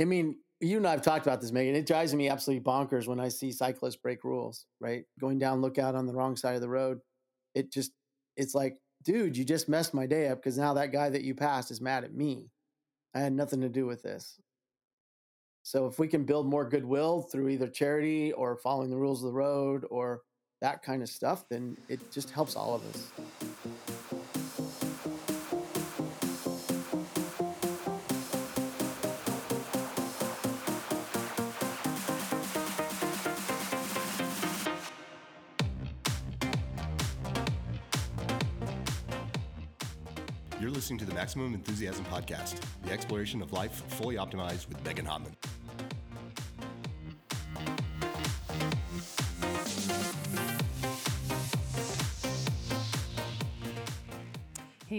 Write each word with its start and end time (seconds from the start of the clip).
I 0.00 0.04
mean, 0.04 0.36
you 0.60 0.76
and 0.76 0.86
I 0.86 0.92
have 0.92 1.02
talked 1.02 1.26
about 1.26 1.40
this, 1.40 1.52
Megan. 1.52 1.74
It 1.74 1.86
drives 1.86 2.14
me 2.14 2.28
absolutely 2.28 2.64
bonkers 2.64 3.06
when 3.06 3.20
I 3.20 3.28
see 3.28 3.52
cyclists 3.52 3.96
break 3.96 4.24
rules, 4.24 4.66
right? 4.80 5.04
Going 5.20 5.38
down 5.38 5.60
lookout 5.60 5.94
on 5.94 6.06
the 6.06 6.14
wrong 6.14 6.36
side 6.36 6.54
of 6.54 6.60
the 6.60 6.68
road. 6.68 7.00
It 7.54 7.72
just, 7.72 7.92
it's 8.36 8.54
like, 8.54 8.76
dude, 9.04 9.36
you 9.36 9.44
just 9.44 9.68
messed 9.68 9.94
my 9.94 10.06
day 10.06 10.28
up 10.28 10.38
because 10.38 10.58
now 10.58 10.74
that 10.74 10.92
guy 10.92 11.08
that 11.10 11.22
you 11.22 11.34
passed 11.34 11.70
is 11.70 11.80
mad 11.80 12.04
at 12.04 12.14
me. 12.14 12.50
I 13.14 13.20
had 13.20 13.32
nothing 13.32 13.60
to 13.62 13.68
do 13.68 13.86
with 13.86 14.02
this. 14.02 14.38
So 15.62 15.86
if 15.86 15.98
we 15.98 16.08
can 16.08 16.24
build 16.24 16.46
more 16.46 16.68
goodwill 16.68 17.22
through 17.22 17.48
either 17.48 17.68
charity 17.68 18.32
or 18.32 18.56
following 18.56 18.90
the 18.90 18.96
rules 18.96 19.22
of 19.22 19.26
the 19.26 19.36
road 19.36 19.84
or 19.90 20.22
that 20.60 20.82
kind 20.82 21.02
of 21.02 21.08
stuff, 21.08 21.44
then 21.48 21.76
it 21.88 22.10
just 22.12 22.30
helps 22.30 22.56
all 22.56 22.74
of 22.74 22.82
us. 22.86 23.99
Listening 40.90 41.06
to 41.06 41.14
the 41.14 41.20
Maximum 41.20 41.54
Enthusiasm 41.54 42.04
Podcast, 42.06 42.60
the 42.82 42.90
exploration 42.90 43.40
of 43.42 43.52
life 43.52 43.84
fully 43.90 44.16
optimized 44.16 44.68
with 44.68 44.84
Megan 44.84 45.06
Hottman. 45.06 45.36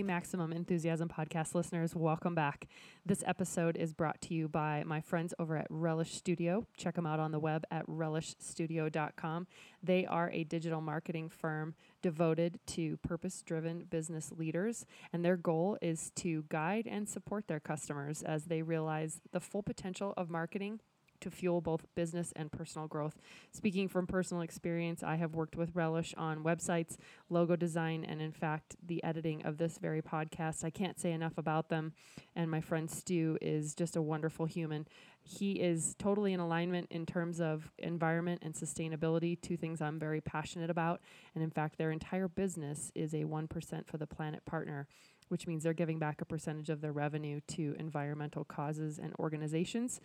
Hey, 0.01 0.07
Maximum 0.07 0.51
Enthusiasm 0.51 1.09
Podcast 1.09 1.53
listeners, 1.53 1.95
welcome 1.95 2.33
back. 2.33 2.67
This 3.05 3.23
episode 3.27 3.77
is 3.77 3.93
brought 3.93 4.19
to 4.21 4.33
you 4.33 4.47
by 4.47 4.83
my 4.83 4.99
friends 4.99 5.31
over 5.37 5.55
at 5.55 5.67
Relish 5.69 6.15
Studio. 6.15 6.65
Check 6.75 6.95
them 6.95 7.05
out 7.05 7.19
on 7.19 7.29
the 7.31 7.37
web 7.37 7.65
at 7.69 7.85
relishstudio.com. 7.85 9.45
They 9.83 10.07
are 10.07 10.31
a 10.31 10.43
digital 10.43 10.81
marketing 10.81 11.29
firm 11.29 11.75
devoted 12.01 12.59
to 12.65 12.97
purpose 12.97 13.43
driven 13.43 13.83
business 13.91 14.31
leaders, 14.35 14.87
and 15.13 15.23
their 15.23 15.37
goal 15.37 15.77
is 15.83 16.11
to 16.15 16.45
guide 16.49 16.87
and 16.89 17.07
support 17.07 17.47
their 17.47 17.59
customers 17.59 18.23
as 18.23 18.45
they 18.45 18.63
realize 18.63 19.21
the 19.31 19.39
full 19.39 19.61
potential 19.61 20.15
of 20.17 20.31
marketing 20.31 20.79
to 21.21 21.31
fuel 21.31 21.61
both 21.61 21.85
business 21.95 22.33
and 22.35 22.51
personal 22.51 22.87
growth. 22.87 23.19
Speaking 23.51 23.87
from 23.87 24.07
personal 24.07 24.43
experience, 24.43 25.03
I 25.03 25.15
have 25.15 25.35
worked 25.35 25.55
with 25.55 25.75
Relish 25.75 26.13
on 26.17 26.43
websites, 26.43 26.97
logo 27.29 27.55
design, 27.55 28.03
and 28.03 28.21
in 28.21 28.31
fact, 28.31 28.75
the 28.85 29.03
editing 29.03 29.45
of 29.45 29.57
this 29.57 29.77
very 29.77 30.01
podcast. 30.01 30.63
I 30.63 30.69
can't 30.69 30.99
say 30.99 31.11
enough 31.11 31.37
about 31.37 31.69
them. 31.69 31.93
And 32.35 32.49
my 32.49 32.61
friend 32.61 32.89
Stu 32.89 33.37
is 33.41 33.75
just 33.75 33.95
a 33.95 34.01
wonderful 34.01 34.45
human. 34.45 34.87
He 35.23 35.53
is 35.53 35.95
totally 35.99 36.33
in 36.33 36.39
alignment 36.39 36.87
in 36.91 37.05
terms 37.05 37.39
of 37.39 37.71
environment 37.77 38.41
and 38.43 38.53
sustainability, 38.53 39.39
two 39.39 39.57
things 39.57 39.81
I'm 39.81 39.99
very 39.99 40.21
passionate 40.21 40.69
about. 40.69 41.01
And 41.35 41.43
in 41.43 41.51
fact, 41.51 41.77
their 41.77 41.91
entire 41.91 42.27
business 42.27 42.91
is 42.95 43.13
a 43.13 43.23
1% 43.23 43.87
for 43.87 43.97
the 43.97 44.07
planet 44.07 44.45
partner 44.45 44.87
which 45.31 45.47
means 45.47 45.63
they're 45.63 45.71
giving 45.71 45.97
back 45.97 46.19
a 46.19 46.25
percentage 46.25 46.69
of 46.69 46.81
their 46.81 46.91
revenue 46.91 47.39
to 47.47 47.73
environmental 47.79 48.43
causes 48.43 48.99
and 48.99 49.13
organizations. 49.17 50.01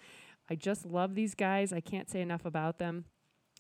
I 0.49 0.55
just 0.55 0.87
love 0.87 1.15
these 1.15 1.35
guys. 1.35 1.73
I 1.73 1.81
can't 1.81 2.11
say 2.11 2.21
enough 2.21 2.45
about 2.45 2.79
them. 2.79 3.05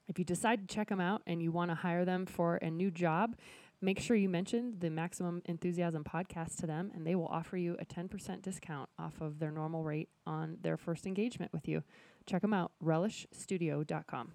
If 0.08 0.18
you 0.18 0.24
decide 0.24 0.68
to 0.68 0.74
check 0.74 0.88
them 0.88 1.00
out 1.00 1.22
and 1.26 1.42
you 1.42 1.50
want 1.50 1.70
to 1.70 1.74
hire 1.74 2.04
them 2.04 2.26
for 2.26 2.56
a 2.56 2.70
new 2.70 2.90
job, 2.90 3.36
make 3.80 3.98
sure 3.98 4.16
you 4.16 4.28
mention 4.28 4.76
the 4.78 4.90
Maximum 4.90 5.42
Enthusiasm 5.46 6.04
podcast 6.04 6.58
to 6.60 6.66
them, 6.66 6.92
and 6.94 7.06
they 7.06 7.14
will 7.14 7.26
offer 7.26 7.56
you 7.56 7.76
a 7.80 7.84
10% 7.84 8.42
discount 8.42 8.88
off 8.98 9.20
of 9.20 9.38
their 9.38 9.50
normal 9.50 9.82
rate 9.82 10.08
on 10.26 10.58
their 10.62 10.76
first 10.76 11.06
engagement 11.06 11.52
with 11.52 11.66
you. 11.66 11.82
Check 12.24 12.42
them 12.42 12.54
out, 12.54 12.72
relishstudio.com. 12.82 14.32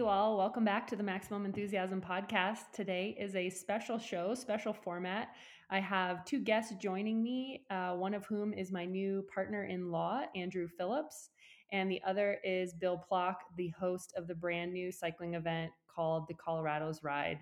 you 0.00 0.08
all, 0.08 0.38
welcome 0.38 0.64
back 0.64 0.86
to 0.86 0.96
the 0.96 1.02
Maximum 1.02 1.44
Enthusiasm 1.44 2.00
podcast. 2.00 2.72
Today 2.72 3.14
is 3.20 3.36
a 3.36 3.50
special 3.50 3.98
show, 3.98 4.34
special 4.34 4.72
format. 4.72 5.34
I 5.68 5.78
have 5.78 6.24
two 6.24 6.40
guests 6.40 6.72
joining 6.80 7.22
me, 7.22 7.66
uh, 7.68 7.92
one 7.96 8.14
of 8.14 8.24
whom 8.24 8.54
is 8.54 8.72
my 8.72 8.86
new 8.86 9.26
partner 9.30 9.64
in 9.64 9.90
law, 9.90 10.22
Andrew 10.34 10.68
Phillips, 10.68 11.28
and 11.70 11.90
the 11.90 12.00
other 12.06 12.38
is 12.42 12.72
Bill 12.72 12.96
Plock, 12.96 13.40
the 13.58 13.68
host 13.78 14.14
of 14.16 14.26
the 14.26 14.34
brand 14.34 14.72
new 14.72 14.90
cycling 14.90 15.34
event 15.34 15.70
called 15.86 16.24
the 16.28 16.34
Colorado's 16.34 17.04
Ride. 17.04 17.40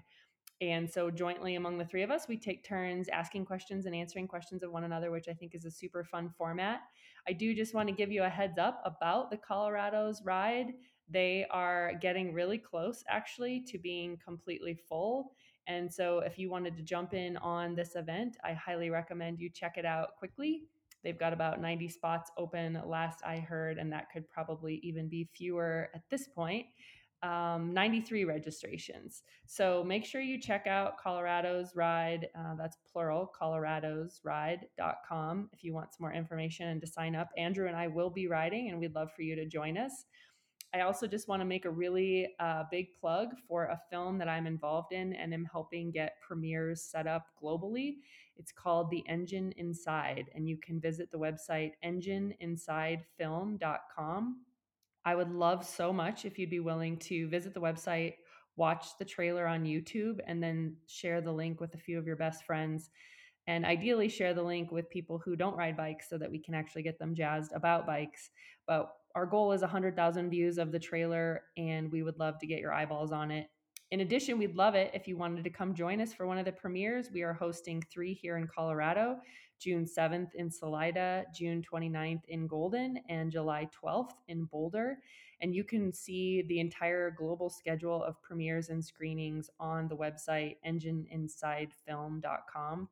And 0.61 0.91
so, 0.91 1.13
jointly 1.13 1.55
among 1.55 1.79
the 1.79 1.85
three 1.85 2.03
of 2.03 2.11
us, 2.11 2.27
we 2.27 2.37
take 2.37 2.65
turns 2.65 3.07
asking 3.11 3.45
questions 3.45 3.87
and 3.87 3.95
answering 3.95 4.27
questions 4.27 4.65
of 4.65 4.73
one 4.73 4.83
another, 4.83 5.13
which 5.13 5.29
I 5.29 5.33
think 5.33 5.55
is 5.55 5.65
a 5.65 5.71
super 5.71 6.03
fun 6.03 6.35
format. 6.37 6.81
I 7.29 7.35
do 7.35 7.55
just 7.55 7.73
want 7.73 7.89
to 7.89 7.95
give 7.95 8.11
you 8.11 8.25
a 8.25 8.29
heads 8.29 8.59
up 8.59 8.83
about 8.85 9.31
the 9.31 9.37
Colorado's 9.37 10.23
Ride. 10.25 10.73
They 11.11 11.47
are 11.51 11.95
getting 12.01 12.35
really 12.35 12.59
close, 12.59 13.03
actually, 13.09 13.61
to 13.69 13.79
being 13.79 14.19
completely 14.25 14.75
full. 14.75 15.33
And 15.67 15.93
so, 15.93 16.21
if 16.21 16.39
you 16.39 16.51
wanted 16.51 16.77
to 16.77 16.83
jump 16.83 17.15
in 17.15 17.37
on 17.39 17.75
this 17.75 17.97
event, 17.97 18.37
I 18.45 18.53
highly 18.53 18.91
recommend 18.91 19.39
you 19.39 19.51
check 19.51 19.77
it 19.77 19.85
out 19.85 20.17
quickly. 20.19 20.63
They've 21.05 21.19
got 21.19 21.33
about 21.33 21.61
90 21.61 21.89
spots 21.89 22.31
open, 22.37 22.81
last 22.87 23.21
I 23.25 23.39
heard, 23.39 23.79
and 23.79 23.93
that 23.93 24.11
could 24.13 24.29
probably 24.31 24.81
even 24.83 25.09
be 25.09 25.29
fewer 25.33 25.89
at 25.95 26.03
this 26.11 26.29
point. 26.29 26.67
Um, 27.23 27.73
93 27.75 28.25
registrations. 28.25 29.23
So 29.47 29.85
make 29.85 30.05
sure 30.05 30.21
you 30.21 30.41
check 30.41 30.69
out 30.69 30.99
Colorado's 30.99 31.75
Ride. 31.75 32.29
Uh, 32.39 32.55
that's 32.57 32.77
plural, 32.93 33.33
coloradosride.com 33.41 35.51
if 35.53 35.65
you 35.65 35.75
want 35.75 35.93
some 35.93 35.99
more 36.01 36.13
information 36.13 36.69
and 36.69 36.81
to 36.81 36.87
sign 36.87 37.17
up. 37.17 37.31
Andrew 37.37 37.67
and 37.67 37.77
I 37.77 37.89
will 37.89 38.11
be 38.11 38.29
riding, 38.29 38.71
and 38.71 38.79
we'd 38.79 38.95
love 38.95 39.11
for 39.17 39.23
you 39.23 39.35
to 39.35 39.47
join 39.47 39.77
us. 39.77 40.05
I 40.75 40.81
also 40.81 41.07
just 41.07 41.29
want 41.29 41.41
to 41.41 41.47
make 41.47 41.65
a 41.65 41.71
really 41.71 42.35
uh, 42.41 42.65
big 42.71 42.89
plug 43.01 43.31
for 43.47 43.65
a 43.65 43.81
film 43.91 44.19
that 44.19 44.29
I'm 44.29 44.47
involved 44.47 44.93
in 44.93 45.15
and 45.15 45.33
am 45.33 45.49
helping 45.51 45.91
get 45.91 46.21
premieres 46.21 46.83
set 46.83 47.07
up 47.07 47.29
globally. 47.43 47.95
It's 48.37 48.53
called 48.53 48.91
The 48.91 49.03
Engine 49.09 49.55
Inside, 49.57 50.27
and 50.35 50.47
you 50.47 50.59
can 50.59 50.79
visit 50.79 51.11
the 51.11 51.19
website 51.19 51.73
engineinsidefilm.com. 51.85 54.37
I 55.05 55.15
would 55.15 55.31
love 55.31 55.65
so 55.65 55.91
much 55.91 56.27
if 56.27 56.39
you'd 56.39 56.51
be 56.51 56.61
willing 56.61 56.99
to 56.99 57.29
visit 57.29 57.55
the 57.55 57.61
website, 57.61 58.17
watch 58.57 58.99
the 58.99 59.07
trailer 59.07 59.47
on 59.47 59.65
YouTube, 59.65 60.19
and 60.27 60.43
then 60.43 60.77
share 60.87 61.23
the 61.23 61.33
link 61.33 61.61
with 61.61 61.73
a 61.75 61.79
few 61.79 61.99
of 61.99 62.07
your 62.07 62.17
best 62.17 62.45
friends. 62.45 62.91
And 63.47 63.65
ideally, 63.65 64.11
share 64.11 64.35
the 64.35 64.43
link 64.43 64.71
with 64.71 64.91
people 64.91 65.19
who 65.19 65.35
don't 65.35 65.57
ride 65.57 65.79
bikes 65.79 66.11
so 66.11 66.19
that 66.19 66.31
we 66.31 66.39
can 66.39 66.53
actually 66.53 66.83
get 66.83 66.99
them 66.99 67.15
jazzed 67.15 67.53
about 67.55 67.87
bikes. 67.87 68.29
But 68.67 68.95
our 69.19 69.27
goal 69.27 69.51
is 69.51 69.63
100,000 69.63 70.31
views 70.31 70.59
of 70.59 70.71
the 70.71 70.79
trailer, 70.79 71.43
and 71.57 71.91
we 71.91 72.05
would 72.05 72.21
love 72.21 72.39
to 72.39 72.47
get 72.47 72.61
your 72.61 72.73
eyeballs 72.73 73.11
on 73.11 73.33
it. 73.33 73.49
In 73.91 73.99
addition, 73.99 74.39
we'd 74.39 74.55
love 74.55 74.77
it 74.77 74.93
if 74.95 75.09
you 75.09 75.17
wanted 75.17 75.43
to 75.43 75.51
come 75.51 75.75
join 75.75 76.01
us 76.01 76.15
for 76.15 76.25
one 76.25 76.39
of 76.39 76.45
the 76.45 76.53
premieres. 76.53 77.11
We 77.13 77.23
are 77.23 77.33
hosting 77.33 77.83
three 77.83 78.15
here 78.15 78.37
in 78.37 78.47
Colorado 78.47 79.19
June 79.59 79.85
7th 79.85 80.37
in 80.37 80.53
Salida, 80.53 81.25
June 81.35 81.65
29th 81.69 82.25
in 82.29 82.47
Golden, 82.47 83.01
and 83.09 83.33
July 83.33 83.69
12th 83.85 84.13
in 84.29 84.45
Boulder. 84.45 84.99
And 85.41 85.53
you 85.53 85.65
can 85.65 85.93
see 85.93 86.43
the 86.43 86.61
entire 86.61 87.11
global 87.11 87.51
schedule 87.51 88.05
of 88.05 88.23
premieres 88.23 88.69
and 88.69 88.85
screenings 88.85 89.51
on 89.59 89.89
the 89.89 89.97
website 89.97 90.59
engineinsidefilm.com. 90.65 92.89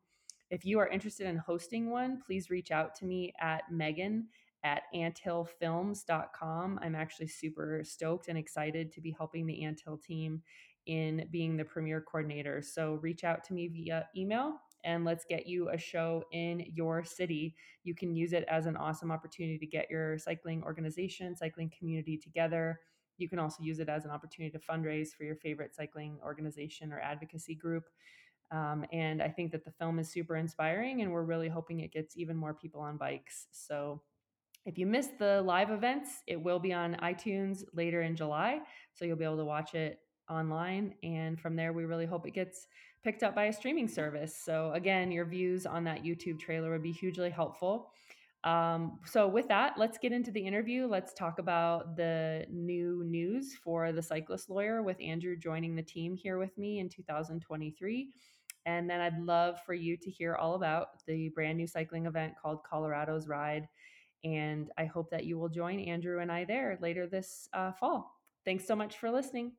If 0.51 0.65
you 0.65 0.81
are 0.81 0.89
interested 0.89 1.29
in 1.29 1.37
hosting 1.37 1.89
one, 1.89 2.21
please 2.27 2.51
reach 2.51 2.73
out 2.73 2.97
to 2.97 3.05
me 3.05 3.33
at 3.41 3.71
Megan 3.71 4.27
at 4.65 4.83
anthillfilms.com. 4.95 6.79
I'm 6.83 6.95
actually 6.95 7.29
super 7.29 7.83
stoked 7.85 8.29
and 8.29 8.39
excited 8.39 8.93
to 8.93 9.01
be 9.01 9.15
helping 9.17 9.47
the 9.47 9.65
Anthill 9.65 9.99
team 9.99 10.43
in 10.87 11.27
being 11.31 11.57
the 11.57 11.65
premier 11.65 12.01
coordinator. 12.01 12.63
So 12.63 12.95
reach 13.03 13.25
out 13.25 13.45
to 13.45 13.55
me 13.55 13.69
via 13.69 14.09
email 14.17 14.61
and 14.85 15.05
let's 15.05 15.25
get 15.29 15.47
you 15.47 15.69
a 15.71 15.79
show 15.79 16.23
in 16.33 16.65
your 16.73 17.05
city. 17.05 17.57
You 17.83 17.95
can 17.95 18.15
use 18.15 18.33
it 18.33 18.45
as 18.49 18.67
an 18.67 18.77
awesome 18.77 19.11
opportunity 19.11 19.59
to 19.59 19.67
get 19.67 19.91
your 19.91 20.17
cycling 20.17 20.63
organization, 20.63 21.37
cycling 21.37 21.73
community 21.77 22.17
together. 22.17 22.81
You 23.19 23.29
can 23.29 23.39
also 23.39 23.63
use 23.63 23.81
it 23.81 23.89
as 23.89 24.05
an 24.05 24.11
opportunity 24.11 24.57
to 24.57 24.65
fundraise 24.65 25.09
for 25.09 25.25
your 25.25 25.37
favorite 25.37 25.75
cycling 25.75 26.19
organization 26.25 26.93
or 26.93 27.01
advocacy 27.01 27.55
group. 27.55 27.85
Um, 28.53 28.85
and 28.93 29.21
I 29.21 29.29
think 29.29 29.51
that 29.53 29.65
the 29.65 29.73
film 29.73 29.99
is 29.99 30.09
super 30.09 30.37
inspiring, 30.37 31.03
and 31.03 31.11
we're 31.11 31.25
really 31.25 31.49
hoping 31.49 31.81
it 31.81 31.93
gets 31.93 32.17
even 32.17 32.37
more 32.37 32.55
people 32.55 32.81
on 32.81 32.97
bikes. 32.97 33.49
So 33.51 34.03
if 34.67 34.77
you 34.77 34.85
missed 34.85 35.19
the 35.19 35.41
live 35.43 35.71
events, 35.71 36.23
it 36.27 36.43
will 36.43 36.59
be 36.59 36.73
on 36.73 36.97
iTunes 36.97 37.63
later 37.73 38.03
in 38.03 38.17
July. 38.17 38.61
So 38.93 39.05
you'll 39.05 39.17
be 39.17 39.25
able 39.25 39.37
to 39.39 39.45
watch 39.45 39.75
it 39.75 40.01
online. 40.29 40.95
And 41.05 41.41
from 41.41 41.55
there, 41.55 41.73
we 41.73 41.85
really 41.85 42.05
hope 42.05 42.27
it 42.27 42.33
gets 42.33 42.67
picked 43.05 43.23
up 43.23 43.35
by 43.35 43.45
a 43.45 43.53
streaming 43.53 43.87
service. 43.87 44.37
So 44.37 44.73
again, 44.75 45.13
your 45.13 45.25
views 45.25 45.67
on 45.67 45.85
that 45.85 46.03
YouTube 46.03 46.41
trailer 46.41 46.73
would 46.73 46.83
be 46.83 46.91
hugely 46.93 47.31
helpful. 47.31 47.93
Um, 48.45 49.01
so, 49.05 49.27
with 49.27 49.49
that, 49.49 49.75
let's 49.77 49.99
get 49.99 50.13
into 50.13 50.31
the 50.31 50.41
interview. 50.41 50.87
Let's 50.87 51.13
talk 51.13 51.41
about 51.41 51.97
the 51.97 52.47
new 52.49 53.03
news 53.05 53.57
for 53.57 53.91
the 53.91 54.03
cyclist 54.03 54.49
lawyer 54.49 54.85
with 54.85 54.97
Andrew 55.01 55.37
joining 55.37 55.75
the 55.75 55.83
team 55.83 56.15
here 56.15 56.39
with 56.39 56.57
me 56.57 56.79
in 56.79 56.89
2023. 56.89 58.09
And 58.65 58.89
then 58.89 59.01
I'd 59.01 59.19
love 59.21 59.59
for 59.67 59.75
you 59.75 59.97
to 59.97 60.11
hear 60.11 60.37
all 60.37 60.55
about 60.55 61.05
the 61.07 61.31
brand 61.31 61.59
new 61.59 61.67
cycling 61.67 62.07
event 62.07 62.35
called 62.41 62.61
Colorado's 62.63 63.27
Ride. 63.27 63.67
And 64.27 64.73
I 64.77 64.87
hope 64.87 65.11
that 65.11 65.25
you 65.25 65.39
will 65.39 65.49
join 65.49 65.79
Andrew 65.79 66.19
and 66.19 66.33
I 66.33 66.45
there 66.45 66.77
later 66.83 67.07
this 67.07 67.49
uh, 67.53 67.71
fall. 67.71 68.13
Thanks 68.45 68.67
so 68.67 68.75
much 68.75 68.99
for 68.99 69.09
listening. 69.09 69.53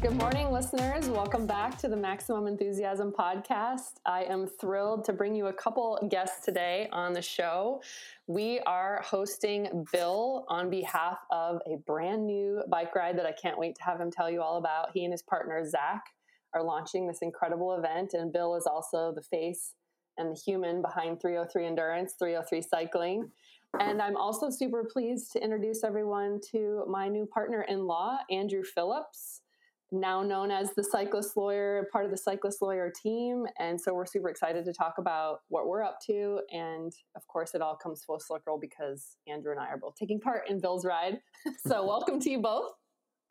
Good 0.00 0.16
morning, 0.16 0.50
listeners. 0.50 1.10
Welcome 1.10 1.46
back 1.46 1.76
to 1.78 1.88
the 1.88 1.96
Maximum 1.96 2.46
Enthusiasm 2.46 3.12
podcast. 3.12 3.96
I 4.06 4.24
am 4.24 4.46
thrilled 4.46 5.04
to 5.04 5.12
bring 5.12 5.34
you 5.34 5.48
a 5.48 5.52
couple 5.52 5.98
guests 6.10 6.46
today 6.46 6.88
on 6.90 7.12
the 7.12 7.20
show. 7.20 7.82
We 8.26 8.60
are 8.60 9.02
hosting 9.04 9.86
Bill 9.92 10.46
on 10.48 10.70
behalf 10.70 11.18
of 11.30 11.60
a 11.66 11.76
brand 11.76 12.26
new 12.26 12.62
bike 12.70 12.94
ride 12.94 13.18
that 13.18 13.26
I 13.26 13.32
can't 13.32 13.58
wait 13.58 13.74
to 13.76 13.82
have 13.82 14.00
him 14.00 14.10
tell 14.10 14.30
you 14.30 14.40
all 14.40 14.56
about. 14.56 14.92
He 14.94 15.04
and 15.04 15.12
his 15.12 15.22
partner, 15.22 15.62
Zach, 15.68 16.04
are 16.54 16.62
launching 16.62 17.06
this 17.06 17.18
incredible 17.22 17.72
event, 17.74 18.14
and 18.14 18.32
Bill 18.32 18.56
is 18.56 18.66
also 18.66 19.12
the 19.14 19.22
face 19.22 19.74
and 20.16 20.34
the 20.34 20.40
human 20.40 20.82
behind 20.82 21.20
303 21.20 21.66
Endurance, 21.66 22.14
303 22.18 22.62
Cycling. 22.62 23.30
And 23.78 24.00
I'm 24.00 24.16
also 24.16 24.50
super 24.50 24.84
pleased 24.84 25.32
to 25.32 25.42
introduce 25.42 25.84
everyone 25.84 26.40
to 26.52 26.84
my 26.88 27.08
new 27.08 27.26
partner 27.26 27.62
in 27.68 27.86
law, 27.86 28.18
Andrew 28.30 28.62
Phillips 28.64 29.42
now 29.90 30.22
known 30.22 30.50
as 30.50 30.74
the 30.74 30.84
cyclist 30.84 31.36
lawyer, 31.36 31.88
part 31.92 32.04
of 32.04 32.10
the 32.10 32.16
cyclist 32.16 32.60
lawyer 32.60 32.92
team. 32.94 33.46
And 33.58 33.80
so 33.80 33.94
we're 33.94 34.06
super 34.06 34.28
excited 34.28 34.64
to 34.66 34.72
talk 34.72 34.94
about 34.98 35.40
what 35.48 35.66
we're 35.66 35.82
up 35.82 35.98
to. 36.06 36.40
And 36.50 36.92
of 37.16 37.26
course, 37.26 37.54
it 37.54 37.62
all 37.62 37.76
comes 37.76 38.04
full 38.04 38.20
circle 38.20 38.58
because 38.58 39.16
Andrew 39.26 39.52
and 39.52 39.60
I 39.60 39.68
are 39.68 39.78
both 39.78 39.94
taking 39.96 40.20
part 40.20 40.48
in 40.48 40.60
Bill's 40.60 40.84
ride. 40.84 41.20
so 41.66 41.86
welcome 41.86 42.20
to 42.20 42.30
you 42.30 42.40
both. 42.40 42.72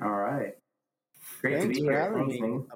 All 0.04 0.16
right. 0.16 0.54
Great 1.42 1.60
Thanks 1.60 1.78
to 1.78 1.84
be 1.84 1.88
here. 1.88 2.68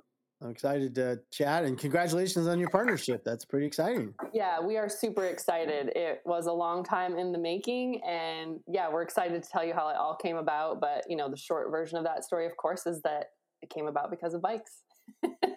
I'm 0.42 0.50
excited 0.50 0.96
to 0.96 1.20
chat 1.32 1.66
and 1.66 1.78
congratulations 1.78 2.48
on 2.48 2.60
your 2.60 2.70
partnership. 2.70 3.24
That's 3.24 3.46
pretty 3.46 3.68
exciting. 3.68 4.16
Yeah, 4.34 4.60
we 4.60 4.76
are 4.76 4.90
super 4.90 5.26
excited. 5.26 5.92
It 5.96 6.22
was 6.26 6.48
a 6.48 6.52
long 6.52 6.84
time 6.84 7.18
in 7.18 7.32
the 7.32 7.38
making 7.38 8.02
and 8.04 8.60
yeah, 8.68 8.90
we're 8.92 9.04
excited 9.04 9.44
to 9.44 9.50
tell 9.50 9.64
you 9.64 9.74
how 9.74 9.90
it 9.90 9.98
all 9.98 10.16
came 10.16 10.38
about, 10.38 10.82
but 10.82 11.06
you 11.08 11.16
know, 11.16 11.30
the 11.30 11.38
short 11.38 11.70
version 11.70 11.98
of 11.98 12.04
that 12.06 12.24
story 12.24 12.48
of 12.48 12.58
course 12.58 12.88
is 12.88 13.02
that 13.04 13.32
it 13.62 13.70
came 13.70 13.86
about 13.86 14.10
because 14.10 14.34
of 14.34 14.42
bikes. 14.42 14.82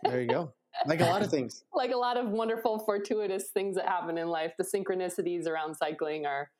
there 0.03 0.21
you 0.21 0.29
go. 0.29 0.53
Like 0.87 1.01
a 1.01 1.05
lot 1.05 1.23
of 1.23 1.31
things. 1.31 1.65
like 1.75 1.93
a 1.93 1.97
lot 1.97 2.19
of 2.19 2.29
wonderful, 2.29 2.79
fortuitous 2.81 3.51
things 3.55 3.77
that 3.77 3.87
happen 3.87 4.19
in 4.19 4.29
life. 4.29 4.53
The 4.59 4.65
synchronicities 4.65 5.47
around 5.47 5.77
cycling 5.77 6.27
are 6.27 6.51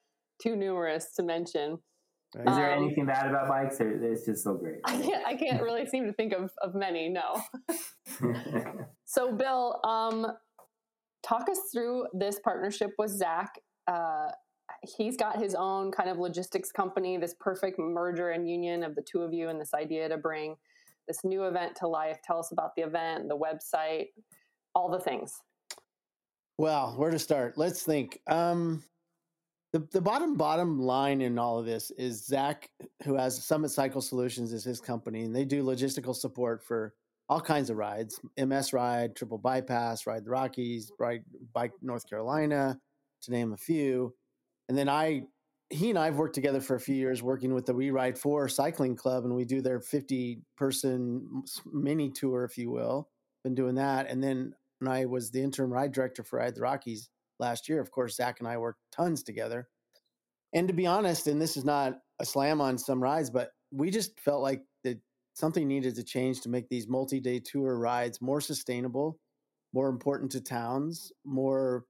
too 0.41 0.57
numerous 0.57 1.13
to 1.17 1.23
mention. 1.23 1.79
Right. 2.35 2.49
Is 2.49 2.57
there 2.57 2.73
um, 2.73 2.85
anything 2.85 3.07
bad 3.07 3.29
about 3.29 3.49
bikes, 3.49 3.81
or 3.81 3.91
it's 4.05 4.25
just 4.25 4.45
so 4.45 4.55
great? 4.55 4.81
I 4.85 5.01
can't. 5.01 5.27
I 5.27 5.35
can't 5.35 5.63
really 5.63 5.87
seem 5.87 6.07
to 6.07 6.13
think 6.13 6.33
of 6.33 6.51
of 6.63 6.75
many. 6.75 7.09
No. 7.09 7.41
so, 9.05 9.33
Bill, 9.33 9.81
um, 9.85 10.27
talk 11.23 11.49
us 11.49 11.59
through 11.73 12.07
this 12.13 12.41
partnership 12.41 12.91
with 12.99 13.11
Zach. 13.11 13.51
Uh, 13.87 14.29
he's 14.97 15.17
got 15.17 15.39
his 15.41 15.55
own 15.55 15.93
kind 15.93 16.11
of 16.11 16.19
logistics 16.19 16.73
company. 16.73 17.17
This 17.17 17.35
perfect 17.39 17.79
merger 17.79 18.31
and 18.31 18.49
union 18.49 18.83
of 18.83 18.95
the 18.95 19.03
two 19.03 19.23
of 19.23 19.33
you, 19.33 19.49
and 19.49 19.61
this 19.61 19.75
idea 19.75 20.09
to 20.09 20.17
bring 20.17 20.57
this 21.07 21.19
new 21.25 21.45
event 21.45 21.77
to 21.77 21.87
life. 21.87 22.19
Tell 22.25 22.39
us 22.39 22.51
about 22.53 22.71
the 22.77 22.83
event, 22.83 23.29
the 23.29 23.37
website, 23.37 24.09
all 24.75 24.91
the 24.91 25.01
things. 25.01 25.33
Well, 26.59 26.95
where 26.97 27.11
to 27.11 27.19
start? 27.19 27.59
Let's 27.59 27.83
think. 27.83 28.21
Um, 28.29 28.85
the, 29.75 29.85
the 29.91 30.01
bottom 30.01 30.37
bottom 30.37 30.79
line 30.79 31.21
in 31.21 31.37
all 31.37 31.59
of 31.59 31.67
this 31.67 31.91
is 31.99 32.25
Zach, 32.25 32.71
who 33.03 33.17
has 33.17 33.45
Summit 33.45 33.71
Cycle 33.71 34.01
Solutions, 34.01 34.53
is 34.53 34.63
his 34.63 34.81
company, 34.81 35.25
and 35.25 35.35
they 35.35 35.45
do 35.45 35.65
logistical 35.65 36.15
support 36.15 36.63
for 36.63 36.95
all 37.29 37.41
kinds 37.41 37.71
of 37.71 37.77
rides: 37.77 38.21
MS 38.39 38.73
Ride, 38.73 39.17
Triple 39.17 39.39
Bypass, 39.39 40.07
Ride 40.07 40.25
the 40.25 40.31
Rockies, 40.31 40.93
Ride 41.01 41.25
Bike 41.53 41.73
North 41.83 42.09
Carolina, 42.09 42.79
to 43.23 43.31
name 43.33 43.53
a 43.53 43.57
few. 43.57 44.15
And 44.69 44.79
then 44.79 44.89
I 44.89 45.23
he 45.71 45.91
and 45.91 45.99
I've 45.99 46.19
worked 46.19 46.37
together 46.37 46.61
for 46.61 46.77
a 46.77 46.81
few 46.81 46.95
years 46.95 47.21
working 47.21 47.53
with 47.53 47.67
the 47.67 47.75
We 47.75 47.91
Ride 47.91 48.17
4 48.17 48.49
cycling 48.49 48.95
club, 48.95 49.25
and 49.25 49.35
we 49.35 49.45
do 49.45 49.61
their 49.61 49.81
50 49.81 50.39
person 50.57 51.43
mini 51.73 52.11
tour, 52.11 52.45
if 52.45 52.57
you 52.57 52.71
will. 52.71 53.09
Been 53.43 53.57
doing 53.57 53.75
that. 53.75 54.09
And 54.09 54.23
then 54.23 54.55
when 54.79 54.93
I 54.93 55.07
was 55.07 55.33
the 55.33 55.43
interim 55.43 55.73
ride 55.73 55.91
director 55.91 56.23
for 56.23 56.39
Ride 56.39 56.55
the 56.55 56.61
Rockies 56.61 57.11
last 57.39 57.69
year, 57.69 57.81
of 57.81 57.91
course, 57.91 58.17
Zach 58.17 58.41
and 58.41 58.49
I 58.49 58.57
worked 58.59 58.81
tons 58.93 59.23
together. 59.23 59.69
And 60.53 60.69
to 60.69 60.75
be 60.75 60.87
honest, 60.87 61.27
and 61.27 61.41
this 61.41 61.57
is 61.57 61.65
not 61.65 61.99
a 62.21 62.25
slam 62.25 62.61
on 62.61 62.79
some 62.79 63.03
rides, 63.03 63.31
but 63.31 63.51
we 63.73 63.91
just 63.91 64.19
felt 64.21 64.43
like 64.43 64.63
that 64.85 64.99
something 65.35 65.67
needed 65.67 65.97
to 65.97 66.05
change 66.05 66.41
to 66.43 66.49
make 66.49 66.69
these 66.69 66.89
multi 66.89 67.21
day 67.21 67.41
tour 67.41 67.77
rides 67.77 68.21
more 68.21 68.41
sustainable, 68.41 69.19
more 69.73 69.89
important 69.89 70.31
to 70.33 70.41
towns, 70.41 71.13
more 71.25 71.85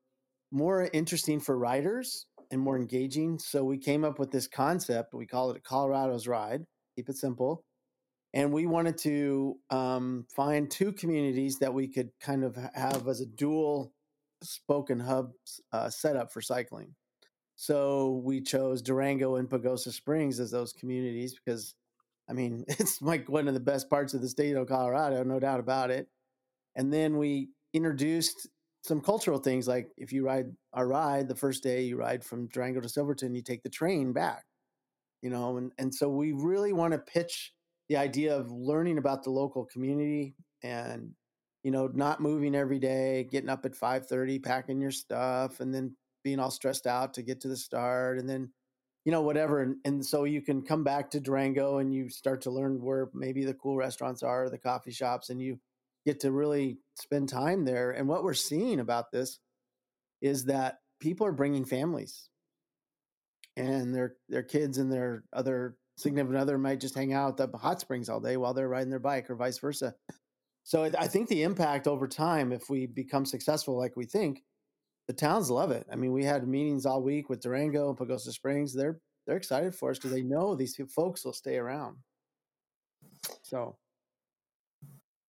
more 0.51 0.89
interesting 0.93 1.41
for 1.41 1.59
riders 1.59 2.27
and 2.51 2.61
more 2.61 2.79
engaging. 2.79 3.39
So 3.39 3.65
we 3.65 3.77
came 3.77 4.05
up 4.05 4.19
with 4.19 4.31
this 4.31 4.47
concept. 4.47 5.13
We 5.13 5.27
call 5.27 5.51
it 5.51 5.65
Colorado's 5.65 6.29
Ride. 6.29 6.65
Keep 6.97 7.09
it 7.09 7.17
simple. 7.17 7.65
And 8.33 8.53
we 8.53 8.67
wanted 8.67 8.99
to 8.99 9.57
um, 9.71 10.27
find 10.35 10.71
two 10.71 10.93
communities 10.93 11.59
that 11.59 11.75
we 11.75 11.89
could 11.89 12.11
kind 12.21 12.45
of 12.45 12.57
have 12.75 13.07
as 13.09 13.21
a 13.21 13.27
dual 13.27 13.93
spoken 14.45 15.01
hub 15.01 15.33
uh, 15.73 15.91
setup 15.91 16.33
for 16.33 16.41
cycling. 16.41 16.95
So 17.57 18.23
we 18.25 18.41
chose 18.41 18.83
Durango 18.83 19.37
and 19.37 19.49
Pagosa 19.49 19.93
Springs 19.93 20.41
as 20.41 20.51
those 20.51 20.73
communities 20.73 21.35
because, 21.35 21.75
I 22.29 22.33
mean, 22.33 22.65
it's 22.69 23.01
like 23.01 23.29
one 23.29 23.49
of 23.49 23.55
the 23.55 23.61
best 23.61 23.89
parts 23.89 24.15
of 24.15 24.21
the 24.21 24.29
state 24.29 24.57
of 24.57 24.69
Colorado, 24.69 25.23
no 25.23 25.39
doubt 25.39 25.61
about 25.61 25.91
it. 25.91 26.09
And 26.77 26.93
then 26.93 27.19
we 27.19 27.51
introduced 27.73 28.49
some 28.83 29.01
cultural 29.01 29.39
things 29.39 29.67
like 29.67 29.89
if 29.97 30.13
you 30.13 30.27
ride 30.27 30.47
our 30.75 30.87
ride 30.87 31.27
the 31.27 31.35
first 31.35 31.63
day 31.63 31.83
you 31.83 31.97
ride 31.97 32.23
from 32.23 32.49
Durango 32.49 32.81
to 32.81 32.89
Silverton, 32.89 33.35
you 33.35 33.43
take 33.43 33.63
the 33.63 33.71
train 33.71 34.13
back, 34.13 34.45
you 35.23 35.31
know, 35.31 35.57
and, 35.57 35.73
and 35.79 35.95
so 35.95 36.09
we 36.09 36.33
really 36.33 36.73
want 36.73 36.93
to 36.93 36.99
pitch 36.99 37.53
the 37.89 37.97
idea 37.97 38.37
of 38.37 38.51
learning 38.51 38.99
about 38.99 39.23
the 39.23 39.31
local 39.31 39.65
community 39.65 40.35
and, 40.63 41.13
you 41.65 41.71
know, 41.71 41.91
not 41.93 42.21
moving 42.21 42.55
every 42.55 42.79
day, 42.79 43.27
getting 43.29 43.49
up 43.49 43.65
at 43.65 43.75
530, 43.75 44.39
packing 44.39 44.81
your 44.81 44.91
stuff 44.91 45.61
and 45.61 45.75
then 45.75 45.97
being 46.23 46.39
all 46.39 46.51
stressed 46.51 46.87
out 46.87 47.15
to 47.15 47.23
get 47.23 47.41
to 47.41 47.49
the 47.49 47.57
start 47.57 48.19
and 48.19 48.29
then, 48.29 48.51
you 49.05 49.13
know, 49.13 49.23
whatever. 49.23 49.63
And, 49.63 49.77
and 49.85 50.05
so 50.05 50.25
you 50.25 50.43
can 50.43 50.63
come 50.63 50.85
back 50.85 51.11
to 51.11 51.21
Durango 51.21 51.79
and 51.79 51.93
you 51.93 52.11
start 52.11 52.43
to 52.43 52.51
learn 52.51 52.83
where 52.83 53.09
maybe 53.15 53.45
the 53.45 53.55
cool 53.55 53.77
restaurants 53.77 54.23
are, 54.23 54.49
the 54.51 54.59
coffee 54.59 54.93
shops, 54.93 55.31
and 55.31 55.41
you 55.41 55.59
get 56.05 56.21
to 56.21 56.33
really 56.33 56.79
spend 56.97 57.31
time 57.31 57.65
there. 57.65 57.91
And 57.91 58.07
what 58.09 58.25
we're 58.25 58.35
seeing 58.35 58.79
about 58.79 59.11
this 59.11 59.39
is 60.21 60.45
that 60.45 60.81
people 61.01 61.27
are 61.27 61.33
bringing 61.33 61.65
families 61.65 62.29
and 63.57 63.95
their 63.95 64.17
their 64.29 64.43
kids 64.43 64.79
and 64.79 64.93
their 64.93 65.25
other 65.33 65.77
significant 65.97 66.39
other 66.39 66.59
might 66.59 66.81
just 66.81 66.95
hang 66.95 67.13
out 67.13 67.41
at 67.41 67.53
the 67.53 67.59
hot 67.59 67.81
springs 67.81 68.09
all 68.09 68.21
day 68.21 68.37
while 68.37 68.53
they're 68.53 68.69
riding 68.69 68.91
their 68.91 68.99
bike 68.99 69.31
or 69.31 69.37
vice 69.37 69.59
versa. 69.59 69.95
So 70.65 70.85
I 70.99 71.07
think 71.07 71.29
the 71.29 71.43
impact 71.43 71.87
over 71.87 72.09
time, 72.09 72.51
if 72.53 72.71
we 72.71 72.87
become 72.87 73.27
successful 73.27 73.77
like 73.77 73.97
we 73.97 74.07
think, 74.07 74.43
the 75.07 75.13
towns 75.13 75.51
love 75.51 75.71
it. 75.71 75.87
I 75.93 75.97
mean, 75.97 76.13
we 76.13 76.25
had 76.25 76.49
meetings 76.49 76.87
all 76.87 77.03
week 77.03 77.29
with 77.29 77.43
Durango 77.43 77.91
and 77.91 77.99
Pagosa 77.99 78.33
Springs. 78.33 78.75
They're 78.75 78.99
they're 79.27 79.37
excited 79.37 79.75
for 79.75 79.91
us 79.91 79.99
because 79.99 80.13
they 80.13 80.23
know 80.23 80.55
these 80.55 80.79
folks 80.95 81.25
will 81.25 81.33
stay 81.33 81.57
around. 81.57 81.97
So 83.43 83.77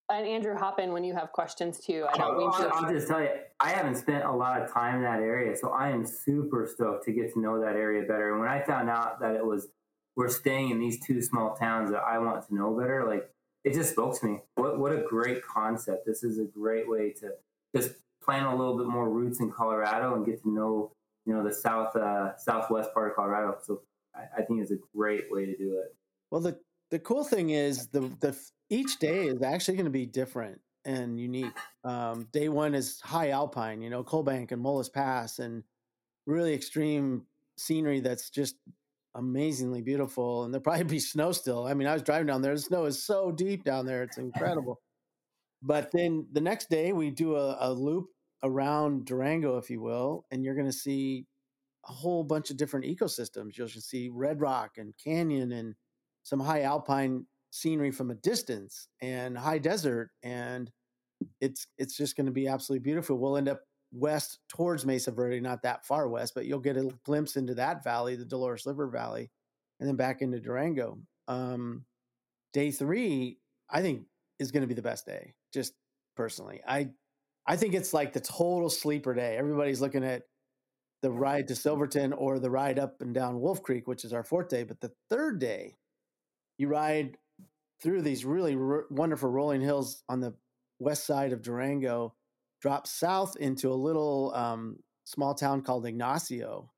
and 0.10 0.28
Andrew, 0.28 0.56
hop 0.56 0.80
in 0.80 0.92
when 0.92 1.04
you 1.04 1.16
have 1.16 1.32
questions 1.32 1.80
too. 1.80 2.06
I 2.14 2.18
don't 2.18 2.38
mean 2.38 2.52
to. 2.52 2.70
I'll 2.74 2.92
just 2.92 3.08
tell 3.08 3.22
you, 3.22 3.30
I 3.60 3.72
haven't 3.72 3.96
spent 3.96 4.24
a 4.24 4.32
lot 4.32 4.62
of 4.62 4.72
time 4.72 4.98
in 4.98 5.02
that 5.02 5.20
area, 5.20 5.56
so 5.56 5.70
I 5.70 5.90
am 5.90 6.06
super 6.06 6.70
stoked 6.72 7.06
to 7.06 7.12
get 7.12 7.34
to 7.34 7.42
know 7.42 7.60
that 7.60 7.76
area 7.76 8.04
better. 8.04 8.32
And 8.32 8.40
when 8.40 8.50
I 8.50 8.62
found 8.62 8.90
out 8.90 9.20
that 9.22 9.36
it 9.36 9.46
was 9.46 9.68
we're 10.16 10.30
staying 10.30 10.70
in 10.70 10.80
these 10.80 11.04
two 11.06 11.22
small 11.22 11.56
towns 11.56 11.92
that 11.92 12.04
I 12.04 12.20
want 12.20 12.48
to 12.48 12.56
know 12.56 12.78
better, 12.78 13.06
like 13.08 13.30
it 13.66 13.74
just 13.74 13.92
spoke 13.92 14.18
to 14.20 14.26
me. 14.26 14.40
What 14.56 14.80
what 14.80 14.92
a 14.94 15.04
great 15.10 15.44
concept! 15.44 16.06
This 16.06 16.24
is 16.24 16.40
a 16.40 16.46
great 16.46 16.88
way 16.88 17.12
to 17.20 17.32
just 17.76 17.96
plant 18.24 18.46
a 18.46 18.56
little 18.56 18.78
bit 18.78 18.88
more 18.88 19.10
roots 19.10 19.40
in 19.40 19.52
Colorado 19.52 20.16
and 20.16 20.26
get 20.26 20.42
to 20.44 20.50
know 20.50 20.92
you 21.26 21.34
know 21.34 21.44
the 21.44 21.54
south 21.54 21.96
uh, 21.96 22.38
southwest 22.38 22.94
part 22.94 23.10
of 23.10 23.16
Colorado. 23.16 23.58
So 23.64 23.82
I, 24.16 24.42
I 24.42 24.42
think 24.44 24.62
it's 24.62 24.72
a 24.72 24.78
great 24.96 25.26
way 25.32 25.46
to 25.48 25.58
do 25.58 25.80
it. 25.80 25.96
Well, 26.30 26.42
the 26.42 26.58
the 26.92 27.00
cool 27.00 27.24
thing 27.24 27.50
is 27.50 27.88
the 27.88 28.02
the 28.22 28.38
each 28.70 29.00
day 29.00 29.26
is 29.26 29.42
actually 29.42 29.78
going 29.78 29.86
to 29.86 29.92
be 29.92 30.06
different 30.06 30.62
and 30.86 31.20
unique. 31.20 31.54
Um, 31.84 32.28
day 32.32 32.50
one 32.50 32.76
is 32.76 33.02
high 33.02 33.32
alpine, 33.32 33.82
you 33.82 33.90
know, 33.90 34.04
Coalbank 34.04 34.52
and 34.52 34.64
Molas 34.64 34.94
Pass, 34.94 35.40
and 35.40 35.64
really 36.28 36.54
extreme 36.54 37.24
scenery 37.58 38.00
that's 38.00 38.30
just 38.30 38.58
amazingly 39.16 39.82
beautiful. 39.82 40.44
And 40.44 40.54
there'll 40.54 40.64
probably 40.64 40.84
be 40.84 41.00
snow 41.00 41.32
still. 41.32 41.66
I 41.66 41.74
mean, 41.74 41.88
I 41.88 41.94
was 41.94 42.04
driving 42.04 42.28
down 42.28 42.42
there; 42.42 42.54
the 42.54 42.62
snow 42.62 42.86
is 42.86 43.04
so 43.04 43.32
deep 43.32 43.64
down 43.64 43.86
there; 43.86 44.04
it's 44.04 44.18
incredible. 44.18 44.82
But 45.62 45.90
then 45.92 46.28
the 46.32 46.42
next 46.42 46.70
day 46.70 46.94
we 46.94 47.10
do 47.10 47.36
a, 47.36 47.58
a 47.60 47.74
loop 47.74 48.08
around 48.44 49.06
Durango, 49.06 49.58
if 49.58 49.70
you 49.70 49.82
will, 49.82 50.26
and 50.30 50.44
you're 50.44 50.56
going 50.56 50.68
to 50.68 50.74
see 50.74 51.26
a 51.88 51.92
whole 51.92 52.24
bunch 52.24 52.52
of 52.52 52.58
different 52.58 52.86
ecosystems. 52.86 53.58
You'll 53.58 53.68
see 53.68 54.10
red 54.10 54.42
rock 54.42 54.74
and 54.78 54.94
canyon 55.04 55.52
and 55.52 55.76
some 56.24 56.40
high 56.40 56.62
alpine 56.62 57.26
scenery 57.52 57.92
from 57.92 58.12
a 58.12 58.16
distance 58.16 58.90
and 59.02 59.38
high 59.38 59.60
desert 59.60 60.12
and 60.24 60.70
it's 61.40 61.68
it's 61.78 61.96
just 61.96 62.18
going 62.18 62.26
to 62.26 62.32
be 62.32 62.48
absolutely 62.48 62.84
beautiful. 62.84 63.18
We'll 63.18 63.38
end 63.38 63.48
up 63.48 63.62
west 63.96 64.40
towards 64.50 64.86
Mesa 64.86 65.12
Verde, 65.12 65.40
not 65.40 65.64
that 65.64 65.86
far 65.86 66.08
west, 66.08 66.34
but 66.36 66.46
you'll 66.46 66.60
get 66.60 66.78
a 66.78 66.90
glimpse 67.06 67.36
into 67.36 67.56
that 67.56 67.84
valley, 67.84 68.16
the 68.16 68.26
Dolores 68.26 68.66
River 68.66 68.88
Valley, 68.88 69.32
and 69.80 69.88
then 69.88 69.96
back 69.96 70.22
into 70.22 70.40
Durango. 70.40 71.00
Um, 71.28 71.86
day 72.54 72.72
three, 72.72 73.40
I 73.70 73.82
think, 73.82 74.04
is 74.40 74.52
going 74.52 74.62
to 74.62 74.68
be 74.68 74.74
the 74.74 74.82
best 74.82 75.06
day. 75.06 75.34
Just 75.54 75.74
personally, 76.16 76.62
I 76.68 76.90
I 77.48 77.56
think 77.56 77.74
it's 77.74 77.94
like 77.94 78.14
the 78.14 78.20
total 78.20 78.70
sleeper 78.70 79.14
day. 79.14 79.38
Everybody's 79.38 79.82
looking 79.82 80.04
at 80.04 80.24
the 81.02 81.12
ride 81.12 81.48
to 81.50 81.56
Silverton 81.56 82.14
or 82.14 82.40
the 82.40 82.50
ride 82.50 82.80
up 82.80 83.02
and 83.02 83.14
down 83.14 83.40
Wolf 83.40 83.62
Creek, 83.62 83.88
which 83.88 84.04
is 84.04 84.14
our 84.14 84.24
fourth 84.24 84.50
day. 84.50 84.64
But 84.64 84.82
the 84.82 84.92
third 85.10 85.40
day, 85.40 85.78
you 86.58 86.68
ride 86.68 87.18
through 87.82 88.02
these 88.02 88.26
really 88.26 88.56
r- 88.56 88.86
wonderful 88.90 89.30
rolling 89.30 89.62
hills 89.62 90.04
on 90.10 90.20
the 90.20 90.34
west 90.80 91.06
side 91.06 91.34
of 91.34 91.44
Durango, 91.44 92.16
drop 92.66 92.88
south 92.88 93.36
into 93.38 93.72
a 93.72 93.76
little 93.76 94.34
um, 94.34 94.76
small 95.04 95.36
town 95.36 95.62
called 95.62 95.86
Ignacio, 95.86 96.72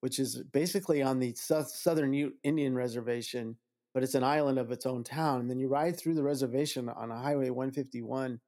which 0.00 0.18
is 0.18 0.42
basically 0.52 1.00
on 1.00 1.18
the 1.18 1.32
southern 1.34 2.12
Ute 2.12 2.34
Indian 2.44 2.74
reservation, 2.74 3.56
but 3.94 4.02
it's 4.02 4.14
an 4.14 4.24
island 4.24 4.58
of 4.58 4.70
its 4.70 4.84
own 4.84 5.02
town. 5.02 5.40
And 5.40 5.48
then 5.48 5.58
you 5.58 5.68
ride 5.68 5.96
through 5.96 6.16
the 6.16 6.22
reservation 6.22 6.90
on 6.90 7.10
a 7.10 7.18
Highway 7.18 7.48
151 7.48 8.38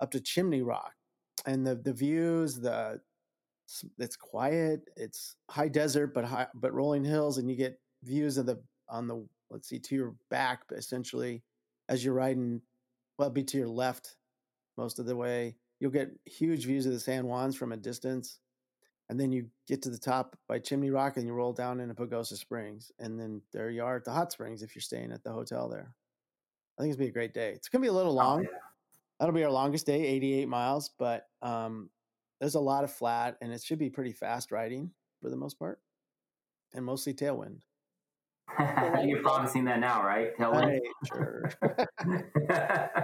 up 0.00 0.10
to 0.10 0.20
Chimney 0.20 0.60
Rock, 0.60 0.92
and 1.46 1.66
the 1.66 1.74
the 1.74 1.94
views, 1.94 2.60
the 2.60 3.00
it's 3.98 4.16
quiet, 4.16 4.82
it's 4.94 5.36
high 5.50 5.68
desert, 5.68 6.12
but 6.12 6.26
high, 6.26 6.48
but 6.54 6.74
rolling 6.74 7.04
hills, 7.04 7.38
and 7.38 7.50
you 7.50 7.56
get 7.56 7.80
views 8.02 8.36
of 8.36 8.44
the 8.44 8.62
on 8.90 9.08
the 9.08 9.26
let's 9.48 9.70
see 9.70 9.78
to 9.78 9.94
your 9.94 10.14
back 10.28 10.64
essentially 10.72 11.42
as 11.88 12.04
you're 12.04 12.12
riding 12.12 12.60
well 13.18 13.30
be 13.30 13.42
to 13.42 13.56
your 13.56 13.68
left 13.68 14.16
most 14.76 14.98
of 14.98 15.06
the 15.06 15.16
way. 15.16 15.56
You'll 15.80 15.90
get 15.90 16.10
huge 16.24 16.66
views 16.66 16.86
of 16.86 16.92
the 16.92 17.00
San 17.00 17.24
Juans 17.24 17.56
from 17.56 17.72
a 17.72 17.76
distance. 17.76 18.38
And 19.08 19.20
then 19.20 19.30
you 19.30 19.46
get 19.68 19.82
to 19.82 19.90
the 19.90 19.98
top 19.98 20.36
by 20.48 20.58
Chimney 20.58 20.90
Rock 20.90 21.16
and 21.16 21.26
you 21.26 21.32
roll 21.32 21.52
down 21.52 21.80
into 21.80 21.94
Pagosa 21.94 22.36
Springs. 22.36 22.90
And 22.98 23.18
then 23.18 23.40
there 23.52 23.70
you 23.70 23.84
are 23.84 23.96
at 23.96 24.04
the 24.04 24.10
hot 24.10 24.32
springs 24.32 24.62
if 24.62 24.74
you're 24.74 24.82
staying 24.82 25.12
at 25.12 25.22
the 25.22 25.32
hotel 25.32 25.68
there. 25.68 25.94
I 26.76 26.82
think 26.82 26.90
it's 26.90 26.96
gonna 26.96 27.06
be 27.06 27.10
a 27.10 27.12
great 27.12 27.34
day. 27.34 27.52
It's 27.52 27.68
gonna 27.68 27.82
be 27.82 27.88
a 27.88 27.92
little 27.92 28.12
oh, 28.12 28.16
long. 28.16 28.40
Oh, 28.40 28.50
yeah. 28.50 28.58
That'll 29.20 29.34
be 29.34 29.44
our 29.44 29.50
longest 29.50 29.86
day, 29.86 30.06
88 30.06 30.48
miles, 30.48 30.90
but 30.98 31.26
um, 31.40 31.88
there's 32.40 32.54
a 32.54 32.60
lot 32.60 32.84
of 32.84 32.92
flat 32.92 33.36
and 33.40 33.52
it 33.52 33.62
should 33.62 33.78
be 33.78 33.88
pretty 33.88 34.12
fast 34.12 34.52
riding 34.52 34.90
for 35.22 35.30
the 35.30 35.36
most 35.36 35.58
part. 35.58 35.80
And 36.74 36.84
mostly 36.84 37.14
tailwind. 37.14 37.60
You're 39.04 39.22
promising 39.22 39.64
that 39.66 39.80
now, 39.80 40.02
right? 40.02 40.36
Tell 40.36 40.54
me. 40.54 40.80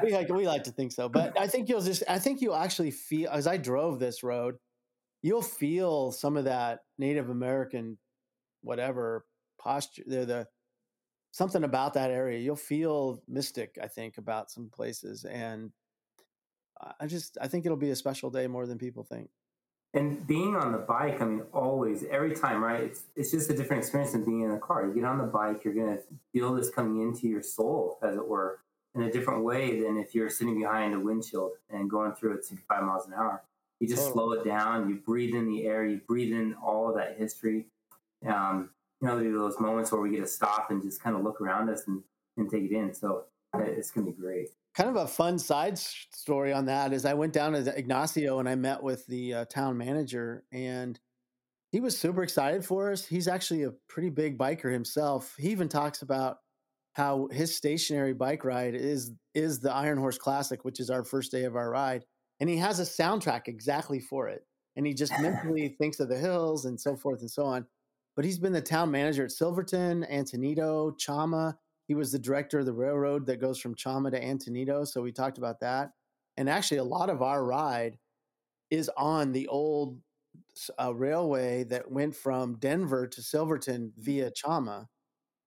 we 0.03 0.13
like 0.13 0.29
we 0.29 0.47
like 0.47 0.65
to 0.65 0.71
think 0.71 0.93
so, 0.93 1.09
but 1.09 1.39
I 1.39 1.47
think 1.47 1.69
you'll 1.69 1.83
just 1.83 2.03
I 2.09 2.19
think 2.19 2.41
you'll 2.41 2.55
actually 2.55 2.91
feel 2.91 3.31
as 3.31 3.47
I 3.47 3.57
drove 3.57 3.99
this 3.99 4.23
road, 4.23 4.57
you'll 5.21 5.43
feel 5.43 6.13
some 6.13 6.37
of 6.37 6.45
that 6.45 6.81
Native 6.99 7.29
American, 7.29 7.99
whatever 8.63 9.27
posture. 9.59 10.05
The 10.07 10.25
the 10.25 10.47
something 11.33 11.65
about 11.65 11.95
that 11.95 12.11
area. 12.11 12.39
You'll 12.39 12.57
feel 12.57 13.23
mystic. 13.29 13.77
I 13.83 13.89
think 13.89 14.19
about 14.19 14.51
some 14.51 14.71
places, 14.71 15.25
and 15.25 15.73
I 17.01 17.07
just 17.07 17.37
I 17.41 17.49
think 17.49 17.67
it'll 17.67 17.77
be 17.77 17.91
a 17.91 17.97
special 17.97 18.31
day 18.31 18.47
more 18.47 18.67
than 18.67 18.79
people 18.79 19.05
think 19.05 19.29
and 19.95 20.27
being 20.27 20.57
on 20.57 20.73
the 20.73 20.79
bike, 20.79 21.21
I 21.21 21.27
mean, 21.27 21.43
always, 21.53 22.05
every 22.05 22.35
time, 22.35 22.65
right? 22.65 22.85
It's 22.85 23.03
it's 23.15 23.31
just 23.31 23.51
a 23.51 23.57
different 23.57 23.83
experience 23.83 24.13
than 24.13 24.25
being 24.25 24.43
in 24.43 24.51
a 24.53 24.59
car. 24.59 24.87
You 24.87 24.95
get 24.95 25.05
on 25.05 25.19
the 25.19 25.25
bike, 25.25 25.65
you're 25.65 25.75
gonna 25.75 25.99
feel 26.33 26.55
this 26.55 26.71
coming 26.71 27.03
into 27.03 27.29
your 27.29 27.43
soul, 27.43 27.99
as 28.03 28.17
it 28.17 28.27
were, 28.27 28.61
in 28.95 29.03
a 29.03 29.13
different 29.13 29.45
way 29.45 29.81
than 29.83 29.99
if 29.99 30.15
you're 30.15 30.31
sitting 30.31 30.59
behind 30.59 30.95
a 30.95 31.01
windshield 31.01 31.53
and 31.71 31.91
going 31.91 32.13
through 32.13 32.35
at 32.35 32.45
65 32.45 32.83
miles 32.85 33.07
an 33.07 33.13
hour. 33.13 33.43
You 33.81 33.89
just 33.89 34.09
oh. 34.09 34.13
slow 34.13 34.33
it 34.33 34.45
down. 34.45 34.89
You 34.89 34.97
breathe 34.97 35.35
in 35.35 35.47
the 35.47 35.67
air. 35.67 35.85
You 35.85 36.01
breathe 36.07 36.33
in 36.33 36.55
all 36.55 36.89
of 36.89 36.97
that 36.97 37.17
history. 37.19 37.67
Um, 38.27 38.71
you 39.01 39.09
know, 39.09 39.19
there 39.19 39.33
those 39.33 39.59
moments 39.61 39.93
where 39.93 40.01
we 40.01 40.11
get 40.11 40.21
to 40.21 40.27
stop 40.27 40.71
and 40.71 40.81
just 40.81 41.03
kind 41.03 41.17
of 41.17 41.23
look 41.23 41.41
around 41.41 41.69
us 41.69 41.87
and, 41.87 42.03
and 42.37 42.49
take 42.49 42.63
it 42.63 42.73
in. 42.73 42.95
So 42.95 43.25
it's 43.55 43.91
gonna 43.91 44.07
be 44.07 44.13
great 44.13 44.49
kind 44.75 44.88
of 44.88 44.97
a 44.97 45.07
fun 45.07 45.38
side 45.38 45.79
story 45.79 46.52
on 46.52 46.67
that 46.67 46.93
is 46.93 47.05
I 47.05 47.14
went 47.14 47.33
down 47.33 47.52
to 47.52 47.79
Ignacio 47.79 48.38
and 48.38 48.49
I 48.49 48.55
met 48.55 48.83
with 48.83 49.07
the 49.07 49.35
uh, 49.35 49.45
town 49.47 49.76
manager 49.76 50.45
and 50.52 50.99
he 51.73 51.81
was 51.81 51.99
super 51.99 52.23
excited 52.23 52.64
for 52.64 52.93
us. 52.93 53.07
He's 53.07 53.29
actually 53.29 53.62
a 53.62 53.73
pretty 53.88 54.11
big 54.11 54.38
biker 54.38 54.71
himself. 54.73 55.35
He 55.38 55.49
even 55.49 55.69
talks 55.69 56.02
about 56.02 56.37
how 56.93 57.29
his 57.33 57.57
stationary 57.57 58.12
bike 58.12 58.45
ride 58.45 58.75
is 58.75 59.12
is 59.35 59.61
the 59.61 59.73
Iron 59.73 59.97
Horse 59.97 60.19
Classic, 60.19 60.64
which 60.64 60.81
is 60.81 60.91
our 60.91 61.05
first 61.05 61.33
day 61.33 61.45
of 61.45 61.57
our 61.57 61.71
ride, 61.71 62.05
and 62.41 62.50
he 62.50 62.59
has 62.59 62.79
a 62.79 62.83
soundtrack 62.83 63.49
exactly 63.49 63.99
for 63.99 64.29
it. 64.29 64.43
And 64.76 64.87
he 64.87 64.93
just 64.93 65.12
mentally 65.21 65.69
thinks 65.81 66.00
of 66.00 66.11
the 66.11 66.19
hills 66.19 66.67
and 66.67 66.79
so 66.79 66.97
forth 66.97 67.21
and 67.21 67.31
so 67.31 67.45
on. 67.45 67.67
But 68.14 68.26
he's 68.26 68.38
been 68.38 68.52
the 68.52 68.61
town 68.61 68.91
manager 68.91 69.25
at 69.25 69.33
Silverton, 69.33 70.07
Antonito, 70.11 70.93
Chama, 70.99 71.55
he 71.89 71.95
was 71.95 72.12
the 72.12 72.19
director 72.19 72.61
of 72.61 72.67
the 72.67 72.73
railroad 72.73 73.27
that 73.27 73.41
goes 73.41 73.59
from 73.59 73.75
Chama 73.75 74.11
to 74.11 74.21
Antonito. 74.21 74.87
So 74.87 75.03
we 75.03 75.12
talked 75.12 75.39
about 75.39 75.61
that. 75.61 75.91
And 76.37 76.49
actually, 76.49 76.79
a 76.79 76.85
lot 76.85 77.11
of 77.11 77.23
our 77.23 77.45
ride 77.45 77.99
is 78.71 78.91
on 78.97 79.33
the 79.33 79.49
old 79.49 80.01
uh, 80.81 80.95
railway 80.95 81.65
that 81.65 81.91
went 81.91 82.15
from 82.15 82.57
Denver 82.59 83.07
to 83.07 83.23
Silverton 83.23 83.93
via 83.97 84.31
Chama, 84.31 84.87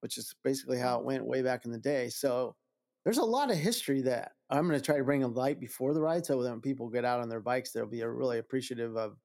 which 0.02 0.18
is 0.18 0.36
basically 0.44 0.78
how 0.78 1.00
it 1.00 1.06
went 1.06 1.26
way 1.26 1.42
back 1.42 1.66
in 1.66 1.72
the 1.72 1.80
day. 1.80 2.10
So 2.10 2.56
there's 3.04 3.18
a 3.18 3.24
lot 3.24 3.52
of 3.52 3.58
history 3.58 4.02
that 4.04 4.34
I'm 4.50 4.68
going 4.68 4.80
to 4.80 4.86
try 4.86 4.98
to 4.98 5.04
bring 5.04 5.24
a 5.24 5.28
light 5.28 5.60
before 5.60 5.94
the 5.94 6.02
ride 6.02 6.26
so 6.26 6.42
that 6.42 6.50
when 6.50 6.62
people 6.62 6.90
get 6.90 7.06
out 7.06 7.22
on 7.22 7.30
their 7.30 7.40
bikes, 7.42 7.72
they'll 7.72 7.86
be 7.86 8.04
really 8.04 8.40
appreciative 8.40 8.98
of, 8.98 9.18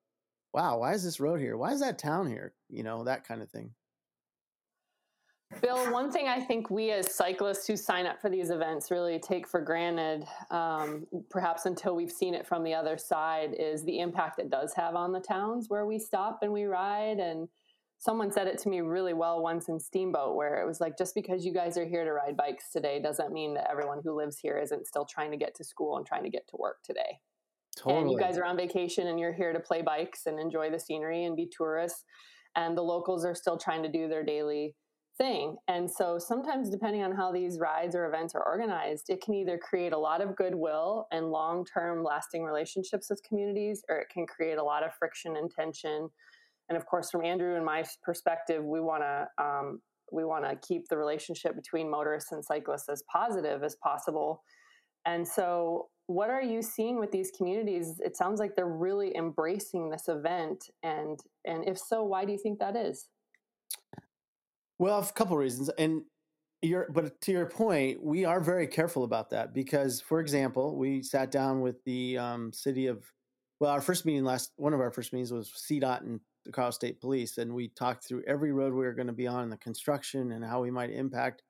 wow, 0.55 0.79
why 0.81 0.95
is 0.95 1.05
this 1.05 1.21
road 1.21 1.41
here? 1.41 1.57
Why 1.57 1.73
is 1.73 1.81
that 1.81 1.99
town 1.99 2.29
here? 2.29 2.55
You 2.69 2.83
know, 2.83 3.05
that 3.05 3.25
kind 3.25 3.43
of 3.43 3.51
thing. 3.51 3.75
Bill, 5.61 5.93
one 5.93 6.11
thing 6.11 6.29
I 6.29 6.41
think 6.41 6.71
we 6.71 6.91
as 6.93 7.15
cyclists 7.15 7.67
who 7.67 7.77
sign 7.77 8.07
up 8.07 8.21
for 8.21 8.31
these 8.31 8.51
events 8.51 8.91
really 8.91 9.19
take 9.19 9.49
for 9.49 9.61
granted, 9.61 10.25
um, 10.51 11.07
perhaps 11.29 11.67
until 11.67 11.95
we've 11.95 12.11
seen 12.11 12.35
it 12.35 12.47
from 12.47 12.63
the 12.63 12.73
other 12.73 12.97
side, 12.97 13.55
is 13.59 13.85
the 13.85 13.99
impact 13.99 14.39
it 14.39 14.49
does 14.49 14.73
have 14.75 14.95
on 14.95 15.13
the 15.13 15.21
towns 15.21 15.67
where 15.69 15.87
we 15.87 15.99
stop 15.99 16.39
and 16.43 16.53
we 16.53 16.65
ride. 16.65 17.19
And 17.19 17.49
someone 17.99 18.31
said 18.31 18.47
it 18.47 18.59
to 18.59 18.69
me 18.69 18.81
really 18.81 19.13
well 19.13 19.43
once 19.43 19.69
in 19.69 19.81
Steamboat, 19.81 20.37
where 20.37 20.63
it 20.63 20.67
was 20.67 20.81
like, 20.81 20.97
just 20.97 21.15
because 21.15 21.45
you 21.45 21.53
guys 21.53 21.77
are 21.77 21.87
here 21.87 22.05
to 22.05 22.13
ride 22.13 22.37
bikes 22.37 22.71
today 22.71 23.01
doesn't 23.03 23.33
mean 23.33 23.53
that 23.55 23.69
everyone 23.71 24.01
who 24.03 24.17
lives 24.17 24.39
here 24.39 24.57
isn't 24.57 24.87
still 24.87 25.05
trying 25.05 25.33
to 25.33 25.37
get 25.37 25.55
to 25.57 25.65
school 25.65 25.97
and 25.97 26.07
trying 26.07 26.23
to 26.25 26.31
get 26.31 26.49
to 26.49 26.57
work 26.59 26.79
today. 26.85 27.19
Totally. 27.77 28.01
And 28.01 28.11
you 28.11 28.19
guys 28.19 28.39
are 28.39 28.45
on 28.45 28.57
vacation 28.57 29.09
and 29.09 29.19
you're 29.19 29.33
here 29.33 29.53
to 29.53 29.61
play 29.61 29.83
bikes 29.83 30.27
and 30.27 30.39
enjoy 30.39 30.71
the 30.71 30.81
scenery 30.81 31.25
and 31.25 31.37
be 31.37 31.51
tourists. 31.55 32.05
And 32.57 32.77
the 32.77 32.83
locals 32.83 33.25
are 33.25 33.35
still 33.35 33.59
trying 33.59 33.83
to 33.83 33.89
do 33.91 34.09
their 34.09 34.25
daily 34.25 34.75
thing. 35.21 35.57
And 35.69 35.91
so 35.91 36.19
sometimes, 36.19 36.71
depending 36.71 37.03
on 37.03 37.13
how 37.13 37.31
these 37.31 37.59
rides 37.59 37.95
or 37.95 38.07
events 38.07 38.35
are 38.35 38.43
organized, 38.43 39.11
it 39.11 39.21
can 39.21 39.35
either 39.35 39.59
create 39.59 39.93
a 39.93 39.99
lot 39.99 40.23
of 40.23 40.35
goodwill 40.35 41.07
and 41.13 41.31
long 41.31 41.67
term 41.67 42.03
lasting 42.03 42.43
relationships 42.43 43.11
with 43.11 43.23
communities, 43.23 43.85
or 43.91 43.99
it 43.99 44.09
can 44.09 44.27
create 44.27 44.57
a 44.57 44.63
lot 44.63 44.83
of 44.83 44.95
friction 44.99 45.37
and 45.37 45.51
tension. 45.51 46.09
And 46.69 46.77
of 46.77 46.87
course, 46.87 47.11
from 47.11 47.25
Andrew 47.25 47.55
and 47.55 47.65
my 47.65 47.85
perspective, 48.03 48.65
we 48.65 48.81
want 48.81 49.03
to 49.03 49.45
um, 49.45 49.83
we 50.11 50.25
want 50.25 50.45
to 50.45 50.57
keep 50.67 50.89
the 50.89 50.97
relationship 50.97 51.55
between 51.55 51.91
motorists 51.91 52.33
and 52.33 52.43
cyclists 52.45 52.89
as 52.89 53.05
positive 53.13 53.63
as 53.63 53.77
possible. 53.77 54.43
And 55.05 55.27
so, 55.29 55.89
what 56.07 56.31
are 56.31 56.43
you 56.43 56.63
seeing 56.63 56.99
with 56.99 57.11
these 57.11 57.31
communities? 57.37 58.01
It 58.03 58.17
sounds 58.17 58.41
like 58.41 58.57
they're 58.57 58.67
really 58.67 59.15
embracing 59.15 59.91
this 59.91 60.09
event, 60.09 60.71
and 60.83 61.21
and 61.45 61.69
if 61.69 61.77
so, 61.77 62.05
why 62.05 62.25
do 62.25 62.33
you 62.33 62.39
think 62.39 62.59
that 62.61 62.75
is? 62.75 63.09
Well, 64.81 64.99
a 64.99 65.13
couple 65.13 65.35
of 65.35 65.41
reasons, 65.41 65.69
and 65.77 66.05
you're, 66.63 66.89
but 66.91 67.21
to 67.21 67.33
your 67.33 67.45
point, 67.45 68.03
we 68.03 68.25
are 68.25 68.41
very 68.41 68.67
careful 68.67 69.05
about 69.05 69.29
that 69.29 69.53
because, 69.53 70.01
for 70.01 70.21
example, 70.21 70.75
we 70.75 71.03
sat 71.03 71.31
down 71.31 71.61
with 71.61 71.85
the 71.85 72.17
um, 72.17 72.51
city 72.51 72.87
of, 72.87 73.05
well, 73.61 73.73
our 73.73 73.83
first 73.83 74.07
meeting 74.07 74.25
last, 74.25 74.53
one 74.57 74.73
of 74.73 74.81
our 74.81 74.91
first 74.91 75.13
meetings 75.13 75.35
was 75.35 75.53
CDOT 75.71 76.01
and 76.01 76.19
the 76.47 76.51
Colorado 76.51 76.71
State 76.71 76.99
Police, 76.99 77.37
and 77.37 77.53
we 77.53 77.69
talked 77.69 78.05
through 78.05 78.23
every 78.27 78.53
road 78.53 78.73
we 78.73 78.87
were 78.87 78.95
going 78.95 79.07
to 79.09 79.13
be 79.13 79.27
on, 79.27 79.43
and 79.43 79.53
the 79.53 79.59
construction, 79.59 80.33
and 80.33 80.43
how 80.43 80.63
we 80.63 80.71
might 80.71 80.89
impact 80.89 81.43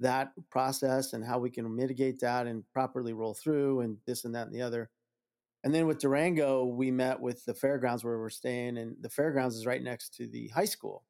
that 0.00 0.32
process, 0.50 1.12
and 1.12 1.24
how 1.24 1.38
we 1.38 1.50
can 1.50 1.76
mitigate 1.76 2.18
that 2.18 2.48
and 2.48 2.64
properly 2.72 3.12
roll 3.12 3.32
through, 3.32 3.82
and 3.82 3.98
this 4.08 4.24
and 4.24 4.34
that 4.34 4.48
and 4.48 4.56
the 4.56 4.62
other. 4.62 4.90
And 5.62 5.72
then 5.72 5.86
with 5.86 6.00
Durango, 6.00 6.64
we 6.64 6.90
met 6.90 7.20
with 7.20 7.44
the 7.44 7.54
fairgrounds 7.54 8.02
where 8.02 8.18
we're 8.18 8.28
staying, 8.28 8.76
and 8.76 8.96
the 9.00 9.08
fairgrounds 9.08 9.54
is 9.54 9.66
right 9.66 9.84
next 9.84 10.16
to 10.16 10.26
the 10.26 10.48
high 10.48 10.64
school 10.64 11.04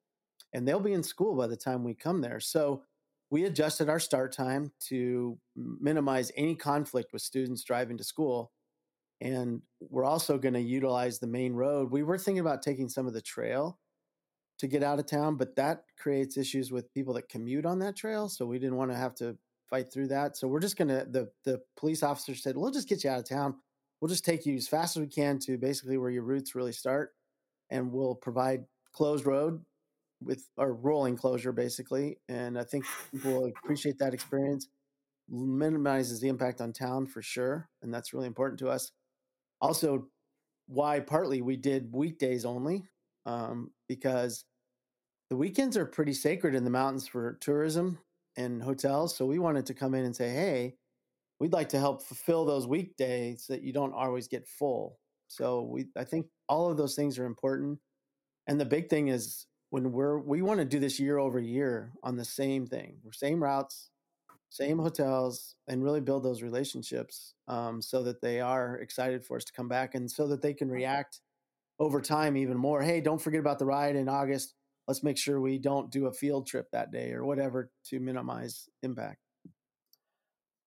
and 0.53 0.67
they'll 0.67 0.81
be 0.81 0.93
in 0.93 1.03
school 1.03 1.37
by 1.37 1.47
the 1.47 1.57
time 1.57 1.85
we 1.85 1.95
come 1.95 2.21
there. 2.21 2.41
So 2.41 2.83
we 3.31 3.45
adjusted 3.45 3.89
our 3.89 3.99
start 3.99 4.33
time 4.33 4.73
to 4.89 5.39
minimize 5.57 6.31
any 6.37 6.55
conflict 6.55 7.13
with 7.13 7.23
students 7.23 7.65
driving 7.65 7.97
to 7.97 8.05
school. 8.05 8.53
And 9.21 9.63
we're 9.81 10.05
also 10.05 10.37
going 10.37 10.55
to 10.55 10.61
utilize 10.61 11.19
the 11.19 11.27
main 11.27 11.55
road. 11.55 11.91
We 11.91 12.03
were 12.03 12.19
thinking 12.19 12.41
about 12.41 12.63
taking 12.63 12.89
some 12.89 13.07
of 13.07 13.15
the 13.15 13.23
trail 13.23 13.79
to 14.59 14.67
get 14.67 14.83
out 14.83 14.99
of 14.99 15.07
town, 15.07 15.37
but 15.37 15.57
that 15.57 15.85
creates 15.99 16.37
issues 16.37 16.71
with 16.71 16.93
people 16.93 17.15
that 17.15 17.29
commute 17.29 17.65
on 17.65 17.79
that 17.79 17.97
trail. 17.97 18.29
So 18.29 18.45
we 18.45 18.59
didn't 18.59 18.77
want 18.77 18.91
to 18.91 18.97
have 18.97 19.15
to 19.17 19.39
fight 19.71 19.91
through 19.91 20.09
that. 20.09 20.37
So 20.37 20.47
we're 20.47 20.61
just 20.61 20.77
going 20.77 20.89
to, 20.89 21.07
the, 21.11 21.31
the 21.45 21.63
police 21.77 22.03
officer 22.03 22.35
said, 22.35 22.57
we'll 22.57 22.71
just 22.71 22.89
get 22.89 23.03
you 23.03 23.11
out 23.11 23.19
of 23.19 23.29
town. 23.29 23.55
We'll 24.01 24.11
just 24.11 24.25
take 24.25 24.45
you 24.45 24.57
as 24.57 24.69
fast 24.69 24.97
as 24.97 25.01
we 25.01 25.07
can 25.07 25.39
to 25.41 25.57
basically 25.57 25.97
where 25.97 26.11
your 26.11 26.25
routes 26.25 26.55
really 26.55 26.73
start. 26.73 27.13
And 27.71 27.91
we'll 27.93 28.15
provide 28.15 28.65
closed 28.93 29.25
road 29.25 29.65
with 30.25 30.49
our 30.59 30.73
rolling 30.73 31.17
closure 31.17 31.53
basically. 31.53 32.19
And 32.29 32.59
I 32.59 32.65
think 32.65 32.85
people 33.11 33.47
appreciate 33.47 33.99
that 33.99 34.15
experience. 34.15 34.69
Minimizes 35.29 36.21
the 36.21 36.29
impact 36.29 36.61
on 36.61 36.73
town 36.73 37.07
for 37.07 37.23
sure. 37.23 37.69
And 37.83 37.93
that's 37.93 38.13
really 38.13 38.27
important 38.27 38.59
to 38.61 38.69
us. 38.69 38.93
Also, 39.61 40.09
why 40.67 41.01
partly 41.01 41.43
we 41.43 41.57
did 41.57 41.93
weekdays 41.93 42.45
only, 42.45 42.85
um, 43.27 43.71
because 43.89 44.45
the 45.31 45.37
weekends 45.37 45.77
are 45.77 45.87
pretty 45.87 46.13
sacred 46.13 46.55
in 46.55 46.65
the 46.65 46.71
mountains 46.71 47.07
for 47.07 47.39
tourism 47.41 47.99
and 48.37 48.63
hotels. 48.63 49.17
So 49.17 49.27
we 49.27 49.39
wanted 49.39 49.67
to 49.67 49.75
come 49.75 49.95
in 49.95 50.05
and 50.05 50.15
say, 50.15 50.31
hey, 50.31 50.77
we'd 51.39 51.53
like 51.53 51.69
to 51.71 51.79
help 51.79 52.03
fulfill 52.03 52.45
those 52.45 52.67
weekdays 52.67 53.47
that 53.49 53.63
you 53.63 53.73
don't 53.73 53.95
always 53.95 54.29
get 54.29 54.47
full. 54.47 54.99
So 55.29 55.63
we 55.63 55.87
I 55.97 56.05
think 56.05 56.27
all 56.49 56.71
of 56.71 56.77
those 56.77 56.95
things 56.95 57.19
are 57.19 57.25
important. 57.25 57.79
And 58.47 58.61
the 58.61 58.65
big 58.65 58.91
thing 58.91 59.09
is 59.09 59.47
when 59.73 59.91
we're 59.91 60.19
we 60.19 60.43
want 60.43 60.59
to 60.59 60.67
do 60.67 60.79
this 60.79 61.01
year 61.01 61.17
over 61.17 61.39
year 61.39 61.93
on 62.03 62.15
the 62.15 62.25
same 62.27 62.67
thing, 62.67 62.99
same 63.11 63.43
routes, 63.43 63.89
same 64.51 64.79
hotels, 64.79 65.55
and 65.67 65.83
really 65.83 66.03
build 66.03 66.23
those 66.23 66.43
relationships 66.43 67.33
um, 67.49 67.81
so 67.81 68.03
that 68.03 68.21
they 68.21 68.39
are 68.39 68.77
excited 68.77 69.25
for 69.25 69.39
us 69.39 69.45
to 69.45 69.53
come 69.55 69.69
back 69.69 69.95
and 69.95 70.11
so 70.11 70.27
that 70.27 70.43
they 70.43 70.53
can 70.53 70.71
react 70.71 71.23
over 71.79 72.03
time 72.03 72.37
even 72.37 72.59
more. 72.59 72.83
Hey, 72.83 73.01
don't 73.01 73.21
forget 73.21 73.41
about 73.41 73.59
the 73.59 73.65
ride 73.65 73.97
in 73.97 74.11
August. 74.11 74.53
Let's 74.89 75.03
make 75.03 75.17
sure 75.17 75.41
we 75.41 75.57
don't 75.57 75.91
do 75.91 76.05
a 76.05 76.13
field 76.13 76.47
trip 76.47 76.71
that 76.73 76.93
day 76.93 77.13
or 77.13 77.25
whatever 77.25 77.71
to 77.87 77.99
minimize 77.99 78.69
impact. 78.83 79.22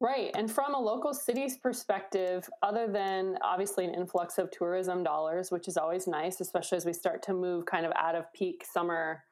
Right. 0.02 0.32
And 0.36 0.52
from 0.52 0.76
a 0.76 0.80
local 0.80 1.14
city's 1.14 1.58
perspective, 1.58 2.50
other 2.62 2.88
than 2.88 3.38
obviously 3.42 3.86
an 3.86 3.94
influx 3.94 4.38
of 4.38 4.52
tourism 4.52 5.04
dollars, 5.04 5.52
which 5.52 5.68
is 5.70 5.78
always 5.78 6.06
nice, 6.06 6.42
especially 6.42 6.78
as 6.78 6.86
we 6.86 6.92
start 6.92 7.24
to 7.24 7.34
move 7.34 7.66
kind 7.66 7.86
of 7.86 7.94
out 7.98 8.16
of 8.16 8.26
peak 8.34 8.66
summer 8.70 9.24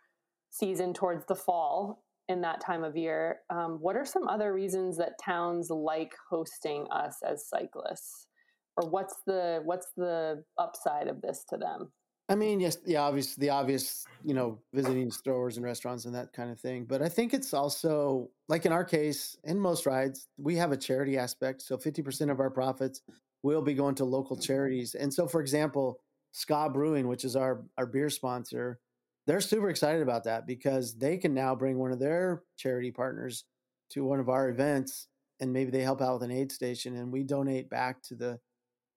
season 0.52 0.94
towards 0.94 1.26
the 1.26 1.36
fall 1.36 2.04
in 2.30 2.42
that 2.42 2.62
time 2.62 2.84
of 2.86 2.96
year, 2.96 3.40
um, 3.50 3.78
what 3.82 3.98
are 3.98 4.06
some 4.06 4.28
other 4.30 4.54
reasons 4.54 4.98
that 4.98 5.20
towns 5.24 5.70
like 5.70 6.14
hosting 6.30 6.88
us 6.92 7.18
as 7.28 7.48
cyclists? 7.48 8.28
Or 8.78 8.90
what's 8.90 9.16
the 9.28 9.62
what's 9.66 9.88
the 9.98 10.44
upside 10.58 11.08
of 11.08 11.22
this 11.22 11.44
to 11.50 11.58
them? 11.58 11.92
I 12.30 12.36
mean, 12.36 12.60
yes, 12.60 12.78
the 12.78 12.98
obvious, 12.98 13.36
the 13.36 13.50
obvious, 13.50 14.06
you 14.24 14.34
know, 14.34 14.60
visiting 14.74 15.12
stores 15.12 15.58
and 15.58 15.66
restaurants 15.66 16.06
and 16.06 16.16
that 16.16 16.32
kind 16.32 16.52
of 16.52 16.60
thing. 16.60 16.86
But 16.86 17.02
I 17.02 17.10
think 17.10 17.34
it's 17.34 17.54
also 17.54 18.30
like 18.48 18.66
in 18.66 18.72
our 18.72 18.86
case, 18.86 19.38
in 19.44 19.60
most 19.60 19.86
rides, 19.86 20.28
we 20.38 20.56
have 20.56 20.72
a 20.72 20.78
charity 20.78 21.18
aspect. 21.18 21.62
So 21.62 21.78
50% 21.78 22.32
of 22.32 22.40
our 22.40 22.50
profits 22.50 23.02
will 23.44 23.62
be 23.62 23.74
going 23.74 23.96
to 23.96 24.06
local 24.06 24.38
charities. 24.38 24.96
And 24.96 25.14
so, 25.14 25.28
for 25.28 25.42
example, 25.42 26.00
Ska 26.32 26.70
Brewing, 26.70 27.08
which 27.08 27.26
is 27.26 27.36
our 27.36 27.64
our 27.78 27.86
beer 27.86 28.10
sponsor, 28.10 28.80
they're 29.28 29.42
super 29.42 29.70
excited 29.70 30.02
about 30.02 30.24
that 30.24 30.48
because 30.48 30.98
they 30.98 31.18
can 31.18 31.34
now 31.34 31.56
bring 31.56 31.78
one 31.78 31.92
of 31.92 32.00
their 32.00 32.44
charity 32.58 32.92
partners 32.92 33.46
to 33.92 34.04
one 34.04 34.20
of 34.20 34.30
our 34.30 34.50
events, 34.50 35.08
and 35.40 35.54
maybe 35.54 35.72
they 35.72 35.82
help 35.82 36.02
out 36.02 36.14
with 36.14 36.24
an 36.24 36.36
aid 36.36 36.52
station, 36.52 36.96
and 36.96 37.12
we 37.12 37.24
donate 37.24 37.70
back 37.70 38.02
to 38.04 38.16
the 38.16 38.40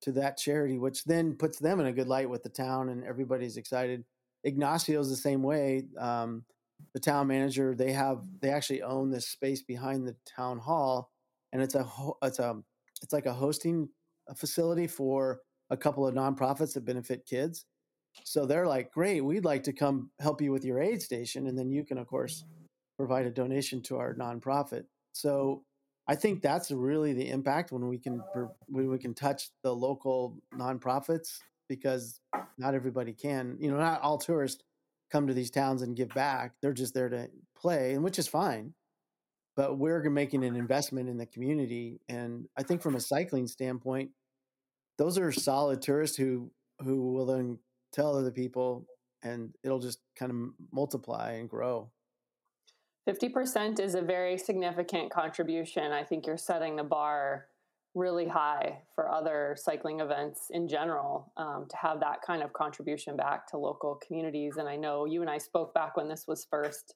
to 0.02 0.12
that 0.12 0.36
charity, 0.36 0.78
which 0.78 1.04
then 1.04 1.34
puts 1.34 1.58
them 1.58 1.80
in 1.80 1.86
a 1.86 1.92
good 1.92 2.08
light 2.08 2.28
with 2.28 2.42
the 2.42 2.48
town 2.48 2.88
and 2.90 3.04
everybody's 3.04 3.56
excited. 3.56 4.04
Ignacio's 4.46 5.10
the 5.10 5.16
same 5.16 5.42
way. 5.42 5.84
Um, 5.98 6.44
the 6.92 7.00
town 7.00 7.26
manager, 7.26 7.74
they 7.74 7.92
have, 7.92 8.18
they 8.40 8.50
actually 8.50 8.82
own 8.82 9.10
this 9.10 9.28
space 9.28 9.62
behind 9.62 10.06
the 10.06 10.14
town 10.26 10.58
hall, 10.58 11.10
and 11.52 11.62
it's 11.62 11.74
a, 11.74 11.88
it's 12.22 12.38
a, 12.38 12.56
it's 13.02 13.12
like 13.12 13.26
a 13.26 13.32
hosting 13.32 13.88
facility 14.36 14.86
for 14.86 15.40
a 15.70 15.76
couple 15.76 16.06
of 16.06 16.14
nonprofits 16.14 16.74
that 16.74 16.84
benefit 16.84 17.24
kids. 17.26 17.64
So 18.24 18.46
they're 18.46 18.66
like, 18.66 18.92
great, 18.92 19.22
we'd 19.22 19.44
like 19.44 19.62
to 19.64 19.72
come 19.72 20.10
help 20.20 20.40
you 20.40 20.52
with 20.52 20.64
your 20.64 20.80
aid 20.80 21.02
station, 21.02 21.46
and 21.46 21.58
then 21.58 21.70
you 21.70 21.84
can, 21.84 21.98
of 21.98 22.06
course, 22.06 22.44
provide 22.98 23.26
a 23.26 23.30
donation 23.30 23.82
to 23.84 23.96
our 23.96 24.14
nonprofit. 24.14 24.84
So 25.12 25.64
I 26.08 26.14
think 26.14 26.40
that's 26.40 26.70
really 26.70 27.12
the 27.12 27.28
impact 27.28 27.72
when 27.72 27.88
we 27.88 27.98
can 27.98 28.22
when 28.66 28.88
we 28.88 28.98
can 28.98 29.14
touch 29.14 29.50
the 29.62 29.74
local 29.74 30.38
nonprofits 30.54 31.38
because 31.68 32.20
not 32.58 32.74
everybody 32.74 33.12
can. 33.12 33.56
You 33.58 33.70
know, 33.70 33.78
not 33.78 34.02
all 34.02 34.18
tourists 34.18 34.62
come 35.10 35.26
to 35.26 35.34
these 35.34 35.50
towns 35.50 35.82
and 35.82 35.96
give 35.96 36.10
back. 36.10 36.52
They're 36.62 36.72
just 36.72 36.94
there 36.94 37.08
to 37.08 37.28
play, 37.56 37.94
and 37.94 38.04
which 38.04 38.18
is 38.18 38.28
fine. 38.28 38.74
But 39.56 39.78
we're 39.78 40.08
making 40.10 40.44
an 40.44 40.54
investment 40.54 41.08
in 41.08 41.16
the 41.16 41.26
community, 41.26 42.00
and 42.08 42.46
I 42.56 42.62
think 42.62 42.82
from 42.82 42.94
a 42.94 43.00
cycling 43.00 43.46
standpoint, 43.46 44.10
those 44.98 45.18
are 45.18 45.32
solid 45.32 45.82
tourists 45.82 46.16
who 46.16 46.50
who 46.80 47.12
will 47.12 47.26
then 47.26 47.58
tell 47.92 48.16
other 48.16 48.30
people, 48.30 48.86
and 49.22 49.54
it'll 49.64 49.80
just 49.80 49.98
kind 50.16 50.30
of 50.30 50.36
multiply 50.72 51.32
and 51.32 51.48
grow. 51.48 51.90
50% 53.08 53.78
is 53.78 53.94
a 53.94 54.02
very 54.02 54.36
significant 54.36 55.10
contribution. 55.10 55.92
I 55.92 56.02
think 56.02 56.26
you're 56.26 56.36
setting 56.36 56.76
the 56.76 56.84
bar 56.84 57.46
really 57.94 58.28
high 58.28 58.82
for 58.94 59.10
other 59.10 59.56
cycling 59.58 60.00
events 60.00 60.48
in 60.50 60.68
general 60.68 61.32
um, 61.38 61.66
to 61.70 61.76
have 61.76 61.98
that 62.00 62.20
kind 62.20 62.42
of 62.42 62.52
contribution 62.52 63.16
back 63.16 63.46
to 63.48 63.56
local 63.56 63.98
communities. 64.06 64.58
And 64.58 64.68
I 64.68 64.76
know 64.76 65.06
you 65.06 65.22
and 65.22 65.30
I 65.30 65.38
spoke 65.38 65.72
back 65.72 65.96
when 65.96 66.08
this 66.08 66.26
was 66.28 66.46
first 66.50 66.94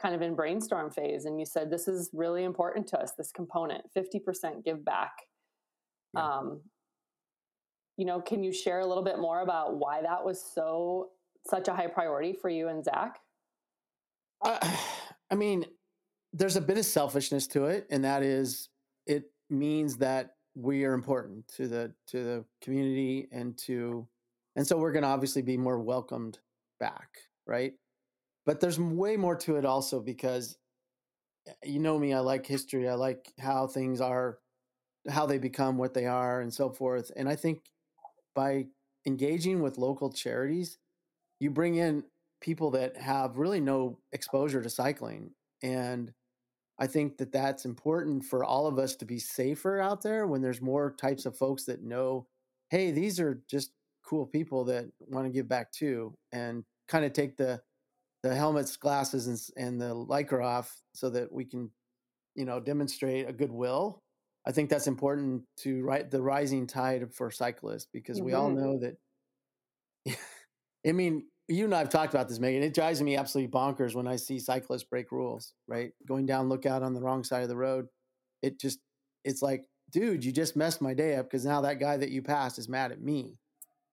kind 0.00 0.14
of 0.14 0.22
in 0.22 0.34
brainstorm 0.34 0.90
phase, 0.90 1.24
and 1.24 1.38
you 1.40 1.44
said 1.44 1.70
this 1.70 1.88
is 1.88 2.08
really 2.12 2.44
important 2.44 2.86
to 2.86 3.00
us, 3.00 3.12
this 3.18 3.32
component 3.32 3.82
50% 3.96 4.64
give 4.64 4.84
back. 4.84 5.12
Yeah. 6.14 6.24
Um, 6.24 6.60
you 7.96 8.04
know, 8.04 8.20
can 8.20 8.44
you 8.44 8.52
share 8.52 8.78
a 8.78 8.86
little 8.86 9.02
bit 9.02 9.18
more 9.18 9.40
about 9.40 9.76
why 9.76 10.00
that 10.02 10.24
was 10.24 10.40
so 10.54 11.08
such 11.46 11.66
a 11.68 11.74
high 11.74 11.88
priority 11.88 12.32
for 12.32 12.48
you 12.48 12.68
and 12.68 12.84
Zach? 12.84 13.18
Uh, 14.40 14.76
I 15.30 15.34
mean, 15.34 15.64
there's 16.32 16.56
a 16.56 16.60
bit 16.60 16.78
of 16.78 16.84
selfishness 16.84 17.46
to 17.48 17.66
it, 17.66 17.86
and 17.90 18.04
that 18.04 18.22
is 18.22 18.68
it 19.06 19.24
means 19.50 19.96
that 19.98 20.36
we 20.54 20.84
are 20.84 20.92
important 20.92 21.48
to 21.56 21.68
the 21.68 21.92
to 22.08 22.24
the 22.24 22.44
community 22.62 23.28
and 23.32 23.56
to 23.58 24.06
and 24.56 24.66
so 24.66 24.76
we're 24.76 24.92
going 24.92 25.04
to 25.04 25.08
obviously 25.08 25.42
be 25.42 25.56
more 25.56 25.78
welcomed 25.78 26.38
back, 26.80 27.18
right? 27.46 27.74
But 28.44 28.60
there's 28.60 28.80
way 28.80 29.16
more 29.16 29.36
to 29.36 29.56
it 29.56 29.64
also 29.64 30.00
because 30.00 30.56
you 31.64 31.78
know 31.78 31.98
me, 31.98 32.12
I 32.12 32.18
like 32.18 32.46
history. 32.46 32.88
I 32.88 32.94
like 32.94 33.32
how 33.38 33.66
things 33.66 34.00
are 34.00 34.38
how 35.08 35.26
they 35.26 35.38
become 35.38 35.78
what 35.78 35.94
they 35.94 36.06
are 36.06 36.40
and 36.40 36.52
so 36.52 36.70
forth. 36.70 37.10
And 37.16 37.28
I 37.28 37.36
think 37.36 37.62
by 38.34 38.66
engaging 39.06 39.62
with 39.62 39.78
local 39.78 40.12
charities, 40.12 40.78
you 41.40 41.50
bring 41.50 41.76
in 41.76 42.04
people 42.40 42.70
that 42.70 42.96
have 42.96 43.38
really 43.38 43.60
no 43.60 43.98
exposure 44.12 44.62
to 44.62 44.70
cycling 44.70 45.30
and 45.62 46.12
i 46.78 46.86
think 46.86 47.16
that 47.18 47.32
that's 47.32 47.64
important 47.64 48.24
for 48.24 48.44
all 48.44 48.66
of 48.66 48.78
us 48.78 48.94
to 48.96 49.04
be 49.04 49.18
safer 49.18 49.80
out 49.80 50.02
there 50.02 50.26
when 50.26 50.40
there's 50.40 50.60
more 50.60 50.94
types 51.00 51.26
of 51.26 51.36
folks 51.36 51.64
that 51.64 51.82
know 51.82 52.26
hey 52.70 52.90
these 52.90 53.18
are 53.18 53.42
just 53.50 53.72
cool 54.04 54.26
people 54.26 54.64
that 54.64 54.86
want 55.00 55.26
to 55.26 55.32
give 55.32 55.48
back 55.48 55.70
too 55.72 56.14
and 56.32 56.64
kind 56.88 57.04
of 57.04 57.12
take 57.12 57.36
the 57.36 57.60
the 58.22 58.34
helmets 58.34 58.76
glasses 58.76 59.26
and, 59.26 59.38
and 59.56 59.80
the 59.80 59.94
lycra 59.94 60.44
off 60.44 60.74
so 60.92 61.10
that 61.10 61.32
we 61.32 61.44
can 61.44 61.70
you 62.34 62.44
know 62.44 62.60
demonstrate 62.60 63.28
a 63.28 63.32
goodwill 63.32 64.00
i 64.46 64.52
think 64.52 64.70
that's 64.70 64.86
important 64.86 65.42
to 65.56 65.82
write 65.84 66.10
the 66.10 66.22
rising 66.22 66.66
tide 66.66 67.12
for 67.12 67.30
cyclists 67.30 67.86
because 67.92 68.18
mm-hmm. 68.18 68.26
we 68.26 68.32
all 68.32 68.50
mm-hmm. 68.50 68.60
know 68.60 68.78
that 68.78 70.16
i 70.86 70.92
mean 70.92 71.24
you 71.48 71.64
and 71.64 71.74
I've 71.74 71.88
talked 71.88 72.12
about 72.12 72.28
this, 72.28 72.38
Megan. 72.38 72.62
It 72.62 72.74
drives 72.74 73.02
me 73.02 73.16
absolutely 73.16 73.50
bonkers 73.50 73.94
when 73.94 74.06
I 74.06 74.16
see 74.16 74.38
cyclists 74.38 74.84
break 74.84 75.10
rules, 75.10 75.54
right? 75.66 75.92
Going 76.06 76.26
down 76.26 76.48
lookout 76.48 76.82
on 76.82 76.94
the 76.94 77.00
wrong 77.00 77.24
side 77.24 77.42
of 77.42 77.48
the 77.48 77.56
road. 77.56 77.86
It 78.42 78.60
just, 78.60 78.78
it's 79.24 79.42
like, 79.42 79.64
dude, 79.90 80.24
you 80.24 80.30
just 80.30 80.56
messed 80.56 80.80
my 80.82 80.94
day 80.94 81.16
up 81.16 81.26
because 81.26 81.46
now 81.46 81.62
that 81.62 81.80
guy 81.80 81.96
that 81.96 82.10
you 82.10 82.22
passed 82.22 82.58
is 82.58 82.68
mad 82.68 82.92
at 82.92 83.00
me. 83.00 83.38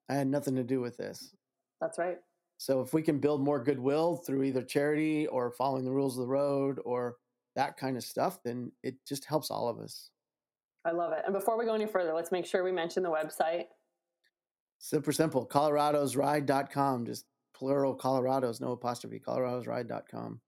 I 0.10 0.16
had 0.16 0.28
nothing 0.28 0.56
to 0.56 0.64
do 0.64 0.82
with 0.82 0.98
this. 0.98 1.34
That's 1.82 1.98
right. 1.98 2.18
So 2.58 2.82
if 2.82 2.94
we 2.94 3.02
can 3.02 3.20
build 3.20 3.42
more 3.42 3.64
goodwill 3.64 4.18
through 4.18 4.44
either 4.44 4.62
charity 4.62 5.28
or 5.28 5.52
following 5.52 5.86
the 5.86 5.92
rules 5.92 6.18
of 6.18 6.22
the 6.22 6.32
road 6.32 6.80
or 6.86 7.16
that 7.56 7.78
kind 7.78 7.98
of 7.98 8.04
stuff, 8.04 8.40
then 8.44 8.72
it 8.84 8.96
just 9.08 9.26
helps 9.26 9.50
all 9.50 9.68
of 9.68 9.80
us. 9.80 10.10
I 10.86 10.92
love 10.92 11.14
it. 11.14 11.24
And 11.26 11.34
before 11.34 11.58
we 11.58 11.66
go 11.66 11.74
any 11.74 11.88
further, 11.88 12.14
let's 12.14 12.32
make 12.32 12.46
sure 12.46 12.64
we 12.64 12.72
mention 12.72 13.02
the 13.02 13.10
website. 13.10 13.66
Super 14.78 15.12
simple. 15.12 15.48
ColoradosRide.com. 15.48 17.06
Just 17.06 17.26
plural 17.56 17.96
Colorados, 17.96 18.60
no 18.60 18.72
apostrophe, 18.72 19.20
coloradosride.com. 19.20 20.40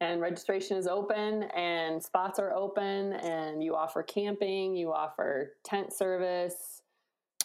and 0.00 0.20
registration 0.20 0.76
is 0.76 0.86
open 0.86 1.44
and 1.54 2.02
spots 2.02 2.38
are 2.38 2.52
open 2.52 3.14
and 3.14 3.62
you 3.62 3.74
offer 3.74 4.02
camping 4.02 4.76
you 4.76 4.92
offer 4.92 5.52
tent 5.64 5.92
service 5.92 6.82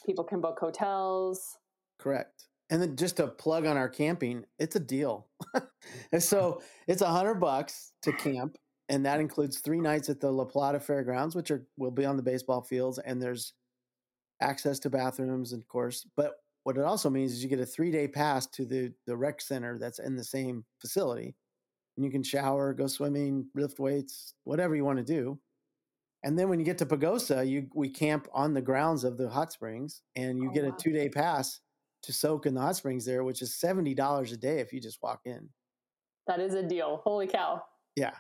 people 0.06 0.24
can 0.24 0.42
book 0.42 0.58
hotels. 0.60 1.58
Correct. 2.00 2.48
And 2.70 2.82
then 2.82 2.96
just 2.96 3.18
to 3.18 3.28
plug 3.28 3.66
on 3.66 3.78
our 3.78 3.90
camping 3.90 4.46
it's 4.60 4.76
a 4.76 4.80
deal. 4.80 5.28
And 6.12 6.24
so 6.32 6.62
it's 6.88 7.02
a 7.02 7.08
hundred 7.08 7.36
bucks 7.36 7.94
to 8.04 8.12
camp 8.14 8.58
and 8.90 9.06
that 9.06 9.22
includes 9.22 9.60
three 9.60 9.80
nights 9.80 10.10
at 10.10 10.20
the 10.20 10.32
la 10.32 10.46
plata 10.46 10.80
fairgrounds 10.80 11.36
which 11.36 11.52
are 11.52 11.66
will 11.78 11.92
be 11.92 12.06
on 12.06 12.18
the 12.18 12.24
baseball 12.24 12.62
fields 12.62 13.00
and 13.00 13.22
there's 13.22 13.54
access 14.42 14.80
to 14.80 14.90
bathrooms 14.90 15.54
of 15.54 15.68
course 15.68 16.06
but 16.18 16.34
what 16.64 16.78
it 16.78 16.84
also 16.84 17.10
means 17.10 17.32
is 17.32 17.44
you 17.44 17.50
get 17.50 17.60
a 17.60 17.66
three 17.66 17.92
day 17.92 18.08
pass 18.08 18.48
to 18.48 18.66
the 18.66 18.94
the 19.08 19.16
rec 19.18 19.42
center 19.42 19.78
that's 19.80 20.00
in 20.00 20.16
the 20.16 20.24
same 20.24 20.66
facility 20.80 21.36
and 21.98 22.06
you 22.06 22.12
can 22.12 22.24
shower, 22.24 22.74
go 22.74 22.88
swimming, 22.88 23.48
lift 23.54 23.78
weights, 23.80 24.34
whatever 24.46 24.76
you 24.76 24.86
want 24.86 24.98
to 24.98 25.04
do. 25.04 25.40
And 26.24 26.38
then 26.40 26.50
when 26.50 26.60
you 26.60 26.66
get 26.66 26.78
to 26.80 26.86
Pagosa, 26.86 27.48
you 27.48 27.68
we 27.74 27.90
camp 27.90 28.28
on 28.34 28.54
the 28.54 28.62
grounds 28.62 29.04
of 29.04 29.18
the 29.18 29.30
hot 29.30 29.52
springs, 29.52 30.02
and 30.16 30.40
you 30.40 30.50
Oh, 30.50 30.54
get 30.54 30.64
a 30.66 30.72
two 30.72 30.92
day 30.92 31.10
pass 31.10 31.60
to 32.04 32.14
soak 32.14 32.46
in 32.46 32.54
the 32.54 32.62
hot 32.62 32.76
springs 32.76 33.06
there, 33.06 33.24
which 33.24 33.42
is 33.42 33.56
seventy 33.60 33.94
dollars 33.96 34.32
a 34.32 34.38
day 34.38 34.60
if 34.60 34.72
you 34.72 34.80
just 34.80 35.02
walk 35.02 35.22
in. 35.26 35.50
that 36.28 36.40
is 36.40 36.54
a 36.54 36.64
deal 36.64 37.02
holy 37.04 37.28
cow 37.28 37.62
Yeah, 37.96 38.14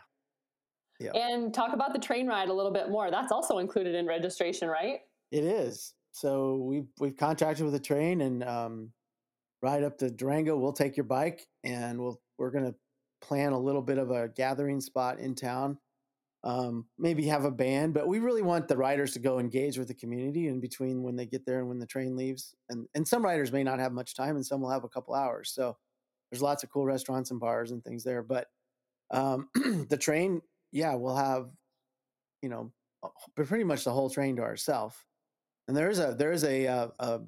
and 1.13 1.53
talk 1.53 1.73
about 1.73 1.93
the 1.93 1.99
train 1.99 2.27
ride 2.27 2.49
a 2.49 2.53
little 2.53 2.71
bit 2.71 2.89
more 2.89 3.09
that's 3.11 3.31
also 3.31 3.57
included 3.59 3.95
in 3.95 4.05
registration 4.05 4.67
right 4.67 4.99
it 5.31 5.43
is. 5.43 5.93
So 6.11 6.57
we've 6.57 6.87
we've 6.99 7.17
contracted 7.17 7.65
with 7.65 7.75
a 7.75 7.79
train 7.79 8.21
and 8.21 8.43
um, 8.43 8.91
ride 9.61 9.83
up 9.83 9.97
to 9.99 10.09
Durango. 10.09 10.57
We'll 10.57 10.73
take 10.73 10.97
your 10.97 11.05
bike, 11.05 11.47
and 11.63 11.99
we'll 11.99 12.21
we're 12.37 12.51
gonna 12.51 12.75
plan 13.21 13.53
a 13.53 13.59
little 13.59 13.81
bit 13.81 13.97
of 13.97 14.11
a 14.11 14.29
gathering 14.29 14.81
spot 14.81 15.19
in 15.19 15.35
town. 15.35 15.77
Um, 16.43 16.87
maybe 16.97 17.27
have 17.27 17.45
a 17.45 17.51
band, 17.51 17.93
but 17.93 18.07
we 18.07 18.17
really 18.19 18.41
want 18.41 18.67
the 18.67 18.75
riders 18.75 19.13
to 19.13 19.19
go 19.19 19.37
engage 19.37 19.77
with 19.77 19.87
the 19.87 19.93
community 19.93 20.47
in 20.47 20.59
between 20.59 21.03
when 21.03 21.15
they 21.15 21.27
get 21.27 21.45
there 21.45 21.59
and 21.59 21.69
when 21.69 21.77
the 21.77 21.85
train 21.85 22.15
leaves. 22.15 22.55
And 22.69 22.87
and 22.95 23.07
some 23.07 23.23
riders 23.23 23.51
may 23.51 23.63
not 23.63 23.79
have 23.79 23.93
much 23.93 24.15
time, 24.15 24.35
and 24.35 24.45
some 24.45 24.61
will 24.61 24.71
have 24.71 24.83
a 24.83 24.89
couple 24.89 25.13
hours. 25.13 25.51
So 25.53 25.77
there's 26.31 26.41
lots 26.41 26.63
of 26.63 26.71
cool 26.71 26.85
restaurants 26.85 27.31
and 27.31 27.39
bars 27.39 27.71
and 27.71 27.83
things 27.83 28.03
there. 28.03 28.23
But 28.23 28.47
um, 29.11 29.49
the 29.89 29.97
train, 29.97 30.41
yeah, 30.71 30.95
we'll 30.95 31.15
have 31.15 31.49
you 32.41 32.49
know 32.49 32.71
pretty 33.35 33.63
much 33.63 33.83
the 33.83 33.91
whole 33.91 34.09
train 34.09 34.35
to 34.37 34.41
ourselves. 34.41 34.95
And 35.71 35.77
there 35.77 35.89
is 35.89 35.99
a 35.99 36.13
there 36.19 36.33
is 36.33 36.43
a 36.43 36.67
uh, 36.67 36.87
a 36.99 37.21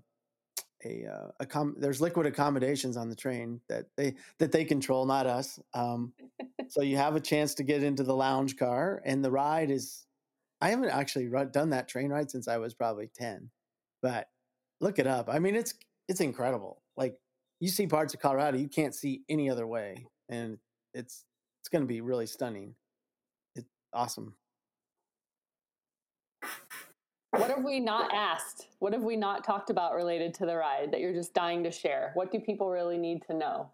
a, 0.83 1.05
uh, 1.05 1.45
accom- 1.45 1.79
there's 1.79 2.01
liquid 2.01 2.25
accommodations 2.25 2.97
on 2.97 3.07
the 3.07 3.15
train 3.15 3.61
that 3.69 3.85
they 3.95 4.15
that 4.37 4.51
they 4.51 4.65
control, 4.65 5.05
not 5.05 5.25
us. 5.25 5.61
Um, 5.73 6.11
so 6.67 6.81
you 6.81 6.97
have 6.97 7.15
a 7.15 7.21
chance 7.21 7.53
to 7.53 7.63
get 7.63 7.83
into 7.83 8.03
the 8.03 8.13
lounge 8.13 8.57
car, 8.57 9.01
and 9.05 9.23
the 9.23 9.31
ride 9.31 9.71
is. 9.71 10.05
I 10.59 10.71
haven't 10.71 10.89
actually 10.89 11.29
done 11.53 11.69
that 11.69 11.87
train 11.87 12.09
ride 12.09 12.29
since 12.29 12.49
I 12.49 12.57
was 12.57 12.73
probably 12.73 13.09
ten, 13.15 13.49
but 14.01 14.27
look 14.81 14.99
it 14.99 15.07
up. 15.07 15.29
I 15.31 15.39
mean, 15.39 15.55
it's 15.55 15.75
it's 16.09 16.19
incredible. 16.19 16.81
Like 16.97 17.15
you 17.61 17.69
see 17.69 17.87
parts 17.87 18.13
of 18.13 18.19
Colorado 18.19 18.57
you 18.57 18.67
can't 18.67 18.93
see 18.93 19.21
any 19.29 19.49
other 19.49 19.65
way, 19.65 20.05
and 20.27 20.57
it's 20.93 21.23
it's 21.61 21.69
going 21.69 21.83
to 21.83 21.87
be 21.87 22.01
really 22.01 22.25
stunning. 22.25 22.75
It's 23.55 23.69
awesome. 23.93 24.35
What 27.39 27.49
have 27.49 27.63
we 27.63 27.79
not 27.79 28.13
asked 28.13 28.67
what 28.79 28.93
have 28.93 29.03
we 29.03 29.15
not 29.15 29.43
talked 29.43 29.69
about 29.69 29.93
related 29.95 30.33
to 30.35 30.45
the 30.45 30.55
ride 30.55 30.91
that 30.91 30.99
you're 30.99 31.13
just 31.13 31.33
dying 31.33 31.63
to 31.63 31.71
share 31.71 32.11
what 32.13 32.31
do 32.31 32.39
people 32.39 32.69
really 32.69 32.97
need 32.97 33.21
to 33.23 33.33
know 33.33 33.69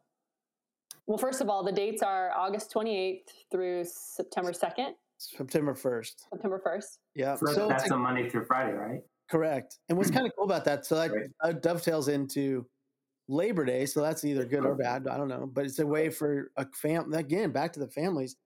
well 1.07 1.17
first 1.17 1.41
of 1.41 1.49
all 1.49 1.63
the 1.63 1.71
dates 1.71 2.01
are 2.01 2.31
august 2.35 2.73
28th 2.73 3.23
through 3.51 3.83
september 3.85 4.51
2nd 4.51 4.91
September 5.17 5.73
first. 5.75 6.27
september 6.31 6.61
1st 6.65 6.97
Yeah. 7.15 7.35
So 7.35 7.45
So 7.47 7.69
it's 7.71 7.83
that's 7.83 7.91
a 7.91 7.97
Monday 7.97 8.29
through 8.29 8.45
Friday, 8.45 8.71
right? 8.71 9.01
Correct. 9.29 9.77
And 9.89 9.97
what's 9.97 10.09
kind 10.09 10.25
of 10.25 10.31
cool 10.33 10.45
about 10.45 10.63
that, 10.63 10.85
so 10.85 10.95
that 10.95 11.11
Right. 11.11 11.29
uh, 11.43 11.51
dovetails 11.51 12.07
into 12.07 12.65
Labor 13.27 13.65
Day. 13.65 13.85
So 13.85 14.01
that's 14.01 14.23
either 14.23 14.45
good 14.45 14.65
or 14.65 14.75
bad. 14.75 15.07
I 15.09 15.17
don't 15.17 15.27
know. 15.27 15.45
But 15.45 15.65
it's 15.65 15.79
a 15.79 15.85
way 15.85 16.09
for 16.09 16.51
a 16.55 16.65
fam, 16.73 17.13
again, 17.13 17.51
back 17.51 17.73
to 17.73 17.79
the 17.81 17.89
families. 17.89 18.37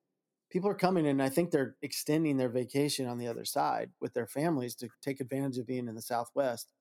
People 0.54 0.70
are 0.70 0.76
coming 0.76 1.08
and 1.08 1.22
I 1.22 1.28
think 1.28 1.52
they're 1.52 1.76
extending 1.82 2.38
their 2.38 2.48
vacation 2.48 3.08
on 3.08 3.18
the 3.18 3.28
other 3.28 3.44
side 3.44 3.89
with 4.00 4.13
their 4.13 4.28
families 4.28 4.76
to 4.76 4.88
take 5.02 5.20
advantage 5.20 5.58
of 5.58 5.68
being 5.68 5.89
in 5.89 5.96
the 5.96 6.02
Southwest. 6.02 6.72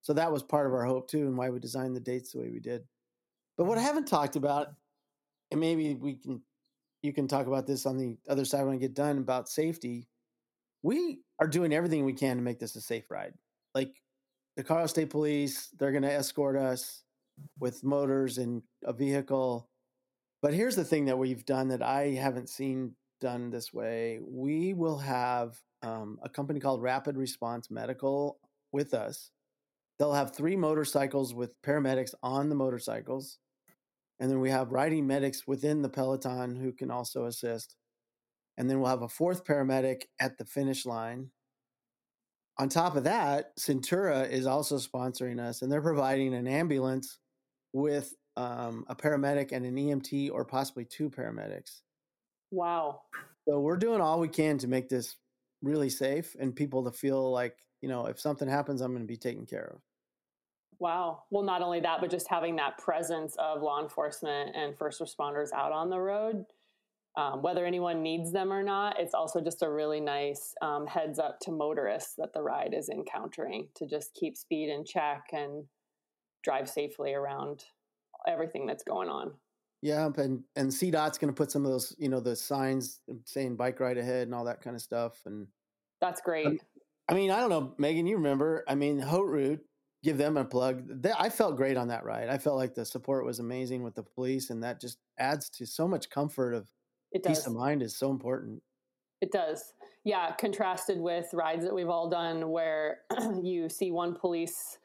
So 0.00 0.12
that 0.14 0.32
was 0.32 0.42
part 0.42 0.66
of 0.66 0.72
our 0.72 0.84
hope 0.84 1.08
too, 1.08 1.26
and 1.26 1.36
why 1.36 1.50
we 1.50 1.60
designed 1.60 1.94
the 1.94 2.00
dates 2.00 2.32
the 2.32 2.38
way 2.38 2.50
we 2.50 2.60
did. 2.60 2.82
But 3.56 3.64
what 3.64 3.76
I 3.76 3.80
mm-hmm. 3.80 3.86
haven't 3.88 4.08
talked 4.08 4.36
about, 4.36 4.68
and 5.50 5.60
maybe 5.60 5.94
we 5.94 6.14
can, 6.14 6.40
you 7.02 7.12
can 7.12 7.28
talk 7.28 7.46
about 7.46 7.66
this 7.66 7.84
on 7.84 7.98
the 7.98 8.16
other 8.28 8.44
side 8.44 8.64
when 8.64 8.74
I 8.74 8.78
get 8.78 8.94
done 8.94 9.18
about 9.18 9.48
safety. 9.48 10.08
We 10.82 11.20
are 11.38 11.46
doing 11.46 11.72
everything 11.72 12.04
we 12.04 12.14
can 12.14 12.36
to 12.36 12.42
make 12.42 12.58
this 12.58 12.76
a 12.76 12.80
safe 12.80 13.10
ride 13.10 13.34
like 13.74 14.02
the 14.56 14.64
Colorado 14.64 14.88
State 14.88 15.10
Police, 15.10 15.68
they're 15.78 15.92
going 15.92 16.02
to 16.02 16.12
escort 16.12 16.56
us 16.56 17.04
with 17.60 17.84
motors 17.84 18.38
and 18.38 18.62
a 18.84 18.92
vehicle. 18.92 19.68
But 20.42 20.52
here's 20.52 20.76
the 20.76 20.84
thing 20.84 21.04
that 21.06 21.18
we've 21.18 21.44
done 21.44 21.68
that 21.68 21.82
I 21.82 22.08
haven't 22.08 22.48
seen 22.48 22.94
done 23.20 23.50
this 23.50 23.72
way. 23.72 24.18
We 24.22 24.74
will 24.74 24.98
have 24.98 25.56
um, 25.82 26.18
a 26.22 26.28
company 26.28 26.60
called 26.60 26.82
Rapid 26.82 27.16
Response 27.16 27.70
Medical 27.70 28.38
with 28.72 28.94
us. 28.94 29.30
They'll 29.98 30.12
have 30.12 30.34
three 30.34 30.56
motorcycles 30.56 31.34
with 31.34 31.60
paramedics 31.62 32.14
on 32.22 32.48
the 32.48 32.54
motorcycles. 32.54 33.38
And 34.20 34.30
then 34.30 34.40
we 34.40 34.50
have 34.50 34.72
riding 34.72 35.06
medics 35.06 35.46
within 35.46 35.82
the 35.82 35.88
peloton 35.88 36.56
who 36.56 36.72
can 36.72 36.90
also 36.90 37.26
assist. 37.26 37.76
And 38.56 38.68
then 38.68 38.80
we'll 38.80 38.90
have 38.90 39.02
a 39.02 39.08
fourth 39.08 39.44
paramedic 39.44 40.02
at 40.20 40.38
the 40.38 40.44
finish 40.44 40.84
line 40.86 41.30
on 42.58 42.68
top 42.68 42.96
of 42.96 43.04
that, 43.04 43.56
Centura 43.56 44.28
is 44.28 44.46
also 44.46 44.78
sponsoring 44.78 45.40
us, 45.40 45.62
and 45.62 45.70
they're 45.70 45.80
providing 45.80 46.34
an 46.34 46.48
ambulance 46.48 47.18
with 47.72 48.12
um, 48.36 48.84
a 48.88 48.96
paramedic 48.96 49.52
and 49.52 49.64
an 49.64 49.76
EMT, 49.76 50.30
or 50.32 50.44
possibly 50.44 50.84
two 50.84 51.08
paramedics. 51.08 51.82
Wow 52.50 53.00
So 53.48 53.60
we're 53.60 53.76
doing 53.76 54.00
all 54.00 54.20
we 54.20 54.28
can 54.28 54.58
to 54.58 54.68
make 54.68 54.88
this 54.88 55.16
really 55.62 55.90
safe 55.90 56.36
and 56.38 56.54
people 56.54 56.84
to 56.84 56.92
feel 56.92 57.30
like 57.32 57.56
you 57.80 57.88
know 57.88 58.06
if 58.06 58.20
something 58.20 58.48
happens, 58.48 58.80
I'm 58.80 58.92
going 58.92 59.02
to 59.02 59.08
be 59.08 59.16
taken 59.16 59.46
care 59.46 59.72
of. 59.74 59.80
Wow. 60.80 61.24
Well, 61.30 61.42
not 61.42 61.62
only 61.62 61.80
that, 61.80 62.00
but 62.00 62.10
just 62.10 62.28
having 62.28 62.56
that 62.56 62.78
presence 62.78 63.34
of 63.38 63.62
law 63.62 63.82
enforcement 63.82 64.54
and 64.54 64.78
first 64.78 65.00
responders 65.00 65.52
out 65.52 65.72
on 65.72 65.90
the 65.90 65.98
road, 65.98 66.44
um, 67.16 67.42
whether 67.42 67.66
anyone 67.66 68.00
needs 68.00 68.30
them 68.30 68.52
or 68.52 68.62
not, 68.62 69.00
it's 69.00 69.14
also 69.14 69.40
just 69.40 69.62
a 69.62 69.68
really 69.68 70.00
nice 70.00 70.54
um, 70.62 70.86
heads 70.86 71.18
up 71.18 71.40
to 71.40 71.50
motorists 71.50 72.14
that 72.18 72.32
the 72.32 72.42
ride 72.42 72.74
is 72.74 72.88
encountering 72.90 73.66
to 73.74 73.88
just 73.88 74.14
keep 74.14 74.36
speed 74.36 74.68
in 74.68 74.84
check 74.84 75.24
and 75.32 75.64
drive 76.44 76.68
safely 76.68 77.12
around 77.12 77.64
everything 78.28 78.64
that's 78.64 78.84
going 78.84 79.08
on. 79.08 79.32
Yeah, 79.82 80.10
and 80.16 80.42
and 80.56 80.70
CDOT's 80.70 81.18
going 81.18 81.32
to 81.32 81.36
put 81.36 81.52
some 81.52 81.64
of 81.64 81.70
those 81.70 81.94
you 81.98 82.08
know 82.08 82.20
the 82.20 82.34
signs 82.34 83.00
um, 83.10 83.20
saying 83.24 83.56
bike 83.56 83.80
ride 83.80 83.98
ahead 83.98 84.26
and 84.26 84.34
all 84.34 84.44
that 84.44 84.60
kind 84.60 84.74
of 84.74 84.82
stuff. 84.82 85.20
And 85.26 85.46
That's 86.00 86.20
great. 86.20 86.62
I 87.08 87.14
mean, 87.14 87.30
I 87.30 87.40
don't 87.40 87.48
know, 87.48 87.74
Megan, 87.78 88.06
you 88.06 88.16
remember? 88.16 88.64
I 88.68 88.74
mean, 88.74 88.98
Haute 88.98 89.28
Route, 89.28 89.64
give 90.02 90.18
them 90.18 90.36
a 90.36 90.44
plug. 90.44 90.84
They, 91.02 91.12
I 91.18 91.30
felt 91.30 91.56
great 91.56 91.76
on 91.76 91.88
that 91.88 92.04
ride. 92.04 92.28
I 92.28 92.36
felt 92.36 92.56
like 92.56 92.74
the 92.74 92.84
support 92.84 93.24
was 93.24 93.38
amazing 93.38 93.82
with 93.82 93.94
the 93.94 94.02
police, 94.02 94.50
and 94.50 94.62
that 94.62 94.80
just 94.80 94.98
adds 95.18 95.48
to 95.50 95.66
so 95.66 95.88
much 95.88 96.10
comfort. 96.10 96.52
Of 96.52 96.68
It 97.12 97.22
does. 97.22 97.38
peace 97.38 97.46
of 97.46 97.54
mind 97.54 97.82
is 97.82 97.96
so 97.96 98.10
important. 98.10 98.62
It 99.20 99.32
does. 99.32 99.72
Yeah, 100.04 100.32
contrasted 100.32 101.00
with 101.00 101.28
rides 101.32 101.64
that 101.64 101.74
we've 101.74 101.88
all 101.88 102.08
done 102.08 102.50
where 102.50 102.98
you 103.42 103.68
see 103.68 103.90
one 103.90 104.14
police 104.14 104.78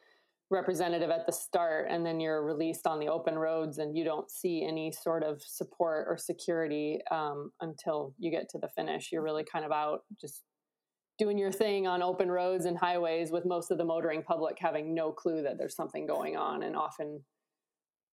representative 0.54 1.10
at 1.10 1.26
the 1.26 1.32
start 1.32 1.88
and 1.90 2.06
then 2.06 2.20
you're 2.20 2.44
released 2.44 2.88
on 2.88 3.00
the 3.00 3.08
open 3.08 3.38
roads 3.38 3.80
and 3.80 3.98
you 3.98 4.06
don't 4.06 4.32
see 4.32 4.64
any 4.64 4.92
sort 4.92 5.24
of 5.24 5.42
support 5.42 6.06
or 6.08 6.16
security 6.16 7.00
um, 7.12 7.52
until 7.60 8.14
you 8.18 8.32
get 8.32 8.48
to 8.50 8.60
the 8.60 8.70
finish. 8.70 9.12
You're 9.12 9.24
really 9.24 9.44
kind 9.44 9.66
of 9.66 9.72
out 9.72 10.02
just 10.22 10.44
doing 11.18 11.38
your 11.38 11.52
thing 11.52 11.88
on 11.88 12.02
open 12.02 12.32
roads 12.32 12.66
and 12.66 12.78
highways 12.78 13.32
with 13.32 13.46
most 13.46 13.72
of 13.72 13.78
the 13.78 13.86
motoring 13.86 14.24
public 14.24 14.58
having 14.60 14.94
no 14.94 15.12
clue 15.12 15.44
that 15.44 15.58
there's 15.58 15.76
something 15.76 16.06
going 16.06 16.38
on 16.38 16.64
and 16.64 16.76
often 16.76 17.24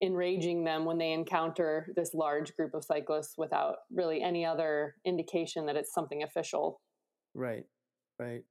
enraging 0.03 0.63
them 0.63 0.83
when 0.83 0.97
they 0.97 1.11
encounter 1.11 1.87
this 1.95 2.13
large 2.13 2.55
group 2.55 2.73
of 2.73 2.83
cyclists 2.83 3.35
without 3.37 3.77
really 3.93 4.21
any 4.21 4.43
other 4.43 4.95
indication 5.05 5.67
that 5.67 5.75
it's 5.75 5.93
something 5.93 6.23
official. 6.23 6.81
Right, 7.35 7.65
right. 8.19 8.43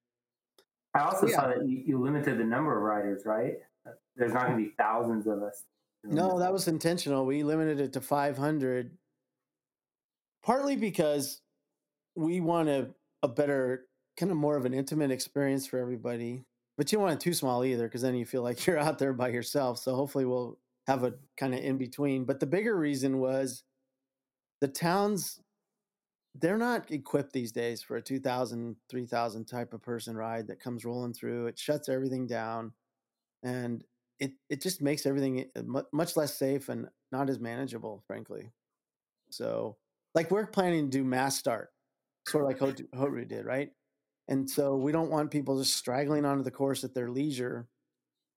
I 0.95 1.01
also 1.01 1.27
Yeah. 1.27 1.37
saw 1.37 1.49
that 1.49 1.67
you, 1.67 1.83
you 1.87 1.99
limited 2.01 2.39
the 2.39 2.45
number 2.45 2.77
of 2.77 2.83
riders, 2.83 3.25
right? 3.27 3.55
There's 4.17 4.33
not 4.33 4.47
going 4.47 4.59
to 4.59 4.65
be 4.65 4.75
thousands 4.77 5.27
of 5.27 5.43
us. 5.43 5.65
No, 6.05 6.39
that 6.39 6.53
was 6.53 6.67
intentional. 6.69 7.27
We 7.27 7.43
limited 7.43 7.81
it 7.81 7.93
to 7.95 8.01
500, 8.01 8.91
partly 10.43 10.77
because 10.77 11.41
we 12.17 12.41
want 12.41 12.69
a, 12.69 12.91
a 13.23 13.29
better, 13.29 13.87
kind 14.17 14.33
of 14.33 14.39
more 14.39 14.57
of 14.57 14.65
an 14.65 14.75
intimate 14.75 15.11
experience 15.11 15.67
for 15.67 15.79
everybody. 15.79 16.45
But 16.79 16.91
you 16.91 16.97
don't 16.97 17.07
want 17.07 17.21
it 17.21 17.25
too 17.25 17.35
small 17.35 17.65
either, 17.65 17.85
because 17.85 18.03
then 18.03 18.15
you 18.15 18.25
feel 18.25 18.43
like 18.43 18.65
you're 18.67 18.79
out 18.79 18.99
there 18.99 19.13
by 19.13 19.29
yourself. 19.29 19.79
So 19.79 19.95
hopefully 19.95 20.25
we'll 20.25 20.59
have 20.87 21.05
a 21.05 21.15
kind 21.37 21.55
of 21.55 21.61
in 21.61 21.77
between. 21.77 22.25
But 22.25 22.41
the 22.41 22.47
bigger 22.47 22.77
reason 22.77 23.19
was 23.19 23.63
the 24.61 24.69
towns 24.69 25.41
they're 26.37 26.59
not 26.59 26.91
equipped 26.91 27.33
these 27.33 27.53
days 27.53 27.83
for 27.83 27.97
a 27.97 28.03
2000 28.03 28.77
3000 28.89 29.45
type 29.47 29.75
of 29.75 29.83
person 29.83 30.17
ride 30.17 30.47
that 30.47 30.61
comes 30.61 30.85
rolling 30.85 31.13
through 31.13 31.49
it 31.49 31.59
shuts 31.59 31.89
everything 31.89 32.27
down 32.27 32.73
and 33.43 33.85
it 34.19 34.33
it 34.49 34.61
just 34.61 34.83
makes 34.83 35.07
everything 35.07 35.47
eh, 35.57 35.63
much 35.93 36.17
less 36.17 36.37
safe 36.37 36.69
and 36.69 36.89
not 37.13 37.31
as 37.31 37.39
manageable 37.41 38.03
frankly 38.07 38.53
so 39.31 39.77
like 40.15 40.31
we're 40.31 40.47
planning 40.47 40.91
to 40.91 40.99
do 40.99 41.05
mass 41.05 41.39
start 41.39 41.71
sort 42.29 42.45
of 42.45 42.49
like 42.49 42.59
Haute 42.59 43.11
Route 43.11 43.29
did 43.29 43.47
right 43.47 43.71
and 44.29 44.49
so 44.49 44.77
we 44.77 44.93
don't 44.93 45.11
want 45.11 45.31
people 45.31 45.59
just 45.59 45.77
straggling 45.77 46.25
onto 46.25 46.45
the 46.45 46.51
course 46.51 46.85
at 46.85 46.95
their 46.95 47.11
leisure 47.11 47.69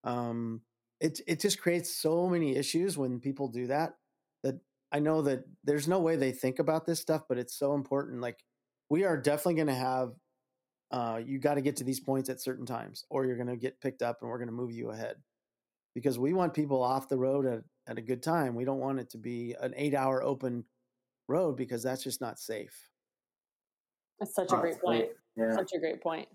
um 0.04 0.62
it 1.00 1.20
it 1.28 1.40
just 1.40 1.60
creates 1.62 1.94
so 1.96 2.30
many 2.30 2.56
issues 2.56 2.98
when 2.98 3.20
people 3.20 3.50
do 3.50 3.68
that 3.68 3.96
that 4.44 4.56
I 4.92 5.00
know 5.00 5.24
that 5.24 5.44
there's 5.64 5.88
no 5.88 6.00
way 6.00 6.16
they 6.16 6.32
think 6.32 6.60
about 6.60 6.86
this 6.86 7.00
stuff, 7.00 7.24
but 7.28 7.40
it's 7.40 7.58
so 7.58 7.74
important. 7.74 8.22
Like 8.22 8.44
we 8.90 9.04
are 9.06 9.18
definitely 9.18 9.56
going 9.56 9.68
to 9.68 9.74
have, 9.74 10.14
uh, 10.94 11.20
you 11.26 11.40
got 11.40 11.56
to 11.56 11.62
get 11.62 11.76
to 11.78 11.84
these 11.84 12.00
points 12.00 12.30
at 12.30 12.40
certain 12.40 12.68
times, 12.68 13.04
or 13.10 13.26
you're 13.26 13.36
going 13.36 13.48
to 13.48 13.58
get 13.58 13.82
picked 13.82 14.04
up, 14.04 14.22
and 14.22 14.30
we're 14.30 14.38
going 14.38 14.48
to 14.48 14.54
move 14.54 14.72
you 14.72 14.92
ahead 14.92 15.16
because 15.96 16.20
we 16.20 16.34
want 16.34 16.54
people 16.54 16.84
off 16.84 17.10
the 17.10 17.18
road 17.18 17.48
at, 17.48 17.64
at 17.88 17.98
a 17.98 18.02
good 18.02 18.22
time. 18.22 18.54
We 18.54 18.64
don't 18.64 18.80
want 18.80 19.00
it 19.00 19.10
to 19.10 19.18
be 19.18 19.56
an 19.60 19.74
eight 19.76 19.96
hour 19.96 20.24
open 20.24 20.66
road 21.28 21.58
because 21.58 21.82
that's 21.82 22.04
just 22.04 22.22
not 22.22 22.40
safe. 22.40 22.90
That's 24.20 24.36
such 24.36 24.54
a 24.54 24.58
great 24.58 24.80
point. 24.80 25.08
Yeah. 25.36 25.56
Such 25.56 25.72
a 25.76 25.80
great 25.80 26.02
point. 26.02 26.28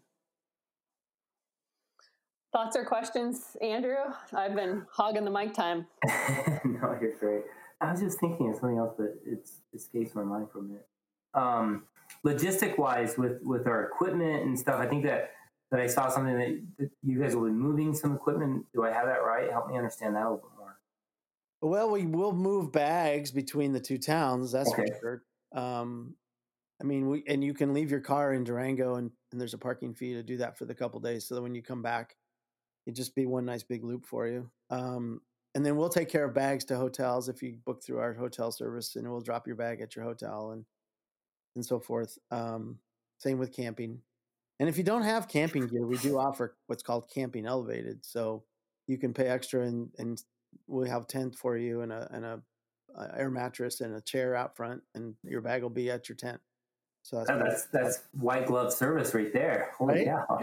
Thoughts 2.53 2.77
or 2.77 2.85
questions, 2.85 3.57
Andrew? 3.62 3.94
I've 4.35 4.57
been 4.57 4.85
hogging 4.90 5.25
the 5.25 5.31
mic 5.31 5.55
time. 5.55 5.87
no, 6.64 6.99
you're 7.01 7.14
great. 7.21 7.42
I 7.81 7.92
was 7.92 8.01
just 8.01 8.18
thinking 8.18 8.49
of 8.49 8.57
something 8.57 8.79
else, 8.79 8.94
but 8.99 9.14
it's 9.25 9.61
escapes 9.73 10.16
my 10.16 10.25
mind 10.25 10.49
for 10.53 10.59
a 10.59 10.62
minute. 10.62 10.88
Um, 11.34 11.84
logistic 12.24 12.78
wise, 12.78 13.16
with 13.16 13.40
with 13.42 13.66
our 13.66 13.84
equipment 13.84 14.44
and 14.44 14.58
stuff, 14.58 14.80
I 14.80 14.86
think 14.86 15.04
that 15.04 15.30
that 15.70 15.80
I 15.80 15.86
saw 15.86 16.08
something 16.08 16.38
that, 16.38 16.62
that, 16.78 16.90
you 17.02 17.20
guys 17.20 17.36
will 17.36 17.44
be 17.44 17.50
moving 17.50 17.94
some 17.94 18.14
equipment. 18.14 18.64
Do 18.72 18.84
I 18.84 18.90
have 18.90 19.06
that 19.06 19.22
right? 19.24 19.50
Help 19.50 19.68
me 19.68 19.76
understand 19.76 20.16
that 20.16 20.22
a 20.22 20.30
little 20.30 20.38
bit 20.38 20.58
more. 20.58 20.78
Well, 21.60 21.90
we 21.90 22.06
will 22.06 22.32
move 22.32 22.72
bags 22.72 23.30
between 23.30 23.72
the 23.72 23.80
two 23.80 23.98
towns. 23.98 24.52
That's 24.52 24.72
okay. 24.72 24.86
for 25.00 25.22
sure. 25.52 25.62
Um, 25.62 26.14
I 26.80 26.84
mean, 26.84 27.08
we 27.08 27.24
and 27.26 27.42
you 27.42 27.54
can 27.54 27.74
leave 27.74 27.90
your 27.90 28.00
car 28.00 28.32
in 28.32 28.44
Durango, 28.44 28.94
and, 28.96 29.10
and 29.32 29.40
there's 29.40 29.54
a 29.54 29.58
parking 29.58 29.94
fee 29.94 30.14
to 30.14 30.22
do 30.22 30.36
that 30.38 30.56
for 30.56 30.64
the 30.64 30.74
couple 30.74 31.00
days. 31.00 31.26
So 31.26 31.34
that 31.34 31.42
when 31.42 31.54
you 31.54 31.62
come 31.62 31.82
back, 31.82 32.16
it 32.86 32.94
just 32.94 33.14
be 33.14 33.26
one 33.26 33.44
nice 33.44 33.62
big 33.62 33.84
loop 33.84 34.06
for 34.06 34.26
you. 34.26 34.48
Um, 34.70 35.20
and 35.54 35.66
then 35.66 35.76
we'll 35.76 35.88
take 35.88 36.08
care 36.08 36.24
of 36.24 36.34
bags 36.34 36.64
to 36.66 36.76
hotels 36.76 37.28
if 37.28 37.42
you 37.42 37.58
book 37.64 37.82
through 37.82 37.98
our 37.98 38.14
hotel 38.14 38.52
service, 38.52 38.94
and 38.94 39.10
we'll 39.10 39.20
drop 39.20 39.46
your 39.46 39.56
bag 39.56 39.80
at 39.80 39.96
your 39.96 40.04
hotel 40.04 40.52
and 40.52 40.64
and 41.59 41.66
so 41.66 41.81
forth. 41.81 42.18
Um, 42.31 42.79
same 43.18 43.38
with 43.38 43.53
camping. 43.53 44.01
And 44.61 44.68
if 44.68 44.79
you 44.79 44.85
don't 44.85 45.03
have 45.03 45.29
camping 45.29 45.66
gear, 45.66 45.87
we 45.87 45.99
do 45.99 46.18
offer 46.18 46.57
what's 46.66 46.83
called 46.83 47.11
camping 47.12 47.47
elevated. 47.47 48.05
So 48.05 48.44
you 48.87 48.97
can 48.97 49.12
pay 49.12 49.27
extra, 49.27 49.62
and 49.62 49.90
and 49.99 50.23
we 50.66 50.88
have 50.88 51.07
tent 51.07 51.35
for 51.37 51.57
you 51.57 51.83
and 51.83 51.92
a 51.92 52.09
and 52.12 52.25
a, 52.25 52.40
a, 52.97 53.18
air 53.18 53.31
mattress 53.31 53.81
and 53.81 53.94
a 53.94 54.01
chair 54.01 54.35
out 54.35 54.57
front, 54.57 54.83
and 54.94 55.14
your 55.23 55.40
bag 55.40 55.62
will 55.62 55.71
be 55.71 55.90
at 55.90 56.09
your 56.09 56.16
tent. 56.16 56.40
So 57.03 57.25
that's 57.25 57.31
that's, 57.31 57.66
that's, 57.66 57.99
white 58.12 58.47
glove 58.47 58.73
service 58.73 59.14
right 59.14 59.33
there. 59.33 59.73
Holy 59.79 60.07
right? 60.07 60.07
cow! 60.07 60.40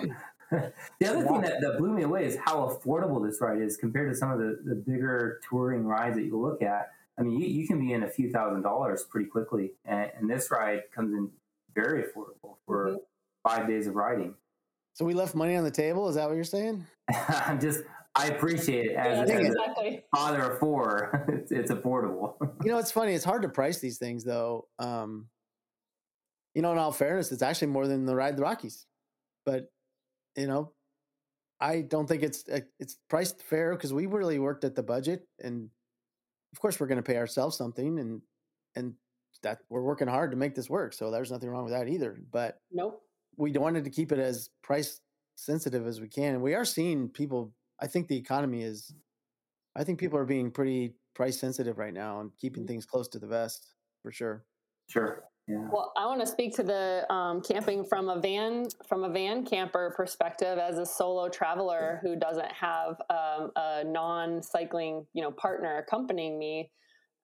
the 0.99 1.08
other 1.08 1.25
thing 1.25 1.41
that, 1.41 1.60
that 1.62 1.78
blew 1.78 1.91
me 1.91 2.04
away 2.04 2.25
is 2.25 2.38
how 2.45 2.67
affordable 2.67 3.25
this 3.25 3.41
ride 3.41 3.62
is 3.62 3.78
compared 3.78 4.12
to 4.12 4.17
some 4.17 4.32
of 4.32 4.39
the, 4.39 4.60
the 4.63 4.75
bigger 4.75 5.39
touring 5.49 5.86
rides 5.86 6.15
that 6.15 6.23
you 6.23 6.39
look 6.39 6.62
at. 6.62 6.91
I 7.17 7.23
mean, 7.23 7.39
you, 7.39 7.47
you 7.47 7.67
can 7.67 7.80
be 7.80 7.93
in 7.93 8.04
a 8.04 8.10
few 8.10 8.32
thousand 8.32 8.62
dollars 8.62 9.06
pretty 9.10 9.28
quickly, 9.28 9.71
and, 9.86 10.12
and 10.19 10.30
this 10.30 10.51
ride 10.51 10.82
comes 10.93 11.13
in 11.13 11.30
very 11.73 12.04
affordable 12.04 12.58
for 12.65 12.88
mm-hmm. 12.88 12.97
five 13.47 13.67
days 13.67 13.88
of 13.88 13.95
riding. 13.95 14.34
So 14.93 15.06
we 15.06 15.13
left 15.13 15.36
money 15.36 15.56
on 15.56 15.63
the 15.63 15.71
table. 15.71 16.08
Is 16.08 16.15
that 16.15 16.28
what 16.28 16.36
you're 16.36 16.43
saying? 16.43 16.86
I'm 17.30 17.60
just. 17.60 17.82
I 18.17 18.28
appreciate 18.28 18.91
it 18.91 18.95
as, 18.95 19.30
yeah, 19.30 19.36
as 19.36 19.47
exactly. 19.47 19.97
a 20.13 20.17
father 20.17 20.51
of 20.51 20.60
four. 20.60 21.25
it's, 21.28 21.51
it's, 21.51 21.69
affordable. 21.69 22.36
you 22.63 22.71
know, 22.71 22.78
it's 22.78 22.91
funny. 22.91 23.13
It's 23.13 23.25
hard 23.25 23.41
to 23.41 23.49
price 23.49 23.80
these 23.80 23.97
things, 23.97 24.23
though. 24.23 24.67
Um, 24.80 25.28
you 26.54 26.62
know, 26.62 26.71
in 26.71 26.78
all 26.78 26.93
fairness, 26.93 27.34
it's 27.34 27.41
actually 27.41 27.67
more 27.67 27.88
than 27.88 28.06
the 28.06 28.15
ride 28.15 28.38
the 28.38 28.43
Rockies, 28.43 28.86
but 29.45 29.69
you 30.38 30.47
know, 30.47 30.71
I 31.60 31.82
don't 31.82 32.08
think 32.08 32.23
it's 32.23 32.47
uh, 32.47 32.62
it's 32.80 32.97
priced 33.10 33.41
fair 33.43 33.75
because 33.75 33.93
we 33.93 34.06
really 34.06 34.39
worked 34.39 34.63
at 34.63 34.75
the 34.75 34.84
budget, 34.84 35.28
and 35.41 35.69
of 36.55 36.61
course 36.61 36.79
we're 36.79 36.87
going 36.87 36.95
to 36.95 37.03
pay 37.03 37.17
ourselves 37.17 37.57
something, 37.57 37.99
and 37.99 38.21
and 38.77 38.93
that 39.43 39.59
we're 39.69 39.81
working 39.81 40.07
hard 40.07 40.31
to 40.31 40.37
make 40.37 40.55
this 40.55 40.69
work. 40.69 40.93
So 40.93 41.11
there's 41.11 41.29
nothing 41.29 41.49
wrong 41.49 41.65
with 41.65 41.73
that 41.73 41.89
either. 41.89 42.17
But 42.31 42.59
nope, 42.71 43.01
we 43.35 43.51
wanted 43.51 43.83
to 43.83 43.89
keep 43.89 44.13
it 44.13 44.19
as 44.19 44.49
price 44.63 45.01
sensitive 45.35 45.85
as 45.85 45.99
we 45.99 46.07
can, 46.07 46.35
and 46.35 46.41
we 46.41 46.53
are 46.53 46.63
seeing 46.63 47.09
people. 47.09 47.51
I 47.81 47.87
think 47.87 48.07
the 48.07 48.17
economy 48.17 48.63
is. 48.63 48.93
I 49.75 49.83
think 49.83 49.99
people 49.99 50.17
are 50.17 50.25
being 50.25 50.49
pretty 50.49 50.95
price 51.13 51.37
sensitive 51.37 51.77
right 51.77 51.93
now 51.93 52.21
and 52.21 52.31
keeping 52.39 52.63
mm-hmm. 52.63 52.67
things 52.67 52.85
close 52.85 53.09
to 53.09 53.19
the 53.19 53.27
vest 53.27 53.73
for 54.01 54.13
sure. 54.13 54.45
Sure. 54.87 55.25
Yeah. 55.47 55.67
Well, 55.71 55.93
I 55.95 56.08
want 56.08 56.21
to 56.21 56.27
speak 56.27 56.55
to 56.55 56.63
the 56.63 57.05
um, 57.13 57.41
camping 57.41 57.86
from 57.86 58.10
a 58.10 58.19
van 58.19 58.65
from 58.88 59.03
a 59.03 59.10
van 59.10 59.45
camper 59.45 59.93
perspective 59.95 60.58
as 60.58 60.79
a 60.79 60.86
solo 60.86 61.29
traveler 61.29 61.99
who 62.01 62.15
doesn't 62.15 62.51
have 62.51 62.99
um, 63.12 63.51
a 63.55 63.84
non-cycling, 63.84 65.05
you 65.13 65.21
know, 65.21 65.31
partner 65.31 65.77
accompanying 65.77 66.39
me. 66.39 66.71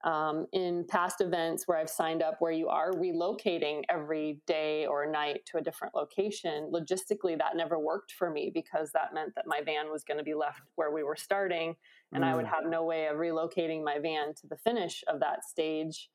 Um, 0.03 0.47
in 0.51 0.85
past 0.89 1.21
events 1.21 1.67
where 1.67 1.77
I've 1.77 1.87
signed 1.87 2.23
up, 2.23 2.37
where 2.39 2.51
you 2.51 2.69
are 2.69 2.91
relocating 2.91 3.83
every 3.87 4.41
day 4.47 4.87
or 4.87 5.05
night 5.05 5.41
to 5.51 5.59
a 5.59 5.61
different 5.61 5.93
location, 5.93 6.71
logistically 6.73 7.37
that 7.37 7.55
never 7.55 7.77
worked 7.77 8.11
for 8.13 8.31
me 8.31 8.49
because 8.51 8.89
that 8.93 9.13
meant 9.13 9.35
that 9.35 9.45
my 9.45 9.61
van 9.63 9.91
was 9.91 10.03
going 10.03 10.17
to 10.17 10.23
be 10.23 10.33
left 10.33 10.61
where 10.73 10.89
we 10.91 11.03
were 11.03 11.15
starting, 11.15 11.75
and 12.13 12.23
mm. 12.23 12.27
I 12.27 12.35
would 12.35 12.45
mm. 12.45 12.49
have 12.49 12.65
no 12.67 12.83
way 12.83 13.05
of 13.05 13.17
relocating 13.17 13.83
my 13.83 13.99
van 13.99 14.33
to 14.41 14.47
the 14.47 14.57
finish 14.57 15.03
of 15.07 15.19
that 15.19 15.45
stage. 15.45 16.09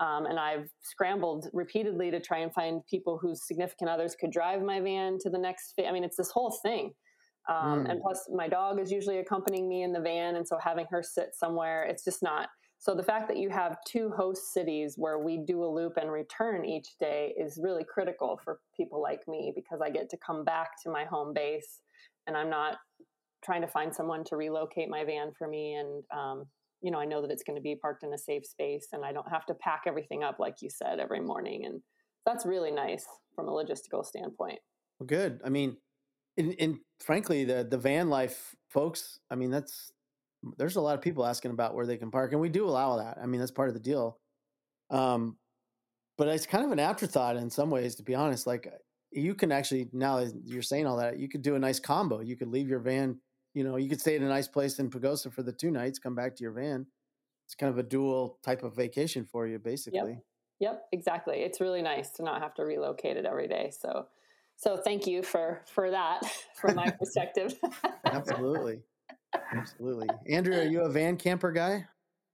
Um, 0.00 0.26
and 0.26 0.38
I've 0.38 0.68
scrambled 0.82 1.48
repeatedly 1.52 2.10
to 2.12 2.20
try 2.20 2.38
and 2.38 2.52
find 2.52 2.82
people 2.86 3.18
whose 3.20 3.46
significant 3.46 3.90
others 3.90 4.14
could 4.14 4.30
drive 4.30 4.62
my 4.62 4.80
van 4.80 5.18
to 5.20 5.30
the 5.30 5.38
next. 5.38 5.72
Fa- 5.74 5.88
I 5.88 5.92
mean, 5.92 6.04
it's 6.04 6.16
this 6.16 6.30
whole 6.30 6.56
thing. 6.62 6.92
Um, 7.48 7.84
mm. 7.84 7.90
And 7.90 8.00
plus, 8.00 8.28
my 8.32 8.46
dog 8.46 8.78
is 8.78 8.92
usually 8.92 9.18
accompanying 9.18 9.68
me 9.68 9.82
in 9.82 9.92
the 9.92 10.00
van, 10.00 10.36
and 10.36 10.46
so 10.46 10.58
having 10.62 10.86
her 10.90 11.02
sit 11.02 11.30
somewhere, 11.34 11.84
it's 11.84 12.04
just 12.04 12.22
not. 12.22 12.48
So 12.80 12.94
the 12.94 13.02
fact 13.02 13.26
that 13.28 13.38
you 13.38 13.50
have 13.50 13.76
two 13.88 14.10
host 14.16 14.52
cities 14.52 14.94
where 14.96 15.18
we 15.18 15.38
do 15.38 15.64
a 15.64 15.66
loop 15.66 15.94
and 15.96 16.12
return 16.12 16.64
each 16.64 16.90
day 17.00 17.34
is 17.36 17.58
really 17.60 17.84
critical 17.84 18.40
for 18.44 18.60
people 18.76 19.02
like 19.02 19.26
me 19.26 19.52
because 19.52 19.80
I 19.82 19.90
get 19.90 20.08
to 20.10 20.16
come 20.24 20.44
back 20.44 20.70
to 20.84 20.90
my 20.90 21.04
home 21.04 21.32
base, 21.34 21.80
and 22.26 22.36
I'm 22.36 22.50
not 22.50 22.76
trying 23.44 23.62
to 23.62 23.68
find 23.68 23.94
someone 23.94 24.24
to 24.24 24.36
relocate 24.36 24.88
my 24.88 25.04
van 25.04 25.32
for 25.36 25.48
me 25.48 25.74
and 25.74 26.04
um, 26.16 26.44
you 26.80 26.90
know, 26.90 26.98
I 26.98 27.04
know 27.04 27.20
that 27.22 27.30
it's 27.30 27.42
going 27.42 27.56
to 27.56 27.62
be 27.62 27.74
parked 27.74 28.04
in 28.04 28.12
a 28.12 28.18
safe 28.18 28.46
space 28.46 28.88
and 28.92 29.04
I 29.04 29.12
don't 29.12 29.28
have 29.30 29.46
to 29.46 29.54
pack 29.54 29.82
everything 29.86 30.22
up, 30.22 30.38
like 30.38 30.56
you 30.60 30.70
said, 30.70 31.00
every 31.00 31.20
morning. 31.20 31.64
And 31.64 31.80
that's 32.24 32.46
really 32.46 32.70
nice 32.70 33.04
from 33.34 33.48
a 33.48 33.52
logistical 33.52 34.04
standpoint. 34.04 34.58
Well, 34.98 35.06
good. 35.06 35.40
I 35.44 35.48
mean, 35.48 35.76
in, 36.36 36.52
in 36.52 36.80
frankly, 37.00 37.44
the, 37.44 37.66
the 37.68 37.78
van 37.78 38.08
life 38.08 38.54
folks, 38.68 39.18
I 39.30 39.34
mean, 39.34 39.50
that's, 39.50 39.90
there's 40.56 40.76
a 40.76 40.80
lot 40.80 40.94
of 40.94 41.02
people 41.02 41.26
asking 41.26 41.50
about 41.50 41.74
where 41.74 41.86
they 41.86 41.96
can 41.96 42.10
park 42.10 42.32
and 42.32 42.40
we 42.40 42.48
do 42.48 42.68
allow 42.68 42.96
that. 42.98 43.18
I 43.20 43.26
mean, 43.26 43.40
that's 43.40 43.50
part 43.50 43.68
of 43.68 43.74
the 43.74 43.80
deal. 43.80 44.18
Um, 44.90 45.36
but 46.16 46.28
it's 46.28 46.46
kind 46.46 46.64
of 46.64 46.70
an 46.70 46.78
afterthought 46.78 47.36
in 47.36 47.50
some 47.50 47.70
ways, 47.70 47.96
to 47.96 48.02
be 48.02 48.14
honest. 48.14 48.46
Like 48.46 48.72
you 49.10 49.34
can 49.34 49.50
actually, 49.50 49.88
now 49.92 50.24
you're 50.44 50.62
saying 50.62 50.86
all 50.86 50.96
that, 50.98 51.18
you 51.18 51.28
could 51.28 51.42
do 51.42 51.56
a 51.56 51.58
nice 51.58 51.80
combo. 51.80 52.20
You 52.20 52.36
could 52.36 52.48
leave 52.48 52.68
your 52.68 52.80
van 52.80 53.18
you 53.58 53.64
know, 53.64 53.74
you 53.74 53.88
could 53.88 54.00
stay 54.00 54.14
at 54.14 54.22
a 54.22 54.28
nice 54.28 54.46
place 54.46 54.78
in 54.78 54.88
Pagosa 54.88 55.32
for 55.32 55.42
the 55.42 55.50
two 55.50 55.72
nights, 55.72 55.98
come 55.98 56.14
back 56.14 56.36
to 56.36 56.44
your 56.44 56.52
van. 56.52 56.86
It's 57.44 57.56
kind 57.56 57.72
of 57.72 57.76
a 57.76 57.82
dual 57.82 58.38
type 58.44 58.62
of 58.62 58.76
vacation 58.76 59.24
for 59.24 59.48
you, 59.48 59.58
basically. 59.58 60.12
Yep, 60.12 60.22
yep 60.60 60.84
exactly. 60.92 61.38
It's 61.38 61.60
really 61.60 61.82
nice 61.82 62.10
to 62.10 62.22
not 62.22 62.40
have 62.40 62.54
to 62.54 62.64
relocate 62.64 63.16
it 63.16 63.24
every 63.24 63.48
day. 63.48 63.72
So, 63.76 64.06
so 64.54 64.76
thank 64.76 65.08
you 65.08 65.24
for 65.24 65.62
for 65.66 65.90
that 65.90 66.22
from 66.54 66.76
my 66.76 66.88
perspective. 66.88 67.58
Absolutely, 68.04 68.80
absolutely. 69.52 70.06
Andrew, 70.30 70.56
are 70.56 70.62
you 70.70 70.82
a 70.82 70.88
van 70.88 71.16
camper 71.16 71.50
guy? 71.50 71.84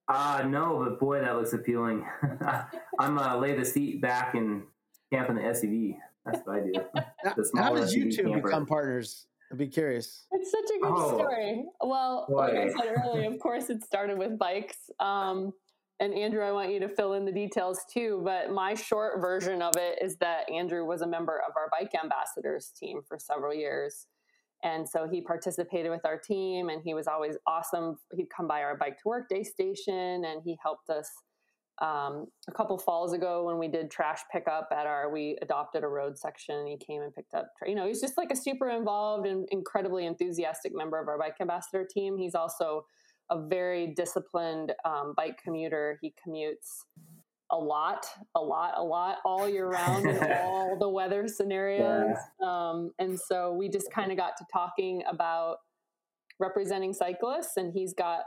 Uh 0.06 0.44
no, 0.46 0.84
but 0.84 1.00
boy, 1.00 1.22
that 1.22 1.36
looks 1.36 1.54
appealing. 1.54 2.06
I'm 2.98 3.18
uh, 3.18 3.38
lay 3.38 3.56
the 3.56 3.64
seat 3.64 4.02
back 4.02 4.34
and 4.34 4.64
camp 5.10 5.30
in 5.30 5.36
the 5.36 5.42
SUV. 5.42 5.96
That's 6.26 6.40
what 6.44 6.56
I 6.56 6.60
do. 6.60 7.32
How 7.56 7.74
did 7.74 7.90
you 7.92 8.12
two 8.12 8.24
camper. 8.24 8.42
become 8.42 8.66
partners? 8.66 9.26
I'd 9.54 9.58
be 9.58 9.68
curious. 9.68 10.26
It's 10.32 10.50
such 10.50 10.64
a 10.64 10.80
good 10.80 10.92
oh, 10.92 11.16
story. 11.16 11.64
Well, 11.80 12.26
boy. 12.28 12.34
like 12.34 12.54
I 12.54 12.68
said 12.70 12.92
earlier, 13.04 13.30
of 13.30 13.38
course, 13.38 13.70
it 13.70 13.84
started 13.84 14.18
with 14.18 14.36
bikes. 14.36 14.78
Um, 14.98 15.52
and 16.00 16.12
Andrew, 16.12 16.42
I 16.42 16.50
want 16.50 16.72
you 16.72 16.80
to 16.80 16.88
fill 16.88 17.12
in 17.12 17.24
the 17.24 17.30
details 17.30 17.78
too. 17.92 18.20
But 18.24 18.50
my 18.50 18.74
short 18.74 19.20
version 19.20 19.62
of 19.62 19.74
it 19.76 20.00
is 20.02 20.16
that 20.16 20.50
Andrew 20.50 20.84
was 20.84 21.02
a 21.02 21.06
member 21.06 21.40
of 21.48 21.52
our 21.56 21.70
bike 21.70 21.92
ambassadors 21.94 22.72
team 22.76 23.02
for 23.06 23.16
several 23.16 23.54
years. 23.54 24.08
And 24.64 24.88
so 24.88 25.06
he 25.08 25.20
participated 25.20 25.92
with 25.92 26.04
our 26.04 26.18
team 26.18 26.68
and 26.68 26.82
he 26.82 26.92
was 26.92 27.06
always 27.06 27.36
awesome. 27.46 27.98
He'd 28.12 28.30
come 28.36 28.48
by 28.48 28.62
our 28.62 28.76
bike 28.76 28.96
to 29.02 29.08
work 29.08 29.28
day 29.28 29.44
station 29.44 30.24
and 30.24 30.42
he 30.44 30.58
helped 30.64 30.90
us 30.90 31.08
um, 31.82 32.26
a 32.48 32.52
couple 32.52 32.78
falls 32.78 33.12
ago 33.12 33.44
when 33.44 33.58
we 33.58 33.66
did 33.68 33.90
trash 33.90 34.20
pickup 34.30 34.68
at 34.70 34.86
our 34.86 35.10
we 35.10 35.36
adopted 35.42 35.82
a 35.82 35.88
road 35.88 36.16
section 36.16 36.54
and 36.56 36.68
he 36.68 36.76
came 36.76 37.02
and 37.02 37.12
picked 37.14 37.34
up 37.34 37.48
you 37.66 37.74
know 37.74 37.86
he's 37.86 38.00
just 38.00 38.16
like 38.16 38.30
a 38.30 38.36
super 38.36 38.70
involved 38.70 39.26
and 39.26 39.48
incredibly 39.50 40.06
enthusiastic 40.06 40.72
member 40.74 41.00
of 41.00 41.08
our 41.08 41.18
bike 41.18 41.36
ambassador 41.40 41.86
team. 41.88 42.16
He's 42.16 42.34
also 42.34 42.86
a 43.30 43.46
very 43.46 43.94
disciplined 43.96 44.72
um, 44.84 45.14
bike 45.16 45.38
commuter. 45.42 45.98
He 46.00 46.14
commutes 46.26 46.82
a 47.50 47.56
lot 47.56 48.06
a 48.34 48.40
lot 48.40 48.72
a 48.76 48.82
lot 48.82 49.18
all 49.24 49.48
year 49.48 49.68
round 49.68 50.06
in 50.06 50.32
all 50.42 50.78
the 50.78 50.88
weather 50.88 51.28
scenarios. 51.28 52.16
Yeah. 52.40 52.46
um, 52.46 52.92
and 52.98 53.18
so 53.18 53.52
we 53.52 53.68
just 53.68 53.90
kind 53.92 54.10
of 54.10 54.18
got 54.18 54.36
to 54.38 54.44
talking 54.52 55.02
about 55.10 55.58
representing 56.40 56.92
cyclists 56.92 57.56
and 57.56 57.72
he's 57.72 57.94
got 57.94 58.20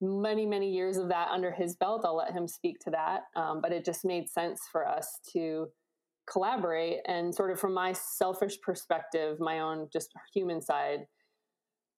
many 0.00 0.44
many 0.44 0.70
years 0.70 0.98
of 0.98 1.08
that 1.08 1.28
under 1.30 1.50
his 1.50 1.76
belt 1.76 2.02
i'll 2.04 2.16
let 2.16 2.32
him 2.32 2.46
speak 2.46 2.78
to 2.78 2.90
that 2.90 3.22
um, 3.34 3.60
but 3.60 3.72
it 3.72 3.84
just 3.84 4.04
made 4.04 4.28
sense 4.28 4.60
for 4.70 4.86
us 4.86 5.18
to 5.32 5.66
collaborate 6.30 6.98
and 7.06 7.34
sort 7.34 7.50
of 7.50 7.58
from 7.58 7.72
my 7.72 7.92
selfish 7.92 8.60
perspective 8.60 9.38
my 9.40 9.60
own 9.60 9.88
just 9.92 10.12
human 10.34 10.60
side 10.60 11.00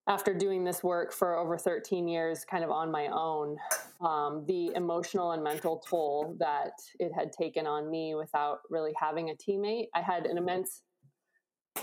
after 0.06 0.32
doing 0.32 0.64
this 0.64 0.82
work 0.82 1.12
for 1.12 1.37
over 1.37 1.58
13 1.58 2.08
years 2.08 2.44
kind 2.44 2.64
of 2.64 2.70
on 2.70 2.90
my 2.90 3.08
own 3.08 3.56
um, 4.00 4.44
the 4.46 4.70
emotional 4.74 5.32
and 5.32 5.42
mental 5.42 5.82
toll 5.88 6.37
that 6.38 6.72
it 6.98 7.11
had 7.12 7.32
taken 7.32 7.66
on 7.66 7.90
me 7.90 8.14
without 8.14 8.61
really 8.70 8.92
having 8.98 9.30
a 9.30 9.34
teammate. 9.34 9.88
I 9.94 10.00
had 10.00 10.24
an 10.24 10.38
immense 10.38 10.82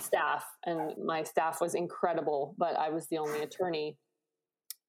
staff 0.02 0.46
and 0.66 0.94
my 1.04 1.24
staff 1.24 1.62
was 1.62 1.76
incredible 1.76 2.56
but 2.58 2.76
i 2.76 2.90
was 2.90 3.08
the 3.08 3.18
only 3.18 3.42
attorney 3.42 3.98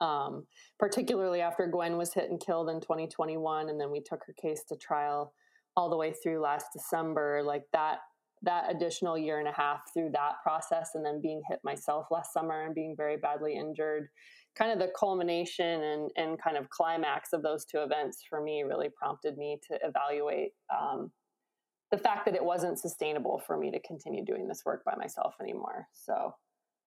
um, 0.00 0.46
particularly 0.78 1.40
after 1.40 1.66
Gwen 1.66 1.96
was 1.96 2.12
hit 2.12 2.30
and 2.30 2.40
killed 2.40 2.68
in 2.68 2.80
2021, 2.80 3.68
and 3.68 3.80
then 3.80 3.90
we 3.90 4.00
took 4.00 4.22
her 4.26 4.34
case 4.40 4.62
to 4.68 4.76
trial 4.76 5.32
all 5.76 5.90
the 5.90 5.96
way 5.96 6.12
through 6.12 6.40
last 6.40 6.66
December. 6.72 7.42
Like 7.44 7.64
that, 7.72 7.98
that 8.42 8.70
additional 8.70 9.16
year 9.16 9.38
and 9.38 9.48
a 9.48 9.52
half 9.52 9.80
through 9.92 10.10
that 10.12 10.34
process, 10.42 10.90
and 10.94 11.04
then 11.04 11.20
being 11.20 11.42
hit 11.48 11.60
myself 11.64 12.06
last 12.10 12.32
summer 12.32 12.62
and 12.62 12.74
being 12.74 12.94
very 12.96 13.16
badly 13.16 13.56
injured, 13.56 14.08
kind 14.56 14.72
of 14.72 14.78
the 14.78 14.92
culmination 14.98 15.82
and 15.82 16.10
and 16.16 16.42
kind 16.42 16.56
of 16.56 16.70
climax 16.70 17.32
of 17.32 17.42
those 17.42 17.64
two 17.64 17.78
events 17.78 18.22
for 18.28 18.42
me 18.42 18.62
really 18.62 18.88
prompted 19.00 19.36
me 19.36 19.58
to 19.68 19.78
evaluate. 19.82 20.52
Um, 20.74 21.10
the 21.92 21.98
fact 21.98 22.24
that 22.24 22.34
it 22.34 22.44
wasn't 22.44 22.78
sustainable 22.78 23.40
for 23.46 23.56
me 23.56 23.70
to 23.70 23.80
continue 23.86 24.24
doing 24.24 24.48
this 24.48 24.62
work 24.66 24.82
by 24.84 24.96
myself 24.96 25.34
anymore. 25.40 25.86
So 25.92 26.34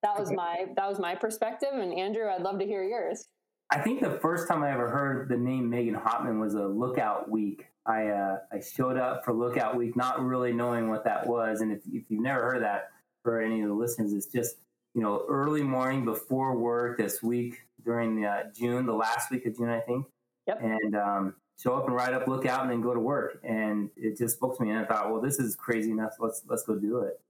that 0.02 0.18
was 0.18 0.32
my 0.32 0.66
that 0.76 0.88
was 0.88 0.98
my 0.98 1.14
perspective 1.14 1.70
and 1.72 1.92
andrew 1.92 2.28
i'd 2.28 2.42
love 2.42 2.58
to 2.58 2.66
hear 2.66 2.82
yours. 2.82 3.26
I 3.72 3.78
think 3.78 4.00
the 4.00 4.18
first 4.20 4.48
time 4.48 4.62
i 4.62 4.72
ever 4.72 4.88
heard 4.88 5.28
the 5.28 5.36
name 5.36 5.70
Megan 5.70 5.94
Hottman 5.94 6.40
was 6.40 6.54
a 6.54 6.66
lookout 6.66 7.30
week. 7.30 7.66
I 7.86 8.08
uh, 8.08 8.38
i 8.52 8.60
showed 8.60 8.96
up 8.96 9.24
for 9.24 9.32
lookout 9.32 9.76
week 9.76 9.96
not 9.96 10.24
really 10.24 10.52
knowing 10.52 10.90
what 10.90 11.04
that 11.04 11.26
was 11.26 11.60
and 11.60 11.72
if, 11.72 11.80
if 11.92 12.04
you've 12.08 12.22
never 12.22 12.42
heard 12.42 12.62
that 12.62 12.90
for 13.22 13.40
any 13.40 13.60
of 13.62 13.68
the 13.68 13.74
listeners 13.74 14.12
it's 14.12 14.26
just 14.26 14.56
you 14.94 15.02
know 15.02 15.24
early 15.28 15.62
morning 15.62 16.04
before 16.04 16.56
work 16.56 16.98
this 16.98 17.22
week 17.22 17.60
during 17.84 18.20
the 18.20 18.26
uh, 18.26 18.42
june 18.56 18.86
the 18.86 18.92
last 18.92 19.30
week 19.30 19.46
of 19.46 19.56
june 19.56 19.68
i 19.68 19.80
think. 19.80 20.06
Yep. 20.46 20.62
and 20.62 20.96
um, 20.96 21.34
show 21.62 21.74
up 21.74 21.86
and 21.86 21.94
ride 21.94 22.14
up 22.14 22.26
lookout 22.26 22.62
and 22.62 22.70
then 22.70 22.80
go 22.80 22.94
to 22.94 23.00
work. 23.00 23.40
And 23.44 23.90
it 23.96 24.16
just 24.16 24.36
spoke 24.36 24.56
to 24.56 24.64
me 24.64 24.70
and 24.70 24.78
i 24.80 24.84
thought 24.84 25.10
well 25.10 25.20
this 25.20 25.38
is 25.38 25.54
crazy 25.54 25.90
enough. 25.90 26.14
Let's 26.18 26.42
let's 26.48 26.64
go 26.64 26.74
do 26.74 26.98
it 27.00 27.20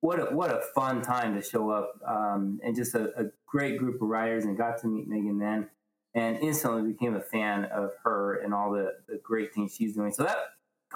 what 0.00 0.18
a, 0.18 0.34
what 0.34 0.50
a 0.50 0.60
fun 0.74 1.02
time 1.02 1.34
to 1.34 1.42
show 1.42 1.70
up 1.70 2.00
um, 2.06 2.60
and 2.62 2.74
just 2.74 2.94
a, 2.94 3.12
a, 3.20 3.24
great 3.46 3.78
group 3.78 4.00
of 4.00 4.08
riders 4.08 4.44
and 4.44 4.56
got 4.56 4.80
to 4.80 4.86
meet 4.86 5.08
Megan 5.08 5.38
then 5.38 5.68
and 6.14 6.38
instantly 6.38 6.92
became 6.92 7.16
a 7.16 7.20
fan 7.20 7.64
of 7.66 7.90
her 8.04 8.36
and 8.36 8.54
all 8.54 8.70
the, 8.70 8.94
the 9.08 9.18
great 9.24 9.52
things 9.52 9.74
she's 9.74 9.94
doing. 9.94 10.12
So 10.12 10.22
that 10.22 10.36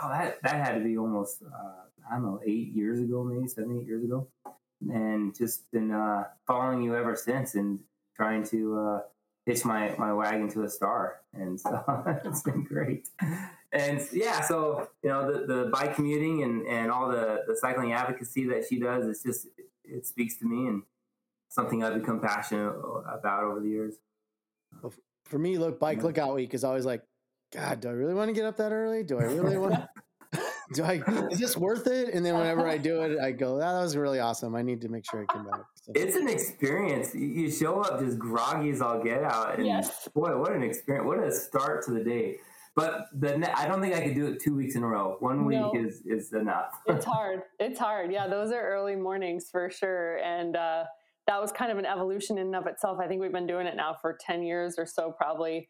oh, 0.00 0.08
that 0.08 0.40
that 0.42 0.64
had 0.64 0.74
to 0.76 0.80
be 0.84 0.96
almost 0.96 1.42
uh, 1.42 1.84
I 2.10 2.14
don't 2.14 2.24
know 2.24 2.40
eight 2.46 2.72
years 2.72 3.00
ago, 3.00 3.24
maybe 3.24 3.48
seven 3.48 3.78
eight 3.80 3.86
years 3.86 4.04
ago, 4.04 4.28
and 4.88 5.36
just 5.36 5.70
been 5.72 5.90
uh, 5.90 6.24
following 6.46 6.82
you 6.82 6.94
ever 6.94 7.16
since 7.16 7.54
and 7.54 7.80
trying 8.16 8.44
to 8.44 8.78
uh, 8.78 9.00
hitch 9.46 9.64
my 9.64 9.94
my 9.98 10.12
wagon 10.12 10.48
to 10.50 10.62
a 10.62 10.68
star, 10.68 11.20
and 11.32 11.60
so 11.60 11.82
it's 12.24 12.42
been 12.42 12.64
great 12.64 13.08
and 13.74 14.00
yeah, 14.12 14.40
so 14.40 14.88
you 15.02 15.10
know 15.10 15.30
the, 15.30 15.46
the 15.46 15.70
bike 15.70 15.96
commuting 15.96 16.44
and, 16.44 16.66
and 16.66 16.90
all 16.90 17.08
the, 17.08 17.42
the 17.46 17.56
cycling 17.56 17.92
advocacy 17.92 18.46
that 18.46 18.64
she 18.68 18.78
does, 18.78 19.06
it's 19.06 19.22
just 19.22 19.48
it 19.84 20.06
speaks 20.06 20.37
to 20.38 20.46
me 20.46 20.68
and 20.68 20.82
something 21.48 21.82
I've 21.82 21.94
become 21.94 22.20
passionate 22.20 22.72
about 23.12 23.44
over 23.44 23.60
the 23.60 23.68
years. 23.68 23.94
Well, 24.80 24.92
for 25.24 25.38
me, 25.38 25.58
look, 25.58 25.80
bike 25.80 26.02
lookout 26.02 26.34
week 26.34 26.54
is 26.54 26.64
always 26.64 26.87
like, 26.87 27.02
God, 27.52 27.80
do 27.80 27.88
I 27.88 27.92
really 27.92 28.14
want 28.14 28.28
to 28.28 28.32
get 28.32 28.44
up 28.44 28.56
that 28.58 28.72
early? 28.72 29.02
Do 29.02 29.18
I 29.18 29.24
really 29.24 29.58
want? 29.58 29.74
do 30.74 30.84
I? 30.84 31.02
Is 31.30 31.38
this 31.38 31.56
worth 31.56 31.87
it? 31.87 32.14
And 32.14 32.24
then 32.24 32.37
whenever 32.37 32.68
I 32.68 32.78
do 32.78 33.02
it, 33.02 33.18
I 33.18 33.32
go, 33.32 33.56
ah, 33.56 33.72
that 33.72 33.82
was 33.82 33.96
really 33.96 34.20
awesome. 34.20 34.54
I 34.54 34.62
need 34.62 34.80
to 34.82 34.88
make 34.88 35.04
sure 35.08 35.22
I 35.22 35.32
come 35.32 35.46
back. 35.46 35.60
So. 35.82 35.92
It's 35.94 36.16
an 36.16 36.28
experience. 36.28 37.14
You 37.14 37.50
show 37.50 37.80
up 37.80 38.00
just 38.00 38.18
groggy 38.18 38.70
as 38.70 38.80
all 38.80 39.02
get 39.02 39.22
out, 39.22 39.58
and 39.58 39.66
yes. 39.66 40.08
boy, 40.14 40.37
what 40.38 40.52
an 40.52 40.62
experience! 40.62 41.06
What 41.06 41.18
a 41.18 41.32
start 41.32 41.84
to 41.87 41.92
the 41.92 42.04
day. 42.04 42.38
But 42.76 43.06
the 43.12 43.58
I 43.58 43.68
don't 43.68 43.80
think 43.80 43.94
I 43.94 44.00
could 44.00 44.14
do 44.14 44.26
it 44.26 44.40
two 44.42 44.54
weeks 44.54 44.74
in 44.74 44.82
a 44.82 44.87
row. 44.87 45.16
One 45.20 45.44
week 45.44 45.60
no. 45.60 45.72
is 45.74 46.02
is 46.04 46.32
enough. 46.32 46.72
it's 46.87 47.04
hard. 47.04 47.42
It's 47.60 47.78
hard. 47.78 48.10
Yeah, 48.10 48.26
those 48.26 48.50
are 48.50 48.60
early 48.60 48.96
mornings 48.96 49.48
for 49.50 49.70
sure. 49.70 50.18
And 50.18 50.56
uh, 50.56 50.84
that 51.28 51.40
was 51.40 51.52
kind 51.52 51.70
of 51.70 51.78
an 51.78 51.87
evolution 51.87 52.37
in 52.37 52.46
and 52.46 52.56
of 52.56 52.66
itself. 52.66 52.98
I 53.00 53.06
think 53.06 53.20
we've 53.20 53.32
been 53.32 53.46
doing 53.46 53.66
it 53.66 53.76
now 53.76 53.94
for 54.00 54.18
ten 54.20 54.42
years 54.42 54.74
or 54.76 54.87
so, 54.87 55.12
probably. 55.16 55.68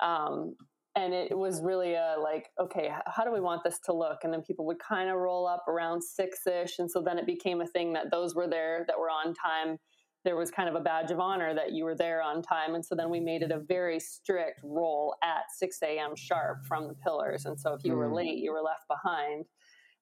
Um, 0.00 0.54
and 0.96 1.12
it 1.12 1.36
was 1.36 1.60
really 1.60 1.94
a 1.94 2.14
like, 2.22 2.50
okay, 2.60 2.92
how 3.06 3.24
do 3.24 3.32
we 3.32 3.40
want 3.40 3.64
this 3.64 3.80
to 3.86 3.92
look? 3.92 4.18
And 4.22 4.32
then 4.32 4.42
people 4.42 4.64
would 4.66 4.78
kind 4.78 5.10
of 5.10 5.16
roll 5.16 5.48
up 5.48 5.64
around 5.66 6.04
six 6.04 6.46
ish, 6.46 6.78
and 6.78 6.88
so 6.88 7.02
then 7.02 7.18
it 7.18 7.26
became 7.26 7.60
a 7.62 7.66
thing 7.66 7.94
that 7.94 8.12
those 8.12 8.36
were 8.36 8.46
there 8.46 8.84
that 8.86 8.96
were 8.96 9.10
on 9.10 9.34
time 9.34 9.78
there 10.24 10.36
was 10.36 10.50
kind 10.50 10.68
of 10.68 10.74
a 10.74 10.80
badge 10.80 11.10
of 11.10 11.20
honor 11.20 11.54
that 11.54 11.72
you 11.72 11.84
were 11.84 11.94
there 11.94 12.22
on 12.22 12.42
time. 12.42 12.74
And 12.74 12.84
so 12.84 12.94
then 12.94 13.10
we 13.10 13.20
made 13.20 13.42
it 13.42 13.50
a 13.50 13.58
very 13.58 14.00
strict 14.00 14.60
roll 14.64 15.14
at 15.22 15.44
6 15.54 15.78
a.m. 15.82 16.16
sharp 16.16 16.64
from 16.64 16.88
the 16.88 16.94
pillars. 16.94 17.44
And 17.44 17.60
so 17.60 17.74
if 17.74 17.84
you 17.84 17.94
were 17.94 18.08
mm. 18.08 18.16
late, 18.16 18.38
you 18.38 18.50
were 18.50 18.62
left 18.62 18.88
behind. 18.88 19.44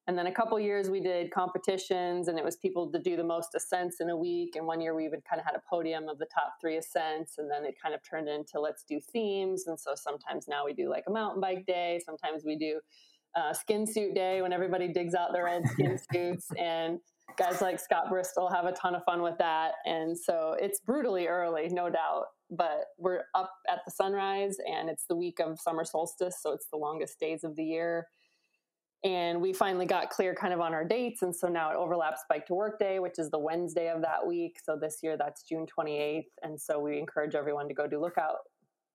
And 0.07 0.17
then 0.17 0.27
a 0.27 0.31
couple 0.31 0.59
years 0.59 0.89
we 0.89 0.99
did 0.99 1.31
competitions, 1.31 2.27
and 2.27 2.37
it 2.37 2.43
was 2.43 2.57
people 2.57 2.91
to 2.91 2.99
do 2.99 3.15
the 3.15 3.23
most 3.23 3.55
ascents 3.55 4.01
in 4.01 4.09
a 4.09 4.17
week. 4.17 4.57
And 4.57 4.67
one 4.67 4.81
year 4.81 4.93
we 4.93 5.07
would 5.07 5.23
kind 5.23 5.39
of 5.39 5.45
had 5.45 5.55
a 5.55 5.61
podium 5.69 6.09
of 6.09 6.19
the 6.19 6.25
top 6.25 6.55
three 6.59 6.75
ascents, 6.75 7.37
and 7.37 7.49
then 7.49 7.63
it 7.63 7.75
kind 7.81 7.95
of 7.95 8.01
turned 8.03 8.27
into 8.27 8.59
let's 8.59 8.83
do 8.83 8.99
themes. 8.99 9.67
And 9.67 9.79
so 9.79 9.91
sometimes 9.95 10.47
now 10.49 10.65
we 10.65 10.73
do 10.73 10.89
like 10.89 11.05
a 11.07 11.11
mountain 11.11 11.39
bike 11.39 11.65
day, 11.65 12.01
sometimes 12.05 12.43
we 12.43 12.57
do 12.57 12.81
uh, 13.35 13.53
skin 13.53 13.87
suit 13.87 14.13
day 14.13 14.41
when 14.41 14.51
everybody 14.51 14.89
digs 14.89 15.15
out 15.15 15.31
their 15.31 15.47
old 15.47 15.65
skin 15.69 15.97
suits 16.11 16.47
and 16.59 16.99
guys 17.37 17.61
like 17.61 17.79
Scott 17.79 18.09
Bristol 18.09 18.49
have 18.49 18.65
a 18.65 18.71
ton 18.73 18.95
of 18.95 19.03
fun 19.03 19.21
with 19.21 19.37
that. 19.39 19.73
And 19.85 20.17
so 20.17 20.55
it's 20.59 20.79
brutally 20.79 21.27
early, 21.27 21.69
no 21.69 21.89
doubt. 21.89 22.25
But 22.51 22.85
we're 22.97 23.23
up 23.33 23.51
at 23.69 23.79
the 23.85 23.91
sunrise 23.91 24.57
and 24.69 24.89
it's 24.89 25.05
the 25.07 25.15
week 25.15 25.39
of 25.39 25.59
summer 25.59 25.83
solstice. 25.83 26.37
So 26.41 26.51
it's 26.51 26.67
the 26.71 26.77
longest 26.77 27.19
days 27.19 27.43
of 27.43 27.55
the 27.55 27.63
year. 27.63 28.07
And 29.03 29.41
we 29.41 29.51
finally 29.51 29.85
got 29.85 30.09
clear 30.09 30.33
kind 30.33 30.53
of 30.53 30.61
on 30.61 30.73
our 30.73 30.85
dates. 30.85 31.23
And 31.23 31.35
so 31.35 31.47
now 31.47 31.71
it 31.71 31.75
overlaps 31.75 32.21
Bike 32.29 32.45
to 32.47 32.53
Work 32.53 32.79
Day, 32.79 32.99
which 32.99 33.19
is 33.19 33.29
the 33.31 33.39
Wednesday 33.39 33.89
of 33.89 34.01
that 34.01 34.25
week. 34.25 34.59
So 34.63 34.77
this 34.79 34.99
year 35.03 35.17
that's 35.17 35.43
June 35.43 35.65
28th. 35.65 36.23
And 36.41 36.59
so 36.59 36.79
we 36.79 36.99
encourage 36.99 37.35
everyone 37.35 37.67
to 37.67 37.73
go 37.73 37.87
do 37.87 37.99
lookout 37.99 38.37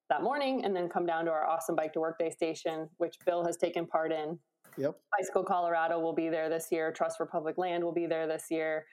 that 0.09 0.23
morning 0.23 0.64
and 0.64 0.75
then 0.75 0.88
come 0.88 1.05
down 1.05 1.27
to 1.27 1.31
our 1.31 1.47
awesome 1.47 1.77
Bike 1.77 1.93
to 1.93 2.01
Work 2.01 2.19
Day 2.19 2.31
station, 2.31 2.88
which 2.97 3.17
Bill 3.27 3.45
has 3.45 3.59
taken 3.59 3.87
part 3.87 4.12
in 4.12 4.38
Yep. 4.79 4.97
Bicycle 5.19 5.45
Colorado 5.45 5.99
will 5.99 6.14
be 6.14 6.29
there 6.29 6.49
this 6.49 6.69
year. 6.71 6.93
Trust 6.93 7.17
for 7.17 7.27
Public 7.27 7.59
Land 7.59 7.85
will 7.85 7.93
be 7.93 8.07
there 8.07 8.27
this 8.27 8.45
year. 8.51 8.87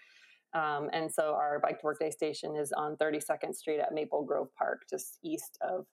Um, 0.53 0.89
and 0.93 1.11
so 1.11 1.33
our 1.33 1.59
Bike 1.59 1.79
to 1.79 1.85
Work 1.85 1.99
Day 1.99 2.11
station 2.11 2.55
is 2.55 2.71
on 2.71 2.95
32nd 2.95 3.53
Street 3.55 3.79
at 3.79 3.93
Maple 3.93 4.23
Grove 4.23 4.47
Park, 4.57 4.83
just 4.89 5.19
east 5.23 5.57
of 5.61 5.85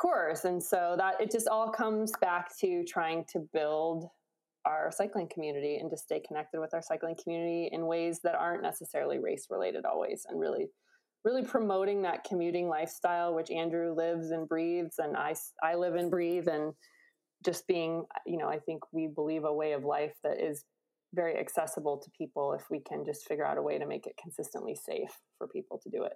Coors. 0.00 0.44
And 0.44 0.62
so 0.62 0.94
that 0.98 1.20
it 1.20 1.30
just 1.30 1.48
all 1.48 1.70
comes 1.70 2.12
back 2.20 2.56
to 2.60 2.84
trying 2.84 3.24
to 3.32 3.40
build 3.52 4.08
our 4.66 4.90
cycling 4.90 5.28
community 5.32 5.76
and 5.76 5.90
to 5.90 5.96
stay 5.96 6.20
connected 6.20 6.60
with 6.60 6.74
our 6.74 6.82
cycling 6.82 7.16
community 7.22 7.70
in 7.72 7.86
ways 7.86 8.20
that 8.24 8.34
aren't 8.34 8.62
necessarily 8.62 9.18
race 9.18 9.46
related 9.48 9.84
always 9.84 10.26
and 10.28 10.40
really 10.40 10.66
really 11.24 11.44
promoting 11.44 12.02
that 12.02 12.24
commuting 12.24 12.68
lifestyle 12.68 13.34
which 13.34 13.50
andrew 13.50 13.94
lives 13.94 14.32
and 14.32 14.48
breathes 14.48 14.96
and 14.98 15.16
i, 15.16 15.34
I 15.62 15.76
live 15.76 15.94
and 15.94 16.10
breathe 16.10 16.48
and 16.48 16.72
just 17.46 17.66
being, 17.66 18.04
you 18.26 18.36
know, 18.36 18.48
I 18.48 18.58
think 18.58 18.82
we 18.92 19.06
believe 19.06 19.44
a 19.44 19.52
way 19.52 19.72
of 19.72 19.84
life 19.84 20.12
that 20.24 20.38
is 20.38 20.64
very 21.14 21.38
accessible 21.38 21.96
to 21.96 22.10
people 22.10 22.52
if 22.52 22.64
we 22.70 22.80
can 22.80 23.04
just 23.06 23.26
figure 23.26 23.46
out 23.46 23.56
a 23.56 23.62
way 23.62 23.78
to 23.78 23.86
make 23.86 24.06
it 24.06 24.14
consistently 24.22 24.74
safe 24.74 25.08
for 25.38 25.46
people 25.46 25.80
to 25.84 25.88
do 25.88 26.02
it. 26.02 26.12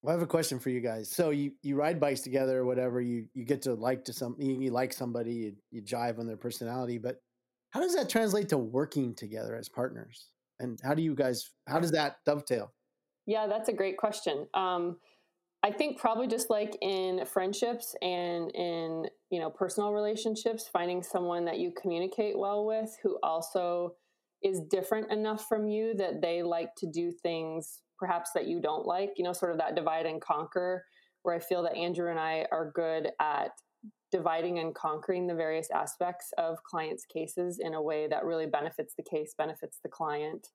Well, 0.00 0.14
I 0.14 0.18
have 0.18 0.22
a 0.22 0.26
question 0.26 0.58
for 0.58 0.70
you 0.70 0.80
guys. 0.80 1.10
So 1.10 1.30
you, 1.30 1.52
you 1.62 1.76
ride 1.76 2.00
bikes 2.00 2.22
together 2.22 2.60
or 2.60 2.64
whatever, 2.64 3.00
you, 3.00 3.26
you 3.34 3.44
get 3.44 3.62
to 3.62 3.74
like 3.74 4.04
to 4.06 4.12
some, 4.12 4.36
you, 4.38 4.60
you 4.60 4.70
like 4.70 4.92
somebody, 4.92 5.34
you, 5.34 5.52
you 5.70 5.82
jive 5.82 6.18
on 6.18 6.26
their 6.26 6.36
personality, 6.36 6.98
but 6.98 7.16
how 7.70 7.80
does 7.80 7.94
that 7.94 8.08
translate 8.08 8.48
to 8.50 8.58
working 8.58 9.14
together 9.14 9.56
as 9.56 9.68
partners? 9.68 10.28
And 10.60 10.78
how 10.82 10.94
do 10.94 11.02
you 11.02 11.14
guys, 11.14 11.50
how 11.68 11.80
does 11.80 11.90
that 11.92 12.16
dovetail? 12.24 12.72
Yeah, 13.26 13.46
that's 13.46 13.68
a 13.68 13.72
great 13.72 13.96
question. 13.96 14.46
Um, 14.54 14.96
I 15.64 15.70
think 15.70 15.98
probably 15.98 16.26
just 16.26 16.50
like 16.50 16.76
in 16.80 17.24
friendships 17.24 17.94
and 18.02 18.50
in 18.54 19.06
you 19.30 19.40
know 19.40 19.50
personal 19.50 19.92
relationships, 19.92 20.68
finding 20.72 21.02
someone 21.02 21.44
that 21.44 21.58
you 21.58 21.72
communicate 21.80 22.36
well 22.38 22.66
with 22.66 22.96
who 23.02 23.18
also 23.22 23.94
is 24.42 24.60
different 24.60 25.12
enough 25.12 25.46
from 25.48 25.68
you 25.68 25.94
that 25.94 26.20
they 26.20 26.42
like 26.42 26.74
to 26.76 26.86
do 26.86 27.12
things 27.12 27.80
perhaps 27.96 28.30
that 28.34 28.48
you 28.48 28.60
don't 28.60 28.84
like. 28.84 29.12
You 29.16 29.24
know, 29.24 29.32
sort 29.32 29.52
of 29.52 29.58
that 29.58 29.76
divide 29.76 30.06
and 30.06 30.20
conquer. 30.20 30.84
Where 31.22 31.36
I 31.36 31.38
feel 31.38 31.62
that 31.62 31.76
Andrew 31.76 32.10
and 32.10 32.18
I 32.18 32.46
are 32.50 32.72
good 32.74 33.10
at 33.20 33.52
dividing 34.10 34.58
and 34.58 34.74
conquering 34.74 35.28
the 35.28 35.34
various 35.36 35.70
aspects 35.70 36.32
of 36.36 36.62
clients' 36.64 37.06
cases 37.06 37.60
in 37.60 37.74
a 37.74 37.82
way 37.82 38.08
that 38.08 38.24
really 38.24 38.46
benefits 38.46 38.94
the 38.96 39.04
case, 39.04 39.32
benefits 39.38 39.78
the 39.84 39.88
client, 39.88 40.48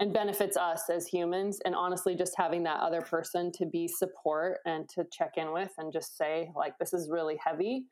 and 0.00 0.14
benefits 0.14 0.56
us 0.56 0.88
as 0.88 1.06
humans 1.06 1.60
and 1.66 1.74
honestly 1.74 2.14
just 2.14 2.32
having 2.36 2.62
that 2.64 2.80
other 2.80 3.02
person 3.02 3.52
to 3.52 3.66
be 3.66 3.86
support 3.86 4.58
and 4.64 4.88
to 4.88 5.04
check 5.12 5.32
in 5.36 5.52
with 5.52 5.70
and 5.78 5.92
just 5.92 6.16
say 6.16 6.50
like 6.56 6.76
this 6.78 6.94
is 6.94 7.10
really 7.10 7.38
heavy. 7.44 7.84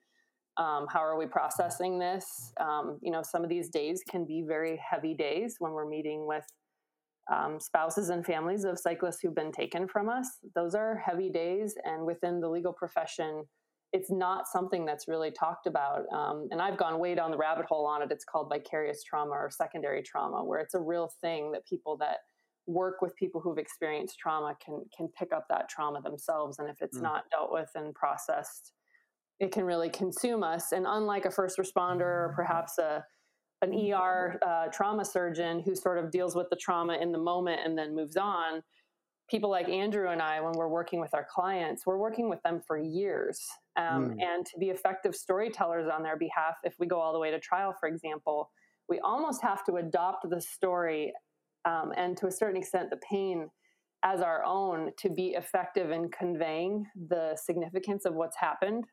Um, 0.56 0.86
how 0.90 1.00
are 1.00 1.16
we 1.16 1.26
processing 1.26 1.98
this? 1.98 2.52
Um, 2.59 2.98
you 3.02 3.12
know 3.12 3.22
some 3.22 3.44
of 3.44 3.50
these 3.50 3.68
days 3.68 4.02
can 4.11 4.24
be 4.24 4.42
very 4.46 4.80
heavy 4.90 5.14
days 5.14 5.56
when 5.59 5.72
we're 5.72 5.88
meeting 5.88 6.26
with 6.26 6.44
um, 7.30 7.61
spouses 7.61 8.09
and 8.09 8.24
families 8.24 8.64
of 8.64 8.78
cyclists 8.78 9.20
who've 9.20 9.34
been 9.34 9.52
taken 9.52 9.86
from 9.86 10.09
us. 10.09 10.26
Those 10.54 10.74
are 10.74 10.96
heavy 10.96 11.28
days 11.28 11.74
and 11.84 12.06
within 12.06 12.40
the 12.40 12.48
legal 12.48 12.72
profession 12.72 13.44
it's 13.93 14.11
not 14.11 14.47
something 14.47 14.84
that's 14.84 15.09
really 15.09 15.30
talked 15.30 15.66
about. 15.66 16.03
Um, 16.12 16.49
and 16.51 16.61
I've 16.61 16.76
gone 16.76 16.99
way 16.99 17.14
down 17.14 17.30
the 17.30 17.39
rabbit 17.39 17.66
hole 17.66 17.86
on 17.86 18.03
it. 18.03 18.11
It's 18.11 18.24
called 18.24 18.51
vicarious 18.53 19.03
trauma 19.03 19.30
or 19.30 19.51
secondary 19.51 20.03
trauma, 20.03 20.45
where 20.45 20.61
it's 20.61 20.74
a 20.74 20.80
real 20.80 21.11
thing 21.22 21.53
that 21.53 21.66
people 21.66 21.97
that 21.99 22.18
work 22.66 23.01
with 23.01 23.16
people 23.16 23.41
who've 23.41 23.57
experienced 23.57 24.18
trauma 24.18 24.55
can 24.62 24.84
can 24.95 25.09
pick 25.18 25.32
up 25.32 25.47
that 25.49 25.68
trauma 25.70 26.03
themselves. 26.03 26.59
And 26.59 26.68
if 26.68 26.82
it's 26.82 26.99
mm. 26.99 27.03
not 27.03 27.24
dealt 27.30 27.51
with 27.51 27.70
and 27.74 27.95
processed, 27.95 28.72
it 29.41 29.53
can 29.53 29.64
really 29.64 29.89
consume 29.89 30.43
us. 30.43 30.72
And 30.72 30.86
unlike 30.86 31.24
a 31.24 31.30
first 31.30 31.59
responder 31.59 32.01
or 32.01 32.32
perhaps 32.36 32.78
a 32.78 33.05
an 33.62 33.72
ER 33.74 34.39
uh, 34.47 34.66
trauma 34.72 35.05
surgeon 35.05 35.61
who 35.61 35.74
sort 35.74 35.99
of 35.99 36.12
deals 36.12 36.36
with 36.36 36.49
the 36.51 36.57
trauma 36.57 36.97
in 37.01 37.11
the 37.11 37.18
moment 37.18 37.61
and 37.64 37.76
then 37.76 37.95
moves 37.95 38.16
on, 38.16 38.62
people 39.29 39.51
like 39.51 39.68
Andrew 39.68 40.09
and 40.09 40.22
I, 40.22 40.41
when 40.41 40.53
we're 40.53 40.68
working 40.68 41.01
with 41.01 41.14
our 41.14 41.26
clients, 41.31 41.85
we're 41.87 41.99
working 41.99 42.29
with 42.31 42.43
them 42.43 42.61
for 42.66 42.79
years. 42.79 43.47
Um, 43.76 44.11
mm. 44.11 44.22
And 44.22 44.47
to 44.47 44.59
be 44.59 44.70
effective 44.70 45.14
storytellers 45.14 45.89
on 45.93 46.03
their 46.03 46.16
behalf, 46.16 46.57
if 46.64 46.74
we 46.79 46.87
go 46.87 46.99
all 46.99 47.12
the 47.12 47.18
way 47.18 47.31
to 47.31 47.39
trial, 47.39 47.74
for 47.79 47.89
example, 47.89 48.51
we 48.89 48.99
almost 49.01 49.43
have 49.43 49.64
to 49.66 49.76
adopt 49.76 50.29
the 50.29 50.41
story 50.41 51.12
um, 51.64 51.93
and 51.97 52.16
to 52.16 52.26
a 52.26 52.33
certain 52.33 52.57
extent 52.57 52.91
the 52.91 53.01
pain 53.09 53.51
as 54.03 54.20
our 54.20 54.45
own 54.45 54.93
to 54.97 55.11
be 55.11 55.31
effective 55.31 55.91
in 55.91 56.09
conveying 56.09 56.87
the 57.09 57.37
significance 57.37 58.05
of 58.05 58.14
what's 58.14 58.37
happened. 58.37 58.85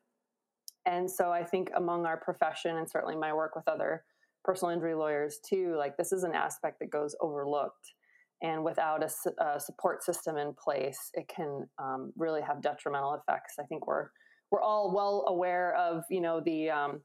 And 0.84 1.10
so 1.10 1.30
I 1.30 1.44
think 1.44 1.70
among 1.76 2.06
our 2.06 2.16
profession 2.16 2.76
and 2.76 2.88
certainly 2.88 3.16
my 3.16 3.32
work 3.32 3.56
with 3.56 3.68
other 3.68 4.04
personal 4.44 4.72
injury 4.72 4.94
lawyers 4.94 5.38
too, 5.48 5.74
like 5.76 5.96
this 5.96 6.12
is 6.12 6.24
an 6.24 6.34
aspect 6.34 6.78
that 6.80 6.90
goes 6.90 7.16
overlooked 7.20 7.94
and 8.42 8.64
without 8.64 9.02
a, 9.02 9.44
a, 9.44 9.60
support 9.60 10.02
system 10.02 10.36
in 10.36 10.54
place, 10.54 11.10
it 11.14 11.26
can 11.28 11.66
um, 11.78 12.12
really 12.16 12.42
have 12.42 12.60
detrimental 12.60 13.14
effects. 13.14 13.54
I 13.58 13.64
think 13.64 13.86
we're 13.86 14.08
we're 14.50 14.62
all 14.62 14.92
well 14.94 15.24
aware 15.28 15.74
of 15.74 16.04
you 16.10 16.20
know 16.20 16.40
the 16.44 16.70
um, 16.70 17.00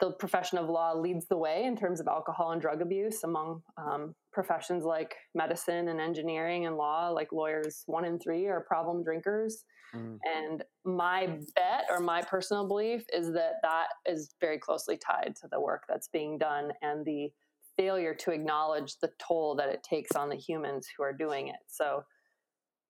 the 0.00 0.12
profession 0.12 0.58
of 0.58 0.68
law 0.68 0.92
leads 0.92 1.26
the 1.26 1.36
way 1.36 1.64
in 1.64 1.76
terms 1.76 2.00
of 2.00 2.08
alcohol 2.08 2.52
and 2.52 2.60
drug 2.60 2.80
abuse 2.80 3.22
among 3.22 3.62
um, 3.76 4.14
professions 4.32 4.84
like 4.84 5.14
medicine 5.34 5.88
and 5.88 6.00
engineering 6.00 6.66
and 6.66 6.76
law. 6.76 7.10
Like 7.10 7.32
lawyers, 7.32 7.82
one 7.86 8.04
in 8.04 8.18
three 8.18 8.46
are 8.46 8.60
problem 8.62 9.04
drinkers. 9.04 9.64
Mm. 9.94 10.18
And 10.24 10.64
my 10.84 11.26
bet 11.54 11.84
or 11.90 12.00
my 12.00 12.22
personal 12.22 12.66
belief 12.66 13.04
is 13.12 13.32
that 13.32 13.54
that 13.62 13.88
is 14.06 14.34
very 14.40 14.58
closely 14.58 14.96
tied 14.96 15.34
to 15.40 15.48
the 15.50 15.60
work 15.60 15.82
that's 15.88 16.08
being 16.08 16.38
done 16.38 16.72
and 16.82 17.04
the 17.04 17.30
failure 17.80 18.14
to 18.14 18.30
acknowledge 18.30 18.98
the 19.00 19.10
toll 19.18 19.54
that 19.54 19.70
it 19.70 19.82
takes 19.82 20.14
on 20.14 20.28
the 20.28 20.36
humans 20.36 20.86
who 20.94 21.02
are 21.02 21.14
doing 21.14 21.48
it. 21.48 21.60
So, 21.66 22.04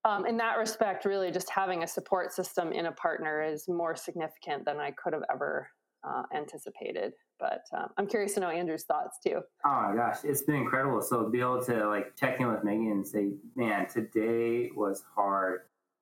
um, 0.03 0.25
in 0.25 0.35
that 0.37 0.57
respect, 0.57 1.05
really 1.05 1.31
just 1.31 1.49
having 1.49 1.83
a 1.83 1.87
support 1.87 2.33
system 2.33 2.73
in 2.73 2.87
a 2.87 2.91
partner 2.91 3.41
is 3.41 3.69
more 3.69 3.95
significant 3.95 4.65
than 4.65 4.77
I 4.77 4.91
could 4.91 5.13
have 5.13 5.21
ever 5.31 5.69
uh, 6.03 6.23
anticipated. 6.35 7.13
But 7.39 7.61
um, 7.77 7.89
I'm 7.97 8.07
curious 8.07 8.33
to 8.33 8.39
know 8.41 8.49
Andrew's 8.49 8.83
thoughts 8.83 9.19
too. 9.25 9.39
Oh 9.65 9.87
my 9.89 9.95
gosh, 9.95 10.17
it's 10.23 10.41
been 10.41 10.55
incredible. 10.55 11.01
So 11.01 11.29
be 11.29 11.39
able 11.39 11.63
to 11.65 11.87
like 11.87 12.15
check 12.17 12.39
in 12.39 12.47
with 12.47 12.63
Megan 12.63 12.91
and 12.91 13.07
say, 13.07 13.29
"Man, 13.55 13.87
today 13.87 14.71
was 14.75 15.03
hard," 15.15 15.61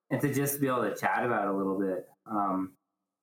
and 0.10 0.20
to 0.22 0.34
just 0.34 0.60
be 0.60 0.68
able 0.68 0.84
to 0.84 0.96
chat 0.96 1.26
about 1.26 1.46
it 1.46 1.54
a 1.54 1.58
little 1.58 1.80
bit. 1.80 2.08
Um, 2.26 2.72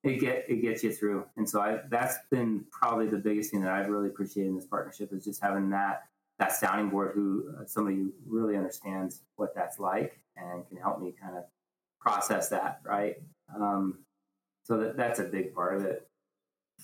it 0.07 0.19
get 0.19 0.45
it 0.47 0.61
gets 0.61 0.83
you 0.83 0.91
through. 0.91 1.25
And 1.37 1.49
so 1.49 1.61
I 1.61 1.79
that's 1.89 2.17
been 2.31 2.65
probably 2.71 3.07
the 3.07 3.17
biggest 3.17 3.51
thing 3.51 3.61
that 3.61 3.71
I've 3.71 3.89
really 3.89 4.07
appreciated 4.07 4.49
in 4.49 4.55
this 4.55 4.65
partnership 4.65 5.11
is 5.13 5.23
just 5.23 5.41
having 5.41 5.69
that 5.71 6.03
that 6.39 6.51
sounding 6.53 6.89
board 6.89 7.11
who 7.13 7.45
uh, 7.59 7.65
somebody 7.65 7.97
who 7.97 8.13
really 8.27 8.55
understands 8.55 9.21
what 9.35 9.55
that's 9.55 9.79
like 9.79 10.19
and 10.35 10.67
can 10.67 10.77
help 10.77 10.99
me 10.99 11.13
kind 11.19 11.35
of 11.35 11.43
process 11.99 12.49
that 12.49 12.81
right. 12.83 13.15
Um, 13.55 13.99
so 14.63 14.77
that 14.77 14.97
that's 14.97 15.19
a 15.19 15.23
big 15.23 15.53
part 15.53 15.75
of 15.75 15.85
it. 15.85 16.07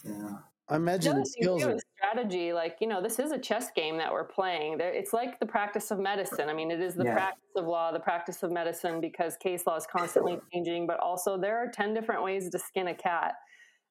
Yeah. 0.04 0.38
I 0.70 0.78
imagine 0.78 1.20
the 1.20 1.26
skills 1.26 1.64
are 1.64 1.78
strategy. 1.98 2.54
Like 2.54 2.78
you 2.80 2.88
know, 2.88 3.02
this 3.02 3.20
is 3.20 3.32
a 3.32 3.38
chess 3.38 3.68
game 3.76 3.98
that 3.98 4.12
we're 4.12 4.24
playing. 4.24 4.78
It's 4.80 5.12
like 5.12 5.40
the 5.40 5.46
practice 5.46 5.92
of 5.92 6.00
medicine. 6.00 6.50
I 6.50 6.54
mean, 6.54 6.72
it 6.72 6.82
is 6.82 6.96
the 6.96 7.04
yeah. 7.04 7.14
practice 7.14 7.50
of 7.58 7.66
law, 7.66 7.92
the 7.92 8.00
practice 8.00 8.44
of 8.44 8.52
medicine, 8.52 9.02
because 9.02 9.36
case 9.38 9.68
law 9.68 9.76
is 9.76 9.86
constantly 9.86 10.40
changing. 10.54 10.88
But 10.88 11.00
also, 11.00 11.38
there 11.38 11.58
are 11.58 11.68
ten 11.70 11.94
different 11.94 12.24
ways 12.24 12.50
to 12.50 12.60
skin 12.60 12.88
a 12.88 12.96
cat, 12.96 13.34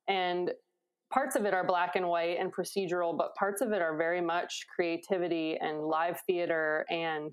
and 0.08 0.50
parts 1.12 1.36
of 1.36 1.44
it 1.44 1.52
are 1.52 1.64
black 1.64 1.94
and 1.94 2.08
white 2.08 2.38
and 2.40 2.50
procedural, 2.52 3.16
but 3.16 3.34
parts 3.34 3.60
of 3.60 3.72
it 3.72 3.82
are 3.82 3.96
very 3.96 4.22
much 4.22 4.64
creativity 4.74 5.58
and 5.60 5.82
live 5.82 6.18
theater 6.26 6.86
and 6.90 7.32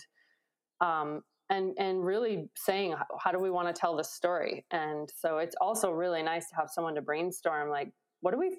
um, 0.82 1.22
and 1.50 1.74
and 1.78 2.06
really 2.06 2.50
saying 2.58 2.94
how 3.20 3.32
do 3.32 3.40
we 3.40 3.50
want 3.50 3.74
to 3.74 3.80
tell 3.80 3.96
this 3.96 4.12
story. 4.12 4.66
And 4.72 5.10
so 5.16 5.38
it's 5.38 5.56
also 5.62 5.92
really 5.92 6.24
nice 6.24 6.50
to 6.50 6.56
have 6.58 6.70
someone 6.70 6.96
to 6.96 7.02
brainstorm 7.02 7.70
like 7.70 7.92
what 8.22 8.32
do 8.32 8.40
we 8.40 8.58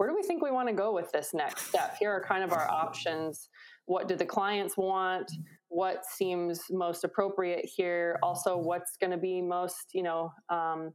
where 0.00 0.08
do 0.08 0.14
we 0.14 0.22
think 0.22 0.42
we 0.42 0.50
want 0.50 0.66
to 0.66 0.72
go 0.72 0.94
with 0.94 1.12
this 1.12 1.34
next 1.34 1.66
step? 1.66 1.94
Here 1.98 2.10
are 2.10 2.24
kind 2.24 2.42
of 2.42 2.54
our 2.54 2.66
options. 2.70 3.50
What 3.84 4.08
do 4.08 4.16
the 4.16 4.24
clients 4.24 4.78
want? 4.78 5.30
What 5.68 6.06
seems 6.06 6.62
most 6.70 7.04
appropriate 7.04 7.66
here? 7.66 8.18
Also, 8.22 8.56
what's 8.56 8.96
going 8.96 9.10
to 9.10 9.18
be 9.18 9.42
most, 9.42 9.90
you 9.92 10.02
know, 10.02 10.32
um, 10.48 10.94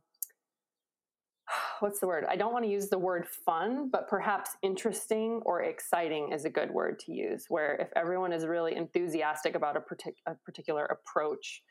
what's 1.81 1.99
the 1.99 2.07
word? 2.07 2.25
I 2.27 2.35
don't 2.35 2.51
want 2.51 2.65
to 2.65 2.71
use 2.71 2.89
the 2.89 2.97
word 2.97 3.27
fun, 3.27 3.91
but 3.91 4.07
perhaps 4.07 4.57
interesting 4.63 5.39
or 5.45 5.61
exciting 5.61 6.31
is 6.31 6.45
a 6.45 6.49
good 6.49 6.71
word 6.71 6.97
to 7.01 7.13
use. 7.13 7.45
Where 7.47 7.75
if 7.75 7.89
everyone 7.95 8.33
is 8.33 8.47
really 8.47 8.75
enthusiastic 8.75 9.53
about 9.53 9.77
a, 9.77 9.81
partic- 9.81 10.17
a 10.25 10.33
particular 10.43 10.85
approach, 10.85 11.61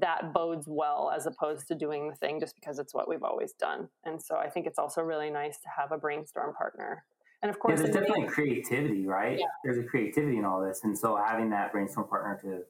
that 0.00 0.32
bodes 0.32 0.66
well 0.68 1.12
as 1.14 1.26
opposed 1.26 1.66
to 1.68 1.74
doing 1.74 2.08
the 2.08 2.14
thing 2.16 2.40
just 2.40 2.54
because 2.54 2.78
it's 2.78 2.94
what 2.94 3.08
we've 3.08 3.22
always 3.22 3.52
done. 3.52 3.88
And 4.04 4.20
so 4.20 4.36
I 4.36 4.48
think 4.48 4.66
it's 4.66 4.78
also 4.78 5.02
really 5.02 5.30
nice 5.30 5.58
to 5.60 5.68
have 5.76 5.92
a 5.92 5.98
brainstorm 5.98 6.54
partner. 6.54 7.04
And 7.42 7.50
of 7.50 7.58
course, 7.58 7.78
yeah, 7.78 7.86
there's 7.86 7.96
definitely 7.96 8.26
creativity, 8.26 9.06
right? 9.06 9.38
Yeah. 9.38 9.46
There's 9.64 9.78
a 9.78 9.82
creativity 9.82 10.38
in 10.38 10.44
all 10.44 10.60
this, 10.60 10.80
and 10.84 10.98
so 10.98 11.16
having 11.16 11.50
that 11.50 11.70
brainstorm 11.70 12.08
partner 12.08 12.38
to 12.42 12.62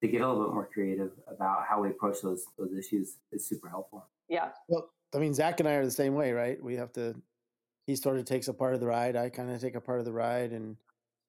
to 0.00 0.08
get 0.10 0.20
a 0.20 0.28
little 0.28 0.44
bit 0.44 0.54
more 0.54 0.68
creative 0.72 1.10
about 1.26 1.64
how 1.68 1.82
we 1.82 1.88
approach 1.88 2.18
those 2.22 2.44
those 2.56 2.72
issues 2.72 3.16
is 3.32 3.46
super 3.46 3.68
helpful. 3.68 4.06
Yeah. 4.28 4.50
Well, 4.68 4.90
I 5.14 5.18
mean, 5.18 5.34
Zach 5.34 5.60
and 5.60 5.68
I 5.68 5.74
are 5.74 5.84
the 5.84 5.90
same 5.90 6.14
way, 6.14 6.32
right? 6.32 6.62
We 6.62 6.76
have 6.76 6.92
to. 6.92 7.14
He 7.86 7.96
sort 7.96 8.18
of 8.18 8.24
takes 8.24 8.48
a 8.48 8.54
part 8.54 8.74
of 8.74 8.80
the 8.80 8.86
ride. 8.86 9.16
I 9.16 9.28
kind 9.28 9.50
of 9.50 9.60
take 9.60 9.74
a 9.74 9.80
part 9.80 9.98
of 9.98 10.04
the 10.04 10.12
ride, 10.12 10.52
and 10.52 10.76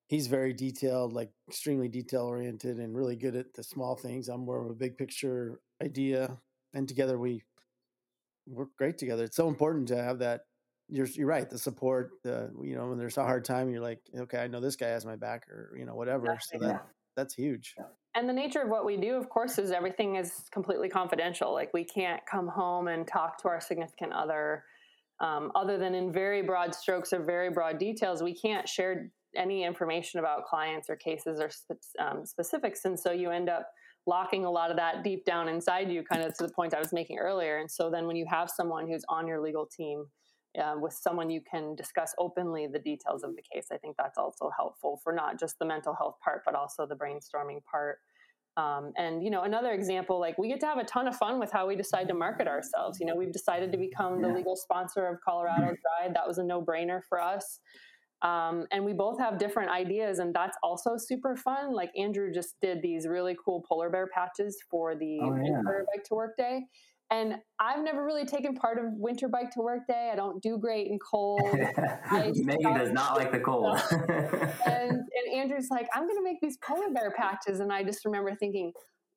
he's 0.07 0.27
very 0.27 0.53
detailed, 0.53 1.13
like 1.13 1.31
extremely 1.47 1.87
detail 1.87 2.23
oriented 2.23 2.77
and 2.77 2.95
really 2.95 3.15
good 3.15 3.35
at 3.35 3.53
the 3.53 3.63
small 3.63 3.95
things. 3.95 4.29
I'm 4.29 4.45
more 4.45 4.63
of 4.63 4.69
a 4.69 4.75
big 4.75 4.97
picture 4.97 5.59
idea. 5.83 6.37
And 6.73 6.87
together 6.87 7.17
we 7.17 7.43
work 8.47 8.69
great 8.77 8.97
together. 8.97 9.23
It's 9.23 9.37
so 9.37 9.47
important 9.47 9.87
to 9.89 10.01
have 10.01 10.19
that. 10.19 10.41
You're, 10.87 11.07
you're 11.07 11.27
right. 11.27 11.49
The 11.49 11.57
support, 11.57 12.11
the, 12.23 12.51
you 12.61 12.75
know, 12.75 12.87
when 12.89 12.99
there's 12.99 13.17
a 13.17 13.23
hard 13.23 13.43
time, 13.43 13.71
you're 13.71 13.81
like, 13.81 13.99
okay, 14.15 14.37
I 14.37 14.47
know 14.47 14.59
this 14.59 14.75
guy 14.75 14.89
has 14.89 15.03
my 15.03 15.15
back 15.15 15.47
or, 15.49 15.75
you 15.75 15.85
know, 15.85 15.95
whatever. 15.95 16.27
Yeah, 16.27 16.37
so 16.39 16.59
that, 16.59 16.67
yeah. 16.67 16.79
that's 17.15 17.33
huge. 17.33 17.73
And 18.13 18.29
the 18.29 18.33
nature 18.33 18.61
of 18.61 18.69
what 18.69 18.85
we 18.85 18.95
do, 18.95 19.15
of 19.15 19.27
course, 19.27 19.57
is 19.57 19.71
everything 19.71 20.17
is 20.17 20.43
completely 20.51 20.87
confidential. 20.87 21.51
Like 21.53 21.73
we 21.73 21.83
can't 21.83 22.21
come 22.29 22.47
home 22.47 22.87
and 22.87 23.07
talk 23.07 23.41
to 23.41 23.47
our 23.47 23.59
significant 23.59 24.13
other 24.13 24.63
um, 25.19 25.51
other 25.55 25.77
than 25.77 25.95
in 25.95 26.11
very 26.11 26.41
broad 26.41 26.75
strokes 26.75 27.13
or 27.13 27.23
very 27.23 27.49
broad 27.49 27.77
details, 27.77 28.21
we 28.21 28.35
can't 28.35 28.67
share 28.67 29.11
any 29.35 29.63
information 29.63 30.19
about 30.19 30.45
clients 30.45 30.89
or 30.89 30.95
cases 30.95 31.39
or 31.39 31.49
um, 31.99 32.25
specifics. 32.25 32.85
And 32.85 32.99
so 32.99 33.11
you 33.11 33.31
end 33.31 33.49
up 33.49 33.69
locking 34.07 34.45
a 34.45 34.51
lot 34.51 34.69
of 34.69 34.77
that 34.77 35.03
deep 35.03 35.25
down 35.25 35.47
inside 35.49 35.91
you, 35.91 36.03
kind 36.03 36.21
of 36.21 36.33
to 36.37 36.45
the 36.45 36.53
point 36.53 36.73
I 36.73 36.79
was 36.79 36.93
making 36.93 37.17
earlier. 37.17 37.57
And 37.57 37.69
so 37.69 37.89
then 37.89 38.05
when 38.07 38.15
you 38.15 38.25
have 38.29 38.49
someone 38.49 38.87
who's 38.87 39.03
on 39.09 39.27
your 39.27 39.41
legal 39.41 39.65
team, 39.65 40.05
uh, 40.61 40.75
with 40.79 40.93
someone 40.93 41.29
you 41.29 41.41
can 41.49 41.75
discuss 41.75 42.13
openly 42.17 42.67
the 42.67 42.79
details 42.79 43.23
of 43.23 43.35
the 43.35 43.41
case, 43.53 43.67
I 43.71 43.77
think 43.77 43.97
that's 43.97 44.17
also 44.17 44.49
helpful 44.55 44.99
for 45.03 45.11
not 45.11 45.39
just 45.39 45.59
the 45.59 45.65
mental 45.65 45.93
health 45.93 46.15
part, 46.23 46.43
but 46.45 46.55
also 46.55 46.85
the 46.85 46.95
brainstorming 46.95 47.63
part. 47.69 47.99
Um, 48.57 48.93
and 48.95 49.21
you 49.21 49.29
know, 49.29 49.43
another 49.43 49.73
example, 49.73 50.17
like 50.17 50.37
we 50.37 50.47
get 50.47 50.61
to 50.61 50.65
have 50.65 50.77
a 50.77 50.85
ton 50.85 51.07
of 51.09 51.15
fun 51.17 51.39
with 51.39 51.51
how 51.51 51.67
we 51.67 51.75
decide 51.75 52.07
to 52.07 52.13
market 52.13 52.47
ourselves. 52.47 52.99
You 53.01 53.05
know, 53.05 53.15
we've 53.15 53.33
decided 53.33 53.71
to 53.73 53.77
become 53.77 54.21
the 54.21 54.29
legal 54.29 54.55
sponsor 54.55 55.07
of 55.07 55.17
Colorado's 55.27 55.77
Ride. 55.99 56.15
That 56.15 56.25
was 56.25 56.37
a 56.37 56.43
no-brainer 56.43 57.01
for 57.09 57.19
us. 57.19 57.59
Um, 58.21 58.65
and 58.71 58.83
we 58.83 58.93
both 58.93 59.19
have 59.19 59.37
different 59.37 59.69
ideas, 59.69 60.19
and 60.19 60.33
that's 60.33 60.57
also 60.63 60.91
super 60.97 61.35
fun. 61.35 61.73
Like 61.73 61.91
Andrew 61.97 62.31
just 62.33 62.55
did 62.61 62.81
these 62.81 63.07
really 63.07 63.35
cool 63.43 63.63
polar 63.67 63.89
bear 63.89 64.07
patches 64.07 64.57
for 64.69 64.95
the 64.95 65.19
Oh, 65.21 65.35
yeah. 65.35 65.41
Winter 65.41 65.85
Bike 65.93 66.03
to 66.05 66.15
Work 66.15 66.37
Day. 66.37 66.61
And 67.11 67.35
I've 67.59 67.83
never 67.83 68.03
really 68.03 68.25
taken 68.25 68.55
part 68.55 68.79
of 68.79 68.85
Winter 68.93 69.27
Bike 69.27 69.51
to 69.51 69.59
Work 69.61 69.85
Day. 69.87 70.09
I 70.11 70.15
don't 70.15 70.41
do 70.41 70.57
great 70.57 70.87
in 70.87 70.97
cold. 70.97 71.39
Megan 72.11 72.73
does 72.73 72.91
not 72.91 73.15
like 73.15 73.31
the 73.31 73.39
cold. 73.39 73.79
and, 73.91 74.91
and 74.91 75.33
Andrew's 75.33 75.67
like, 75.69 75.87
I'm 75.93 76.07
going 76.07 76.17
to 76.17 76.23
make 76.23 76.41
these 76.41 76.57
polar 76.57 76.89
bear 76.91 77.13
patches. 77.15 77.59
And 77.59 77.71
I 77.71 77.83
just 77.83 78.05
remember 78.05 78.33
thinking, 78.33 78.73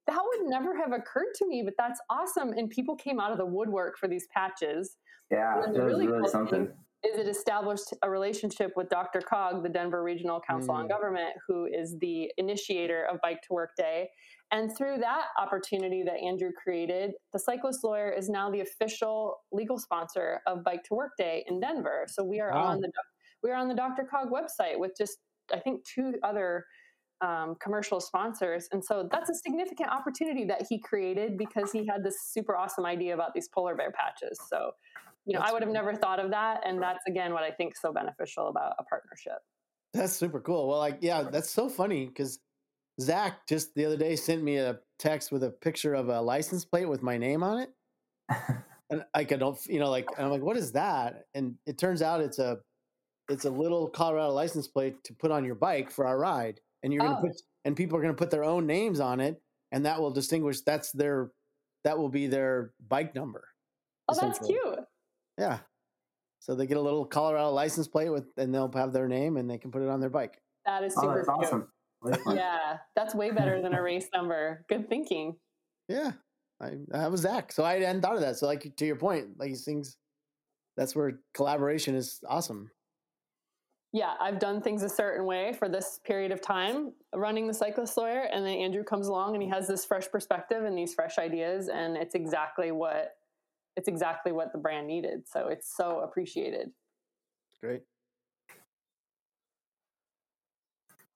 that 0.06 0.20
would 0.22 0.50
never 0.50 0.76
have 0.76 0.92
occurred 0.92 1.32
to 1.36 1.46
me, 1.46 1.62
but 1.64 1.74
that's 1.78 1.98
awesome. 2.10 2.52
And 2.52 2.68
people 2.68 2.94
came 2.94 3.18
out 3.18 3.32
of 3.32 3.38
the 3.38 3.46
woodwork 3.46 3.96
for 3.98 4.06
these 4.06 4.26
patches. 4.34 4.96
yeah, 5.30 5.54
it 5.58 5.68
was 5.68 5.78
really 5.78 6.06
really 6.06 6.20
cool 6.20 6.28
something. 6.28 6.66
thing 6.66 6.74
is 7.04 7.16
it 7.18 7.28
established 7.28 7.94
a 8.02 8.10
relationship 8.10 8.72
with 8.76 8.88
DRCOG, 8.88 9.62
the 9.62 9.68
Denver 9.68 10.02
Regional 10.02 10.40
Council 10.40 10.74
on 10.74 10.86
Mm. 10.86 10.88
Government, 10.88 11.34
who 11.46 11.66
is 11.66 11.96
the 12.00 12.32
initiator 12.38 13.04
of 13.04 13.20
Bike 13.22 13.40
to 13.42 13.52
Work 13.52 13.76
Day. 13.76 14.10
And 14.50 14.76
through 14.76 14.98
that 14.98 15.26
opportunity 15.38 16.02
that 16.02 16.18
Andrew 16.18 16.50
created, 16.52 17.12
the 17.32 17.38
cyclist 17.38 17.84
lawyer 17.84 18.10
is 18.10 18.28
now 18.28 18.50
the 18.50 18.60
official 18.60 19.44
legal 19.52 19.78
sponsor 19.78 20.40
of 20.46 20.64
Bike 20.64 20.82
to 20.84 20.94
Work 20.94 21.12
Day 21.16 21.44
in 21.46 21.60
Denver. 21.60 22.06
So 22.08 22.24
we 22.24 22.40
are 22.40 22.50
Wow. 22.52 22.64
on 22.64 22.80
the 22.80 22.90
we 23.40 23.50
are 23.52 23.54
on 23.54 23.68
the 23.68 23.74
DRCOG 23.74 24.30
website 24.32 24.78
with 24.80 24.96
just 24.98 25.18
I 25.52 25.60
think 25.60 25.84
two 25.84 26.14
other 26.24 26.66
um, 27.20 27.54
commercial 27.60 28.00
sponsors, 28.00 28.68
and 28.72 28.84
so 28.84 29.08
that's 29.10 29.30
a 29.30 29.34
significant 29.34 29.90
opportunity 29.90 30.44
that 30.46 30.66
he 30.68 30.78
created 30.78 31.36
because 31.38 31.72
he 31.72 31.84
had 31.86 32.02
this 32.04 32.16
super 32.32 32.56
awesome 32.56 32.84
idea 32.86 33.14
about 33.14 33.34
these 33.34 33.48
polar 33.48 33.74
bear 33.76 33.90
patches. 33.92 34.38
So 34.48 34.72
you 35.28 35.34
know, 35.34 35.40
That's 35.40 35.50
I 35.50 35.52
would 35.52 35.62
have 35.62 35.70
never 35.72 35.94
thought 35.94 36.18
of 36.18 36.30
that, 36.30 36.62
and 36.64 36.80
that's 36.80 37.04
again 37.06 37.34
what 37.34 37.42
I 37.42 37.50
think 37.50 37.74
is 37.74 37.80
so 37.80 37.92
beneficial 37.92 38.48
about 38.48 38.72
a 38.78 38.84
partnership. 38.84 39.38
That's 39.92 40.14
super 40.14 40.40
cool. 40.40 40.68
Well, 40.68 40.78
like, 40.78 40.98
yeah, 41.02 41.22
that's 41.22 41.50
so 41.50 41.68
funny 41.68 42.06
because 42.06 42.38
Zach 43.00 43.46
just 43.46 43.74
the 43.74 43.84
other 43.84 43.96
day 43.98 44.16
sent 44.16 44.42
me 44.42 44.56
a 44.56 44.80
text 44.98 45.30
with 45.30 45.44
a 45.44 45.50
picture 45.50 45.92
of 45.94 46.08
a 46.08 46.20
license 46.20 46.64
plate 46.64 46.86
with 46.86 47.02
my 47.02 47.18
name 47.18 47.42
on 47.42 47.58
it. 47.58 47.70
and 48.90 49.04
like 49.14 49.30
I 49.32 49.36
don't, 49.36 49.58
you 49.66 49.78
know, 49.80 49.90
like 49.90 50.08
and 50.16 50.24
I'm 50.24 50.32
like, 50.32 50.42
what 50.42 50.56
is 50.56 50.72
that? 50.72 51.24
And 51.34 51.56
it 51.66 51.76
turns 51.76 52.00
out 52.00 52.22
it's 52.22 52.38
a 52.38 52.58
it's 53.28 53.44
a 53.44 53.50
little 53.50 53.88
Colorado 53.88 54.32
license 54.32 54.66
plate 54.66 55.04
to 55.04 55.14
put 55.14 55.30
on 55.30 55.44
your 55.44 55.54
bike 55.54 55.90
for 55.90 56.06
our 56.06 56.18
ride. 56.18 56.60
And 56.82 56.92
you're 56.92 57.02
gonna 57.02 57.18
Oh. 57.18 57.26
put 57.26 57.36
and 57.66 57.76
people 57.76 57.98
are 57.98 58.00
gonna 58.00 58.14
put 58.14 58.30
their 58.30 58.44
own 58.44 58.66
names 58.66 58.98
on 58.98 59.20
it, 59.20 59.42
and 59.72 59.84
that 59.84 60.00
will 60.00 60.10
distinguish 60.10 60.62
that's 60.62 60.90
their 60.92 61.32
that 61.84 61.98
will 61.98 62.08
be 62.08 62.26
their 62.26 62.72
bike 62.88 63.14
number. 63.14 63.44
Oh, 64.08 64.14
that's 64.14 64.38
cute. 64.46 64.77
Yeah. 65.38 65.58
So 66.40 66.54
they 66.54 66.66
get 66.66 66.76
a 66.76 66.80
little 66.80 67.04
Colorado 67.04 67.50
license 67.50 67.88
plate 67.88 68.10
with 68.10 68.26
and 68.36 68.54
they'll 68.54 68.70
have 68.72 68.92
their 68.92 69.08
name 69.08 69.36
and 69.36 69.50
they 69.50 69.58
can 69.58 69.70
put 69.70 69.82
it 69.82 69.88
on 69.88 70.00
their 70.00 70.10
bike. 70.10 70.40
That 70.66 70.84
is 70.84 70.94
Oh, 70.96 71.02
super 71.02 71.16
that's 71.16 71.28
awesome. 71.28 71.68
Really. 72.00 72.36
Yeah, 72.36 72.78
that's 72.94 73.14
way 73.14 73.30
better 73.30 73.60
than 73.60 73.74
a 73.74 73.82
race 73.90 74.08
number. 74.14 74.64
Good 74.68 74.88
thinking. 74.88 75.36
Yeah, 75.88 76.12
I 76.60 76.72
that 76.88 77.10
was 77.10 77.22
Zach. 77.22 77.52
So 77.52 77.64
I 77.64 77.80
hadn't 77.80 78.02
thought 78.02 78.14
of 78.14 78.20
that. 78.20 78.36
So 78.36 78.46
like 78.46 78.76
to 78.76 78.86
your 78.86 78.96
point, 78.96 79.38
like 79.38 79.48
these 79.48 79.64
things, 79.64 79.96
that's 80.76 80.94
where 80.94 81.20
collaboration 81.34 81.94
is 81.94 82.20
awesome. 82.28 82.70
Yeah, 83.92 84.12
I've 84.20 84.38
done 84.38 84.60
things 84.60 84.82
a 84.82 84.88
certain 84.88 85.24
way 85.24 85.54
for 85.54 85.66
this 85.68 85.98
period 86.04 86.30
of 86.30 86.42
time 86.42 86.92
running 87.14 87.46
the 87.46 87.54
cyclist 87.54 87.96
lawyer, 87.96 88.28
and 88.30 88.44
then 88.44 88.58
Andrew 88.58 88.84
comes 88.84 89.08
along 89.08 89.34
and 89.34 89.42
he 89.42 89.48
has 89.48 89.66
this 89.66 89.84
fresh 89.84 90.08
perspective 90.10 90.62
and 90.64 90.76
these 90.76 90.94
fresh 90.94 91.16
ideas, 91.18 91.68
and 91.68 91.96
it's 91.96 92.14
exactly 92.14 92.70
what 92.70 93.16
it's 93.78 93.86
exactly 93.86 94.32
what 94.32 94.50
the 94.52 94.58
brand 94.58 94.88
needed. 94.88 95.28
So 95.28 95.46
it's 95.46 95.72
so 95.76 96.00
appreciated. 96.00 96.72
Great. 97.62 97.82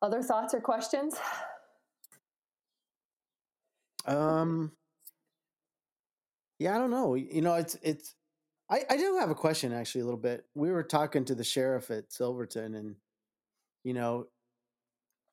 Other 0.01 0.23
thoughts 0.23 0.55
or 0.55 0.61
questions? 0.61 1.17
Um. 4.07 4.71
Yeah, 6.61 6.77
I 6.77 6.79
don't 6.79 6.93
know. 6.93 7.15
You 7.17 7.41
know, 7.41 7.55
it's 7.55 7.77
it's. 7.83 8.15
I 8.71 8.85
I 8.89 8.97
do 8.97 9.17
have 9.19 9.31
a 9.31 9.35
question 9.35 9.73
actually 9.73 10.03
a 10.03 10.05
little 10.05 10.21
bit. 10.21 10.45
We 10.55 10.71
were 10.71 10.85
talking 10.85 11.25
to 11.25 11.35
the 11.35 11.45
sheriff 11.45 11.91
at 11.91 12.13
Silverton, 12.13 12.77
and 12.77 12.95
you 13.83 13.95
know, 13.95 14.27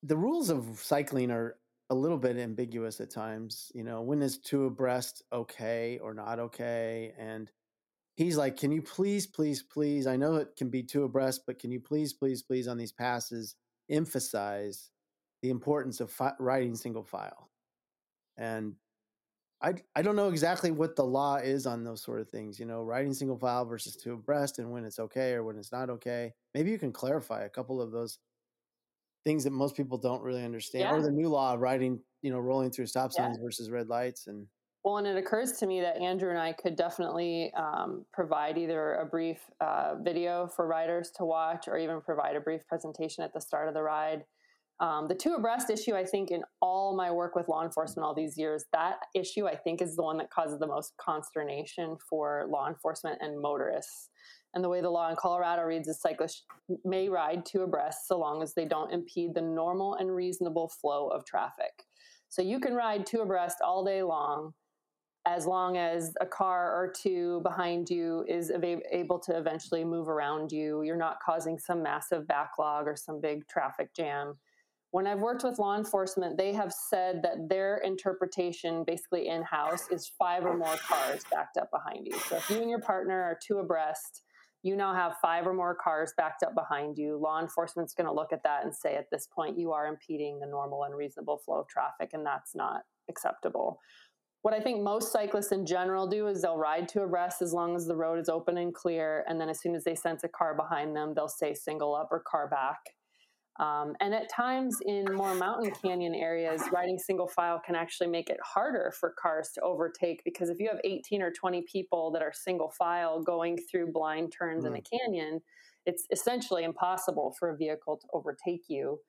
the 0.01 0.17
rules 0.17 0.49
of 0.49 0.79
cycling 0.81 1.29
are 1.29 1.58
a 1.89 1.95
little 1.95 2.17
bit 2.17 2.37
ambiguous 2.37 2.99
at 3.01 3.09
times. 3.09 3.71
You 3.73 3.83
know, 3.83 4.01
when 4.01 4.21
is 4.21 4.37
two 4.37 4.65
abreast 4.65 5.23
okay 5.31 5.99
or 5.99 6.13
not 6.13 6.39
okay? 6.39 7.13
And 7.17 7.51
he's 8.17 8.37
like, 8.37 8.57
"Can 8.57 8.71
you 8.71 8.81
please, 8.81 9.27
please, 9.27 9.63
please? 9.63 10.07
I 10.07 10.17
know 10.17 10.35
it 10.37 10.55
can 10.57 10.69
be 10.69 10.83
two 10.83 11.03
abreast, 11.03 11.43
but 11.47 11.59
can 11.59 11.71
you 11.71 11.79
please, 11.81 12.13
please, 12.13 12.43
please 12.43 12.67
on 12.67 12.77
these 12.77 12.93
passes 12.93 13.55
emphasize 13.89 14.91
the 15.41 15.49
importance 15.51 16.01
of 16.01 16.11
fi- 16.11 16.35
riding 16.39 16.75
single 16.75 17.03
file?" 17.03 17.51
And 18.37 18.75
I 19.61 19.73
I 19.95 20.01
don't 20.01 20.15
know 20.15 20.29
exactly 20.29 20.71
what 20.71 20.95
the 20.95 21.03
law 21.05 21.35
is 21.37 21.65
on 21.67 21.83
those 21.83 22.01
sort 22.01 22.21
of 22.21 22.29
things. 22.29 22.59
You 22.59 22.65
know, 22.65 22.83
riding 22.83 23.13
single 23.13 23.37
file 23.37 23.65
versus 23.65 23.95
two 23.95 24.13
abreast, 24.13 24.59
and 24.59 24.71
when 24.71 24.85
it's 24.85 24.99
okay 24.99 25.33
or 25.33 25.43
when 25.43 25.57
it's 25.57 25.71
not 25.71 25.89
okay. 25.89 26.33
Maybe 26.53 26.71
you 26.71 26.79
can 26.79 26.93
clarify 26.93 27.43
a 27.43 27.49
couple 27.49 27.81
of 27.81 27.91
those 27.91 28.19
things 29.25 29.43
that 29.43 29.51
most 29.51 29.75
people 29.75 29.97
don't 29.97 30.21
really 30.21 30.43
understand, 30.43 30.89
or 30.89 31.01
the 31.01 31.11
new 31.11 31.29
law 31.29 31.53
of 31.53 31.59
riding, 31.59 31.99
you 32.21 32.31
know, 32.31 32.39
rolling 32.39 32.71
through 32.71 32.87
stop 32.87 33.11
Yeah. 33.13 33.23
signs 33.23 33.37
versus 33.41 33.69
red 33.69 33.87
lights, 33.87 34.27
and 34.27 34.47
Well, 34.83 34.97
and 34.97 35.07
it 35.07 35.17
occurs 35.17 35.53
to 35.59 35.67
me 35.67 35.81
that 35.81 35.97
Andrew 35.97 36.29
and 36.29 36.39
I 36.39 36.53
could 36.53 36.75
definitely 36.75 37.53
um, 37.53 38.05
provide 38.13 38.57
either 38.57 38.95
a 38.95 39.05
brief 39.05 39.39
uh, 39.59 39.95
video 40.01 40.47
for 40.47 40.67
riders 40.67 41.11
to 41.17 41.25
watch 41.25 41.67
or 41.67 41.77
even 41.77 42.01
provide 42.01 42.35
a 42.35 42.41
brief 42.41 42.65
presentation 42.67 43.23
at 43.23 43.33
the 43.33 43.41
start 43.41 43.67
of 43.67 43.73
the 43.73 43.81
ride. 43.83 44.23
Um, 44.81 45.07
the 45.07 45.15
two 45.15 45.33
abreast 45.33 45.69
issue, 45.69 45.95
I 45.95 46.05
think, 46.05 46.31
in 46.31 46.43
all 46.61 46.95
my 46.95 47.11
work 47.11 47.35
with 47.35 47.49
law 47.49 47.63
enforcement 47.63 48.05
all 48.05 48.13
these 48.13 48.37
years, 48.37 48.65
that 48.71 48.99
issue, 49.13 49.45
I 49.47 49.55
think, 49.55 49.81
is 49.81 49.95
the 49.95 50.03
one 50.03 50.17
that 50.17 50.29
causes 50.29 50.59
the 50.59 50.67
most 50.67 50.93
consternation 50.97 51.97
for 52.09 52.47
law 52.49 52.67
enforcement 52.67 53.17
and 53.21 53.41
motorists. 53.41 54.09
And 54.53 54.63
the 54.63 54.69
way 54.69 54.81
the 54.81 54.89
law 54.89 55.09
in 55.09 55.15
Colorado 55.15 55.63
reads 55.63 55.87
is 55.87 56.01
cyclists 56.01 56.43
may 56.85 57.09
ride 57.09 57.45
two 57.45 57.61
abreast 57.61 58.07
so 58.07 58.17
long 58.17 58.41
as 58.41 58.53
they 58.53 58.65
don't 58.65 58.91
impede 58.91 59.35
the 59.35 59.41
normal 59.41 59.95
and 59.95 60.15
reasonable 60.15 60.69
flow 60.69 61.09
of 61.09 61.25
traffic. 61.25 61.83
So 62.29 62.41
you 62.41 62.59
can 62.59 62.73
ride 62.73 63.05
two 63.05 63.21
abreast 63.21 63.57
all 63.63 63.83
day 63.83 64.01
long 64.01 64.53
as 65.27 65.45
long 65.45 65.77
as 65.77 66.13
a 66.21 66.25
car 66.25 66.71
or 66.73 66.91
two 66.91 67.41
behind 67.41 67.89
you 67.89 68.25
is 68.27 68.51
able 68.91 69.19
to 69.19 69.37
eventually 69.37 69.83
move 69.83 70.07
around 70.07 70.51
you. 70.51 70.81
You're 70.81 70.95
not 70.95 71.17
causing 71.23 71.59
some 71.59 71.83
massive 71.83 72.25
backlog 72.25 72.87
or 72.87 72.95
some 72.95 73.19
big 73.21 73.47
traffic 73.47 73.93
jam. 73.93 74.39
When 74.91 75.05
I've 75.05 75.19
worked 75.19 75.43
with 75.43 75.59
law 75.59 75.77
enforcement, 75.77 76.37
they 76.37 76.51
have 76.53 76.73
said 76.73 77.21
that 77.21 77.47
their 77.47 77.77
interpretation, 77.77 78.83
basically 78.83 79.27
in 79.27 79.43
house, 79.43 79.87
is 79.91 80.11
five 80.17 80.45
or 80.45 80.57
more 80.57 80.75
cars 80.77 81.21
backed 81.31 81.57
up 81.57 81.69
behind 81.71 82.07
you. 82.07 82.17
So 82.27 82.37
if 82.37 82.49
you 82.49 82.57
and 82.57 82.69
your 82.69 82.81
partner 82.81 83.21
are 83.21 83.37
two 83.45 83.59
abreast, 83.59 84.23
you 84.63 84.75
now 84.75 84.95
have 84.95 85.17
five 85.21 85.45
or 85.45 85.53
more 85.53 85.75
cars 85.75 86.11
backed 86.17 86.41
up 86.41 86.55
behind 86.55 86.97
you. 86.97 87.17
Law 87.21 87.39
enforcement's 87.39 87.93
going 87.93 88.07
to 88.07 88.13
look 88.13 88.33
at 88.33 88.43
that 88.43 88.65
and 88.65 88.75
say, 88.75 88.95
at 88.95 89.05
this 89.11 89.27
point, 89.27 89.59
you 89.59 89.71
are 89.71 89.85
impeding 89.85 90.39
the 90.39 90.47
normal 90.47 90.83
and 90.83 90.95
reasonable 90.95 91.37
flow 91.37 91.59
of 91.59 91.67
traffic, 91.67 92.09
and 92.13 92.25
that's 92.25 92.55
not 92.55 92.81
acceptable. 93.09 93.79
What 94.41 94.53
I 94.53 94.59
think 94.59 94.81
most 94.81 95.11
cyclists 95.11 95.51
in 95.51 95.65
general 95.65 96.07
do 96.07 96.27
is 96.27 96.41
they'll 96.41 96.57
ride 96.57 96.89
to 96.89 97.03
abreast 97.03 97.41
as 97.41 97.53
long 97.53 97.75
as 97.75 97.85
the 97.85 97.95
road 97.95 98.19
is 98.19 98.29
open 98.29 98.57
and 98.57 98.73
clear. 98.73 99.23
And 99.27 99.39
then 99.39 99.49
as 99.49 99.61
soon 99.61 99.75
as 99.75 99.83
they 99.83 99.95
sense 99.95 100.23
a 100.23 100.29
car 100.29 100.55
behind 100.55 100.95
them, 100.95 101.13
they'll 101.13 101.27
say 101.27 101.53
single 101.53 101.93
up 101.93 102.07
or 102.09 102.23
car 102.25 102.47
back. 102.47 102.79
Um, 103.59 103.93
and 103.99 104.13
at 104.13 104.29
times 104.29 104.77
in 104.85 105.05
more 105.13 105.35
mountain 105.35 105.71
canyon 105.83 106.15
areas, 106.15 106.63
riding 106.71 106.97
single 106.97 107.27
file 107.27 107.61
can 107.63 107.75
actually 107.75 108.07
make 108.07 108.29
it 108.29 108.39
harder 108.41 108.93
for 108.97 109.13
cars 109.21 109.49
to 109.55 109.61
overtake 109.61 110.21
because 110.23 110.49
if 110.49 110.59
you 110.59 110.69
have 110.69 110.79
18 110.85 111.21
or 111.21 111.31
20 111.31 111.63
people 111.69 112.09
that 112.11 112.21
are 112.21 112.31
single 112.33 112.69
file 112.69 113.21
going 113.21 113.57
through 113.69 113.91
blind 113.91 114.31
turns 114.31 114.63
in 114.63 114.75
a 114.75 114.81
canyon, 114.81 115.41
it's 115.85 116.05
essentially 116.09 116.63
impossible 116.63 117.35
for 117.37 117.49
a 117.49 117.57
vehicle 117.57 117.97
to 117.97 118.07
overtake 118.13 118.63
you 118.69 118.99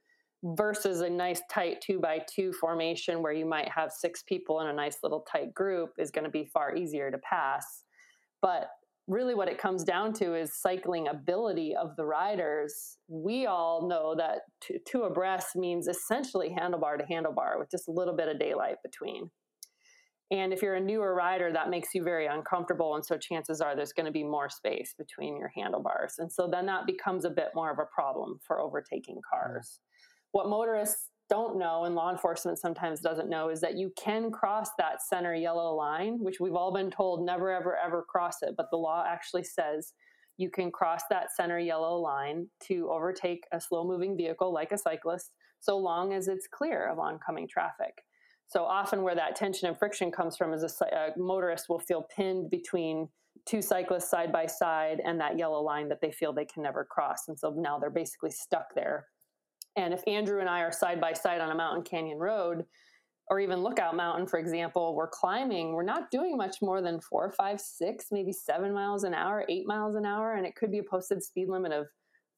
versus 0.42 1.00
a 1.00 1.10
nice 1.10 1.42
tight 1.50 1.80
two 1.80 2.00
by 2.00 2.20
two 2.28 2.52
formation 2.52 3.22
where 3.22 3.32
you 3.32 3.46
might 3.46 3.68
have 3.68 3.92
six 3.92 4.22
people 4.22 4.60
in 4.60 4.68
a 4.68 4.72
nice 4.72 4.98
little 5.02 5.20
tight 5.20 5.54
group 5.54 5.90
is 5.98 6.10
going 6.10 6.24
to 6.24 6.30
be 6.30 6.44
far 6.44 6.74
easier 6.74 7.10
to 7.10 7.18
pass. 7.18 7.84
But 8.42 8.70
really, 9.06 9.34
what 9.34 9.48
it 9.48 9.58
comes 9.58 9.84
down 9.84 10.12
to 10.14 10.34
is 10.34 10.60
cycling 10.60 11.08
ability 11.08 11.74
of 11.74 11.96
the 11.96 12.04
riders. 12.04 12.98
We 13.08 13.46
all 13.46 13.88
know 13.88 14.14
that 14.16 14.42
two, 14.60 14.78
two 14.86 15.02
abreast 15.02 15.56
means 15.56 15.88
essentially 15.88 16.54
handlebar 16.56 16.98
to 16.98 17.04
handlebar 17.04 17.58
with 17.58 17.70
just 17.70 17.88
a 17.88 17.92
little 17.92 18.14
bit 18.14 18.28
of 18.28 18.38
daylight 18.38 18.76
between. 18.84 19.30
And 20.32 20.52
if 20.52 20.62
you're 20.62 20.76
a 20.76 20.80
newer 20.80 21.12
rider, 21.12 21.52
that 21.52 21.70
makes 21.70 21.88
you 21.92 22.04
very 22.04 22.26
uncomfortable. 22.26 22.94
And 22.94 23.04
so 23.04 23.18
chances 23.18 23.60
are 23.60 23.74
there's 23.74 23.92
going 23.92 24.06
to 24.06 24.12
be 24.12 24.22
more 24.22 24.48
space 24.48 24.94
between 24.96 25.36
your 25.36 25.50
handlebars. 25.56 26.14
And 26.18 26.30
so 26.32 26.48
then 26.50 26.66
that 26.66 26.86
becomes 26.86 27.24
a 27.24 27.30
bit 27.30 27.48
more 27.54 27.72
of 27.72 27.80
a 27.80 27.88
problem 27.92 28.38
for 28.46 28.60
overtaking 28.60 29.20
cars. 29.28 29.80
Mm-hmm. 29.80 30.38
What 30.38 30.48
motorists 30.48 31.08
don't 31.30 31.56
know 31.56 31.84
and 31.84 31.94
law 31.94 32.10
enforcement 32.10 32.58
sometimes 32.58 33.00
doesn't 33.00 33.30
know 33.30 33.48
is 33.48 33.60
that 33.60 33.78
you 33.78 33.90
can 33.96 34.30
cross 34.30 34.68
that 34.76 35.00
center 35.00 35.34
yellow 35.34 35.74
line 35.74 36.18
which 36.20 36.40
we've 36.40 36.54
all 36.54 36.72
been 36.72 36.90
told 36.90 37.24
never 37.24 37.50
ever 37.50 37.78
ever 37.78 38.04
cross 38.06 38.42
it 38.42 38.54
but 38.56 38.66
the 38.70 38.76
law 38.76 39.04
actually 39.06 39.44
says 39.44 39.94
you 40.40 40.50
can 40.50 40.70
cross 40.70 41.02
that 41.10 41.28
center 41.36 41.58
yellow 41.58 41.98
line 41.98 42.48
to 42.58 42.88
overtake 42.90 43.44
a 43.52 43.60
slow 43.60 43.84
moving 43.84 44.16
vehicle 44.16 44.52
like 44.52 44.72
a 44.72 44.78
cyclist 44.78 45.32
so 45.60 45.76
long 45.76 46.14
as 46.14 46.28
it's 46.28 46.48
clear 46.50 46.88
of 46.88 46.98
oncoming 46.98 47.46
traffic. 47.46 47.92
So 48.46 48.64
often 48.64 49.02
where 49.02 49.14
that 49.14 49.36
tension 49.36 49.68
and 49.68 49.78
friction 49.78 50.10
comes 50.10 50.36
from 50.36 50.54
is 50.54 50.64
a, 50.64 50.84
a 50.86 51.18
motorist 51.18 51.68
will 51.68 51.78
feel 51.78 52.06
pinned 52.16 52.50
between 52.50 53.08
two 53.46 53.60
cyclists 53.60 54.10
side 54.10 54.32
by 54.32 54.46
side 54.46 55.00
and 55.04 55.20
that 55.20 55.38
yellow 55.38 55.62
line 55.62 55.88
that 55.90 56.00
they 56.00 56.10
feel 56.10 56.32
they 56.32 56.46
can 56.46 56.62
never 56.62 56.84
cross 56.84 57.28
and 57.28 57.38
so 57.38 57.54
now 57.56 57.78
they're 57.78 57.88
basically 57.88 58.30
stuck 58.30 58.74
there 58.74 59.06
and 59.76 59.94
if 59.94 60.02
Andrew 60.06 60.40
and 60.40 60.48
I 60.48 60.60
are 60.60 60.72
side 60.72 61.00
by 61.00 61.12
side 61.12 61.40
on 61.40 61.50
a 61.50 61.54
mountain 61.54 61.82
canyon 61.82 62.18
road, 62.18 62.64
or 63.30 63.38
even 63.38 63.62
Lookout 63.62 63.94
Mountain, 63.96 64.26
for 64.26 64.38
example, 64.40 64.96
we're 64.96 65.08
climbing, 65.08 65.72
we're 65.72 65.84
not 65.84 66.10
doing 66.10 66.36
much 66.36 66.56
more 66.60 66.82
than 66.82 67.00
four, 67.00 67.30
five, 67.30 67.60
six, 67.60 68.06
maybe 68.10 68.32
seven 68.32 68.72
miles 68.72 69.04
an 69.04 69.14
hour, 69.14 69.44
eight 69.48 69.68
miles 69.68 69.94
an 69.94 70.04
hour, 70.04 70.34
and 70.34 70.44
it 70.44 70.56
could 70.56 70.72
be 70.72 70.78
a 70.78 70.82
posted 70.82 71.22
speed 71.22 71.48
limit 71.48 71.70
of 71.70 71.86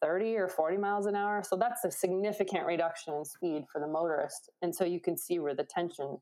30 0.02 0.36
or 0.36 0.48
40 0.48 0.76
miles 0.76 1.06
an 1.06 1.16
hour. 1.16 1.42
So 1.42 1.56
that's 1.56 1.84
a 1.84 1.90
significant 1.90 2.66
reduction 2.66 3.14
in 3.14 3.24
speed 3.24 3.64
for 3.72 3.80
the 3.80 3.86
motorist. 3.86 4.50
And 4.60 4.74
so 4.74 4.84
you 4.84 5.00
can 5.00 5.16
see 5.16 5.38
where 5.38 5.54
the 5.54 5.64
tension 5.64 6.18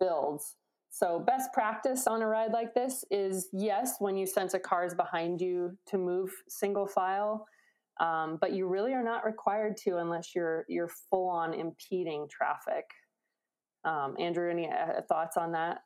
builds. 0.00 0.56
So, 0.90 1.20
best 1.20 1.52
practice 1.52 2.06
on 2.06 2.22
a 2.22 2.26
ride 2.26 2.52
like 2.52 2.74
this 2.74 3.04
is 3.10 3.50
yes, 3.52 3.96
when 3.98 4.16
you 4.16 4.26
sense 4.26 4.54
a 4.54 4.58
car 4.58 4.86
is 4.86 4.94
behind 4.94 5.38
you, 5.38 5.76
to 5.88 5.98
move 5.98 6.32
single 6.48 6.86
file 6.86 7.46
um, 8.00 8.38
but 8.40 8.52
you 8.52 8.66
really 8.68 8.92
are 8.94 9.02
not 9.02 9.24
required 9.24 9.76
to 9.78 9.96
unless 9.96 10.34
you're 10.34 10.64
you're 10.68 10.90
full 11.10 11.28
on 11.28 11.54
impeding 11.54 12.28
traffic. 12.28 12.84
Um, 13.84 14.16
Andrew, 14.18 14.50
any 14.50 14.68
uh, 14.68 15.02
thoughts 15.08 15.36
on 15.36 15.52
that? 15.52 15.82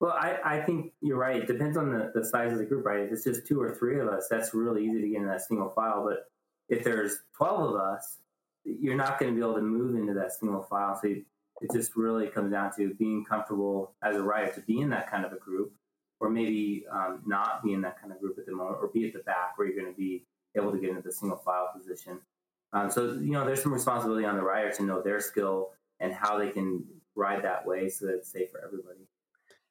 Well, 0.00 0.12
I, 0.12 0.38
I 0.42 0.60
think 0.62 0.92
you're 1.02 1.18
right. 1.18 1.42
It 1.42 1.46
depends 1.46 1.76
on 1.76 1.92
the, 1.92 2.10
the 2.14 2.24
size 2.24 2.52
of 2.52 2.58
the 2.58 2.64
group, 2.64 2.86
right? 2.86 3.00
If 3.00 3.12
it's 3.12 3.24
just 3.24 3.46
two 3.46 3.60
or 3.60 3.74
three 3.74 4.00
of 4.00 4.08
us, 4.08 4.28
that's 4.30 4.54
really 4.54 4.86
easy 4.86 5.02
to 5.02 5.08
get 5.08 5.20
in 5.20 5.26
that 5.26 5.42
single 5.42 5.68
file. 5.68 6.04
But 6.08 6.30
if 6.74 6.82
there's 6.82 7.18
12 7.36 7.74
of 7.74 7.76
us, 7.76 8.16
you're 8.64 8.96
not 8.96 9.18
going 9.18 9.34
to 9.34 9.38
be 9.38 9.44
able 9.44 9.56
to 9.56 9.62
move 9.62 9.96
into 9.96 10.14
that 10.14 10.32
single 10.32 10.62
file. 10.62 10.98
So 11.00 11.08
you, 11.08 11.24
it 11.60 11.70
just 11.70 11.96
really 11.96 12.28
comes 12.28 12.50
down 12.50 12.74
to 12.76 12.94
being 12.94 13.26
comfortable 13.26 13.92
as 14.02 14.16
a 14.16 14.22
rider 14.22 14.50
to 14.52 14.60
be 14.62 14.80
in 14.80 14.88
that 14.90 15.10
kind 15.10 15.26
of 15.26 15.32
a 15.34 15.36
group, 15.36 15.74
or 16.18 16.30
maybe 16.30 16.84
um, 16.90 17.20
not 17.26 17.62
be 17.62 17.74
in 17.74 17.82
that 17.82 18.00
kind 18.00 18.10
of 18.10 18.20
group 18.20 18.38
at 18.38 18.46
the 18.46 18.52
moment, 18.52 18.78
or 18.80 18.88
be 18.88 19.06
at 19.06 19.12
the 19.12 19.18
back 19.20 19.58
where 19.58 19.68
you're 19.68 19.78
going 19.78 19.92
to 19.92 19.98
be 19.98 20.24
able 20.56 20.72
to 20.72 20.78
get 20.78 20.90
into 20.90 21.02
the 21.02 21.12
single 21.12 21.38
file 21.38 21.68
position. 21.76 22.20
Um, 22.72 22.90
so, 22.90 23.12
you 23.14 23.32
know, 23.32 23.44
there's 23.44 23.62
some 23.62 23.72
responsibility 23.72 24.24
on 24.24 24.36
the 24.36 24.42
rider 24.42 24.70
to 24.72 24.82
know 24.84 25.02
their 25.02 25.20
skill 25.20 25.70
and 25.98 26.12
how 26.12 26.38
they 26.38 26.50
can 26.50 26.84
ride 27.14 27.42
that 27.44 27.66
way 27.66 27.88
so 27.88 28.06
that 28.06 28.14
it's 28.14 28.30
safe 28.30 28.50
for 28.50 28.64
everybody. 28.64 29.00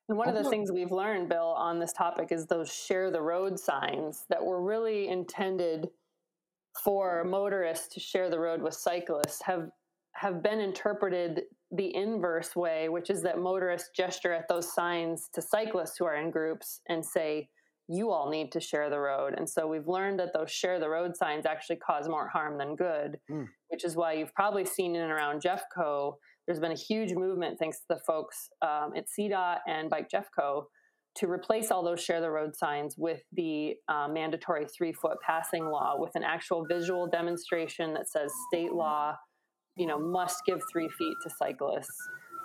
And 0.09 0.17
one 0.17 0.27
of 0.27 0.35
the 0.35 0.49
things 0.49 0.71
we've 0.71 0.91
learned, 0.91 1.29
Bill, 1.29 1.53
on 1.55 1.79
this 1.79 1.93
topic 1.93 2.31
is 2.31 2.47
those 2.47 2.73
share 2.73 3.11
the 3.11 3.21
road 3.21 3.59
signs 3.59 4.25
that 4.29 4.43
were 4.43 4.61
really 4.61 5.07
intended 5.07 5.89
for 6.83 7.23
motorists 7.23 7.93
to 7.93 7.99
share 7.99 8.29
the 8.29 8.39
road 8.39 8.61
with 8.61 8.73
cyclists 8.73 9.41
have 9.43 9.69
have 10.13 10.43
been 10.43 10.59
interpreted 10.59 11.43
the 11.71 11.95
inverse 11.95 12.55
way, 12.55 12.89
which 12.89 13.09
is 13.09 13.21
that 13.21 13.37
motorists 13.37 13.89
gesture 13.95 14.33
at 14.33 14.47
those 14.49 14.73
signs 14.73 15.29
to 15.33 15.41
cyclists 15.41 15.97
who 15.97 16.05
are 16.05 16.15
in 16.15 16.31
groups 16.31 16.81
and 16.89 17.05
say, 17.05 17.47
you 17.91 18.11
all 18.11 18.29
need 18.29 18.51
to 18.51 18.59
share 18.59 18.89
the 18.89 18.99
road. 18.99 19.33
And 19.35 19.49
so 19.49 19.65
we've 19.65 19.87
learned 19.87 20.19
that 20.19 20.31
those 20.31 20.51
share 20.51 20.79
the 20.79 20.87
road 20.87 21.17
signs 21.17 21.47
actually 21.47 21.77
cause 21.77 22.07
more 22.07 22.27
harm 22.27 22.59
than 22.59 22.75
good, 22.75 23.17
mm. 23.29 23.47
which 23.69 23.83
is 23.83 23.95
why 23.95 24.13
you've 24.13 24.33
probably 24.35 24.63
seen 24.63 24.95
in 24.95 25.01
and 25.01 25.11
around 25.11 25.41
Jeffco, 25.41 26.13
there's 26.45 26.59
been 26.59 26.71
a 26.71 26.75
huge 26.75 27.13
movement 27.13 27.57
thanks 27.57 27.79
to 27.79 27.85
the 27.89 27.99
folks 28.05 28.49
um, 28.61 28.91
at 28.95 29.05
CDOT 29.07 29.57
and 29.67 29.89
Bike 29.89 30.07
Jeffco 30.07 30.65
to 31.15 31.27
replace 31.27 31.71
all 31.71 31.83
those 31.83 31.99
share 32.01 32.21
the 32.21 32.29
road 32.29 32.55
signs 32.55 32.95
with 32.95 33.23
the 33.33 33.73
uh, 33.87 34.07
mandatory 34.07 34.67
three 34.67 34.93
foot 34.93 35.17
passing 35.25 35.65
law 35.65 35.95
with 35.97 36.11
an 36.13 36.23
actual 36.23 36.65
visual 36.69 37.07
demonstration 37.07 37.95
that 37.95 38.07
says 38.07 38.31
state 38.53 38.71
law, 38.71 39.15
you 39.75 39.87
know, 39.87 39.99
must 39.99 40.41
give 40.45 40.59
three 40.71 40.89
feet 40.89 41.15
to 41.23 41.29
cyclists 41.39 41.97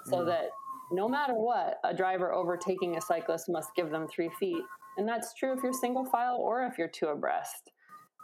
so 0.07 0.19
mm. 0.19 0.27
that 0.27 0.47
no 0.91 1.07
matter 1.07 1.35
what, 1.35 1.79
a 1.85 1.95
driver 1.95 2.33
overtaking 2.33 2.97
a 2.97 3.01
cyclist 3.01 3.47
must 3.49 3.71
give 3.77 3.91
them 3.91 4.07
three 4.09 4.31
feet 4.39 4.63
and 4.97 5.09
that's 5.09 5.35
true 5.35 5.53
if 5.57 5.63
you're 5.63 5.73
single 5.73 6.05
file 6.05 6.37
or 6.37 6.65
if 6.67 6.79
you're 6.79 6.89
two 6.89 7.07
abreast. 7.07 7.71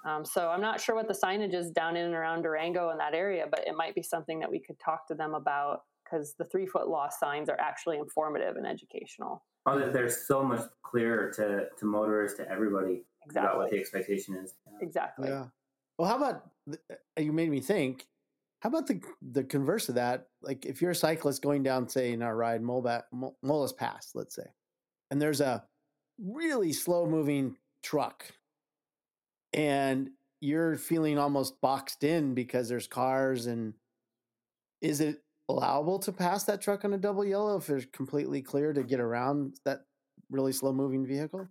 Um, 0.06 0.24
so 0.24 0.48
I'm 0.48 0.60
not 0.60 0.80
sure 0.80 0.94
what 0.94 1.08
the 1.08 1.14
signage 1.14 1.54
is 1.54 1.70
down 1.70 1.96
in 1.96 2.06
and 2.06 2.14
around 2.14 2.42
Durango 2.42 2.90
in 2.90 2.98
that 2.98 3.14
area, 3.14 3.46
but 3.50 3.66
it 3.66 3.74
might 3.76 3.94
be 3.94 4.02
something 4.02 4.40
that 4.40 4.50
we 4.50 4.58
could 4.58 4.78
talk 4.78 5.06
to 5.08 5.14
them 5.14 5.34
about 5.34 5.82
because 6.04 6.34
the 6.38 6.44
three 6.46 6.66
foot 6.66 6.88
law 6.88 7.08
signs 7.08 7.48
are 7.48 7.60
actually 7.60 7.98
informative 7.98 8.56
and 8.56 8.66
educational. 8.66 9.44
Oh, 9.66 9.78
that 9.78 9.92
they're 9.92 10.08
so 10.08 10.42
much 10.42 10.62
clearer 10.82 11.30
to, 11.32 11.66
to 11.78 11.84
motorists, 11.84 12.38
to 12.38 12.50
everybody 12.50 13.02
exactly. 13.26 13.46
about 13.46 13.58
what 13.58 13.70
the 13.70 13.78
expectation 13.78 14.36
is. 14.36 14.54
Yeah. 14.66 14.78
Exactly. 14.80 15.28
Yeah. 15.28 15.46
Well, 15.98 16.08
how 16.08 16.16
about 16.16 16.50
uh, 16.72 17.20
you 17.20 17.32
made 17.32 17.50
me 17.50 17.60
think? 17.60 18.06
How 18.60 18.68
about 18.70 18.86
the 18.86 19.02
the 19.20 19.44
converse 19.44 19.88
of 19.88 19.96
that? 19.96 20.28
Like 20.42 20.64
if 20.64 20.80
you're 20.80 20.92
a 20.92 20.94
cyclist 20.96 21.42
going 21.42 21.62
down, 21.62 21.88
say, 21.88 22.12
in 22.12 22.22
our 22.22 22.34
ride 22.34 22.62
Molbat, 22.62 23.02
Molas 23.44 23.76
Pass, 23.76 24.12
let's 24.14 24.34
say, 24.34 24.46
and 25.10 25.20
there's 25.20 25.40
a 25.42 25.64
really 26.22 26.72
slow 26.72 27.06
moving 27.06 27.56
truck. 27.82 28.24
And 29.52 30.10
you're 30.40 30.76
feeling 30.76 31.18
almost 31.18 31.60
boxed 31.60 32.04
in 32.04 32.34
because 32.34 32.68
there's 32.68 32.86
cars 32.86 33.46
and 33.46 33.74
is 34.80 35.00
it 35.00 35.22
allowable 35.48 35.98
to 35.98 36.12
pass 36.12 36.44
that 36.44 36.60
truck 36.60 36.84
on 36.84 36.94
a 36.94 36.98
double 36.98 37.24
yellow 37.24 37.56
if 37.56 37.68
it's 37.68 37.86
completely 37.92 38.40
clear 38.40 38.72
to 38.72 38.82
get 38.82 39.00
around 39.00 39.54
that 39.64 39.80
really 40.30 40.52
slow 40.52 40.72
moving 40.72 41.04
vehicle 41.04 41.48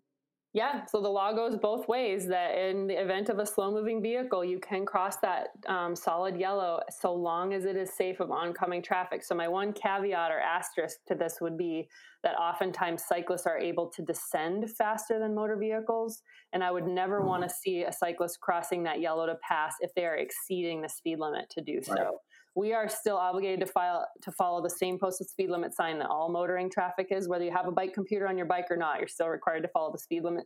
yeah, 0.53 0.85
so 0.85 0.99
the 0.99 1.09
law 1.09 1.31
goes 1.31 1.55
both 1.57 1.87
ways 1.87 2.27
that 2.27 2.57
in 2.57 2.87
the 2.87 2.99
event 2.99 3.29
of 3.29 3.37
a 3.37 3.45
slow 3.45 3.71
moving 3.71 4.01
vehicle, 4.01 4.43
you 4.43 4.59
can 4.59 4.83
cross 4.83 5.17
that 5.17 5.49
um, 5.67 5.95
solid 5.95 6.39
yellow 6.39 6.79
so 6.89 7.13
long 7.13 7.53
as 7.53 7.65
it 7.65 7.75
is 7.75 7.93
safe 7.93 8.19
of 8.19 8.31
oncoming 8.31 8.81
traffic. 8.81 9.23
So, 9.23 9.35
my 9.35 9.47
one 9.47 9.73
caveat 9.73 10.31
or 10.31 10.39
asterisk 10.39 10.97
to 11.07 11.13
this 11.13 11.37
would 11.39 11.55
be 11.55 11.87
that 12.23 12.33
oftentimes 12.35 13.03
cyclists 13.07 13.45
are 13.45 13.59
able 13.59 13.91
to 13.91 14.01
descend 14.01 14.71
faster 14.71 15.19
than 15.19 15.35
motor 15.35 15.55
vehicles. 15.55 16.23
And 16.51 16.63
I 16.63 16.71
would 16.71 16.87
never 16.87 17.21
want 17.21 17.43
to 17.43 17.49
see 17.49 17.83
a 17.83 17.93
cyclist 17.93 18.39
crossing 18.41 18.81
that 18.83 19.01
yellow 19.01 19.27
to 19.27 19.35
pass 19.47 19.75
if 19.81 19.93
they 19.93 20.05
are 20.05 20.17
exceeding 20.17 20.81
the 20.81 20.89
speed 20.89 21.19
limit 21.19 21.45
to 21.51 21.61
do 21.61 21.79
so. 21.83 21.93
Right 21.93 22.07
we 22.55 22.73
are 22.73 22.89
still 22.89 23.17
obligated 23.17 23.59
to 23.59 23.65
file 23.65 24.05
to 24.21 24.31
follow 24.31 24.61
the 24.61 24.69
same 24.69 24.97
posted 24.97 25.29
speed 25.29 25.49
limit 25.49 25.73
sign 25.73 25.99
that 25.99 26.09
all 26.09 26.29
motoring 26.29 26.69
traffic 26.69 27.07
is 27.11 27.27
whether 27.27 27.45
you 27.45 27.51
have 27.51 27.67
a 27.67 27.71
bike 27.71 27.93
computer 27.93 28.27
on 28.27 28.37
your 28.37 28.47
bike 28.47 28.65
or 28.69 28.77
not 28.77 28.99
you're 28.99 29.07
still 29.07 29.27
required 29.27 29.61
to 29.61 29.67
follow 29.69 29.91
the 29.91 29.99
speed 29.99 30.23
limit. 30.23 30.45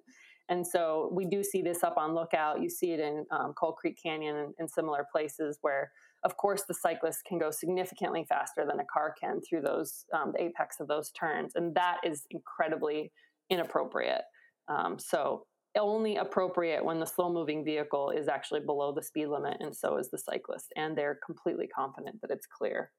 And 0.50 0.66
so 0.68 1.10
we 1.14 1.26
do 1.26 1.42
see 1.42 1.62
this 1.62 1.84
up 1.84 1.96
on 1.98 2.14
lookout. 2.14 2.62
You 2.62 2.70
see 2.70 2.92
it 2.92 3.00
in 3.00 3.26
um, 3.32 3.54
coal 3.54 3.72
creek 3.72 3.98
canyon 4.02 4.36
and, 4.36 4.54
and 4.60 4.70
similar 4.70 5.06
places 5.10 5.58
where 5.62 5.92
of 6.26 6.36
course 6.38 6.64
the 6.68 6.74
cyclist 6.74 7.24
can 7.26 7.40
go 7.40 7.50
significantly 7.50 8.26
faster 8.28 8.66
than 8.68 8.80
a 8.80 8.86
car 8.86 9.14
can 9.20 9.40
through 9.42 9.62
those 9.62 10.06
um, 10.14 10.34
the 10.34 10.44
apex 10.44 10.80
of 10.80 10.88
those 10.88 11.12
turns 11.12 11.54
and 11.56 11.74
that 11.76 11.98
is 12.04 12.26
incredibly 12.32 13.12
inappropriate. 13.50 14.24
Um, 14.68 14.98
so 15.00 15.46
only 15.82 16.18
appropriate 16.18 16.84
when 16.84 17.00
the 17.00 17.06
slow 17.06 17.32
moving 17.32 17.64
vehicle 17.64 18.12
is 18.12 18.28
actually 18.28 18.60
below 18.60 18.92
the 18.92 19.02
speed 19.02 19.28
limit 19.28 19.58
and 19.60 19.76
so 19.76 19.98
is 19.98 20.10
the 20.10 20.18
cyclist 20.18 20.72
and 20.76 20.98
they're 20.98 21.20
completely 21.26 21.68
confident 21.68 22.22
that 22.22 22.32
it's 22.32 22.46
clear. 22.46 22.92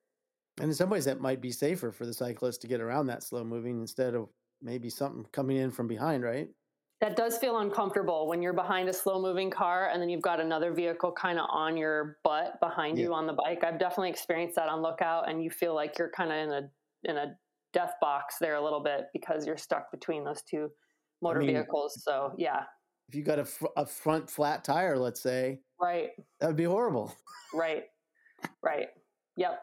And 0.61 0.69
in 0.69 0.75
some 0.75 0.91
ways 0.91 1.05
that 1.05 1.21
might 1.21 1.41
be 1.41 1.51
safer 1.51 1.93
for 1.93 2.07
the 2.07 2.15
cyclist 2.15 2.63
to 2.63 2.69
get 2.69 2.81
around 2.81 3.07
that 3.07 3.23
slow 3.23 3.45
moving 3.45 3.81
instead 3.81 4.15
of 4.15 4.29
maybe 4.63 4.91
something 4.91 5.27
coming 5.33 5.57
in 5.57 5.71
from 5.71 5.87
behind 5.87 6.23
right? 6.23 6.49
That 7.01 7.17
does 7.17 7.37
feel 7.39 7.59
uncomfortable 7.59 8.29
when 8.29 8.41
you're 8.41 8.55
behind 8.55 8.89
a 8.89 8.93
slow 8.93 9.21
moving 9.21 9.51
car 9.51 9.91
and 9.93 10.01
then 10.01 10.09
you've 10.09 10.23
got 10.23 10.41
another 10.41 10.73
vehicle 10.73 11.13
kind 11.13 11.39
of 11.39 11.47
on 11.51 11.77
your 11.77 12.19
butt 12.25 12.59
behind 12.61 12.99
yeah. 12.99 13.05
you 13.05 13.15
on 13.15 13.27
the 13.27 13.33
bike. 13.35 13.63
I've 13.63 13.79
definitely 13.79 14.11
experienced 14.11 14.57
that 14.57 14.69
on 14.69 14.81
lookout 14.81 15.29
and 15.29 15.43
you 15.43 15.51
feel 15.51 15.75
like 15.75 15.99
you're 15.99 16.11
kind 16.11 16.33
of 16.33 16.39
in 16.39 16.51
a 16.51 16.71
in 17.11 17.17
a 17.19 17.37
death 17.73 17.95
box 18.01 18.37
there 18.41 18.55
a 18.55 18.63
little 18.63 18.81
bit 18.81 19.07
because 19.13 19.47
you're 19.47 19.59
stuck 19.59 19.91
between 19.91 20.25
those 20.25 20.43
two 20.49 20.71
motor 21.23 21.43
I 21.43 21.47
mean, 21.47 21.55
vehicles. 21.55 22.03
So 22.03 22.35
yeah. 22.37 22.63
If 23.09 23.15
you 23.15 23.23
got 23.23 23.39
a, 23.39 23.45
fr- 23.45 23.67
a 23.77 23.85
front 23.85 24.31
flat 24.31 24.65
tire, 24.65 24.99
let's 24.99 25.21
say, 25.21 25.61
right, 25.81 26.11
that 26.41 26.47
would 26.47 26.57
be 26.57 26.65
horrible. 26.65 27.15
Right, 27.53 27.85
right, 28.63 28.89
yep, 29.37 29.61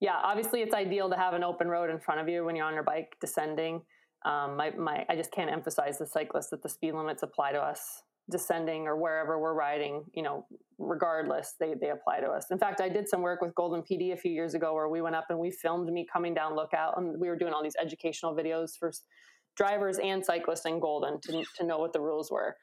yeah. 0.00 0.20
Obviously, 0.22 0.60
it's 0.60 0.74
ideal 0.74 1.08
to 1.08 1.16
have 1.16 1.32
an 1.32 1.42
open 1.42 1.68
road 1.68 1.88
in 1.88 1.98
front 1.98 2.20
of 2.20 2.28
you 2.28 2.44
when 2.44 2.54
you're 2.54 2.66
on 2.66 2.74
your 2.74 2.82
bike 2.82 3.16
descending. 3.20 3.80
Um, 4.26 4.56
my, 4.56 4.70
my, 4.72 5.06
I 5.08 5.16
just 5.16 5.32
can't 5.32 5.50
emphasize 5.50 5.98
the 5.98 6.06
cyclists 6.06 6.50
that 6.50 6.62
the 6.62 6.68
speed 6.68 6.94
limits 6.94 7.22
apply 7.22 7.52
to 7.52 7.58
us 7.58 8.02
descending 8.28 8.88
or 8.88 8.96
wherever 8.96 9.38
we're 9.38 9.54
riding. 9.54 10.04
You 10.12 10.22
know, 10.22 10.46
regardless, 10.78 11.54
they 11.58 11.74
they 11.80 11.90
apply 11.90 12.20
to 12.20 12.28
us. 12.28 12.46
In 12.50 12.58
fact, 12.58 12.80
I 12.80 12.88
did 12.88 13.08
some 13.08 13.22
work 13.22 13.40
with 13.40 13.54
Golden 13.54 13.82
PD 13.82 14.12
a 14.12 14.16
few 14.16 14.32
years 14.32 14.54
ago 14.54 14.74
where 14.74 14.88
we 14.88 15.00
went 15.00 15.14
up 15.14 15.26
and 15.30 15.38
we 15.38 15.50
filmed 15.50 15.90
me 15.92 16.06
coming 16.12 16.34
down 16.34 16.56
lookout, 16.56 16.98
and 16.98 17.18
we 17.20 17.28
were 17.28 17.36
doing 17.36 17.52
all 17.52 17.62
these 17.62 17.76
educational 17.80 18.34
videos 18.34 18.70
for 18.78 18.92
drivers 19.56 19.98
and 19.98 20.24
cyclists 20.24 20.66
in 20.66 20.80
Golden 20.80 21.20
to, 21.22 21.44
to 21.58 21.66
know 21.66 21.78
what 21.78 21.92
the 21.92 22.00
rules 22.00 22.30
were. 22.30 22.56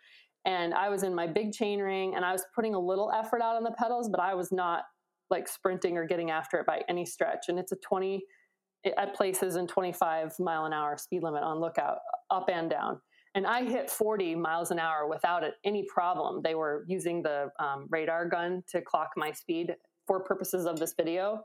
And 0.45 0.73
I 0.73 0.89
was 0.89 1.03
in 1.03 1.15
my 1.15 1.27
big 1.27 1.53
chain 1.53 1.79
ring 1.79 2.15
and 2.15 2.25
I 2.25 2.31
was 2.31 2.43
putting 2.53 2.75
a 2.75 2.79
little 2.79 3.11
effort 3.11 3.41
out 3.41 3.55
on 3.55 3.63
the 3.63 3.71
pedals, 3.71 4.09
but 4.09 4.19
I 4.19 4.35
was 4.35 4.51
not 4.51 4.83
like 5.29 5.47
sprinting 5.47 5.97
or 5.97 6.05
getting 6.05 6.31
after 6.31 6.59
it 6.59 6.65
by 6.65 6.81
any 6.89 7.05
stretch. 7.05 7.45
And 7.47 7.57
it's 7.57 7.71
a 7.71 7.77
20 7.77 8.23
at 8.97 9.15
places 9.15 9.55
and 9.55 9.69
25 9.69 10.33
mile 10.39 10.65
an 10.65 10.73
hour 10.73 10.97
speed 10.97 11.23
limit 11.23 11.43
on 11.43 11.59
lookout 11.59 11.99
up 12.29 12.49
and 12.49 12.69
down. 12.69 12.99
And 13.35 13.47
I 13.47 13.63
hit 13.63 13.89
40 13.89 14.35
miles 14.35 14.69
an 14.69 14.77
hour 14.77 15.07
without 15.07 15.43
it, 15.43 15.55
any 15.63 15.85
problem. 15.91 16.41
They 16.43 16.53
were 16.53 16.85
using 16.87 17.23
the 17.23 17.49
um, 17.59 17.87
radar 17.89 18.27
gun 18.27 18.63
to 18.69 18.81
clock 18.81 19.11
my 19.17 19.31
speed 19.31 19.75
for 20.05 20.23
purposes 20.23 20.65
of 20.65 20.77
this 20.77 20.93
video. 20.95 21.43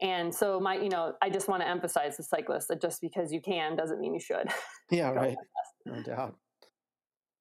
And 0.00 0.32
so 0.32 0.60
my, 0.60 0.76
you 0.76 0.88
know, 0.88 1.14
I 1.20 1.30
just 1.30 1.48
want 1.48 1.62
to 1.62 1.68
emphasize 1.68 2.16
the 2.16 2.22
cyclist 2.22 2.68
that 2.68 2.80
just 2.80 3.00
because 3.00 3.32
you 3.32 3.40
can 3.40 3.76
doesn't 3.76 4.00
mean 4.00 4.14
you 4.14 4.20
should. 4.20 4.48
Yeah, 4.90 5.10
right. 5.10 5.36
No 5.84 6.02
doubt. 6.02 6.36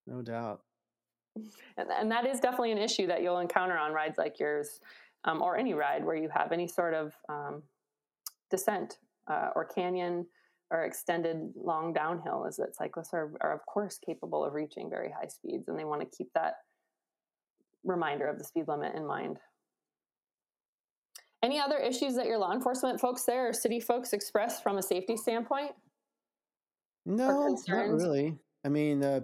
No 0.05 0.22
doubt. 0.22 0.60
And, 1.78 1.89
and, 1.89 2.12
that 2.12 2.28
is 2.28 2.41
definitely 2.41 2.74
an 2.74 2.78
issue 2.78 3.08
that 3.08 3.24
you'll 3.24 3.39
encounter 3.39 3.78
on 3.78 3.93
rides 3.93 4.18
like 4.18 4.38
yours, 4.38 4.82
um, 5.24 5.41
or 5.41 5.58
any 5.58 5.74
ride 5.74 6.03
where 6.03 6.18
you 6.18 6.28
have 6.28 6.51
any 6.51 6.68
sort 6.68 6.93
of 6.93 7.14
um, 7.30 7.64
descent 8.51 8.97
uh, 9.32 9.51
or 9.55 9.64
canyon 9.64 10.26
or 10.72 10.84
extended 10.84 11.38
long 11.55 11.93
downhill. 11.93 12.43
Is 12.43 12.58
that 12.58 12.76
cyclists 12.76 13.14
are, 13.14 13.32
are 13.39 13.53
of 13.53 13.66
course 13.66 13.97
capable 13.97 14.43
of 14.43 14.53
reaching 14.53 14.89
very 14.89 15.10
high 15.10 15.28
speeds, 15.28 15.70
and 15.70 15.80
they 15.80 15.86
want 15.86 16.01
to 16.01 16.18
keep 16.18 16.28
that 16.34 16.55
reminder 17.86 18.28
of 18.28 18.38
the 18.38 18.43
speed 18.43 18.66
limit 18.68 18.93
in 18.93 19.05
mind. 19.05 19.39
Any 21.44 21.60
other 21.60 21.78
issues 21.78 22.16
that 22.16 22.26
your 22.26 22.38
law 22.38 22.52
enforcement 22.52 23.00
folks 23.00 23.24
there 23.24 23.50
or 23.50 23.54
city 23.54 23.80
folks 23.80 24.14
express 24.14 24.62
from 24.62 24.78
a 24.78 24.82
safety 24.82 25.16
standpoint? 25.16 25.72
No, 27.06 27.56
not 27.68 27.90
really. 27.90 28.38
I 28.66 28.70
mean, 28.70 29.04
uh, 29.04 29.22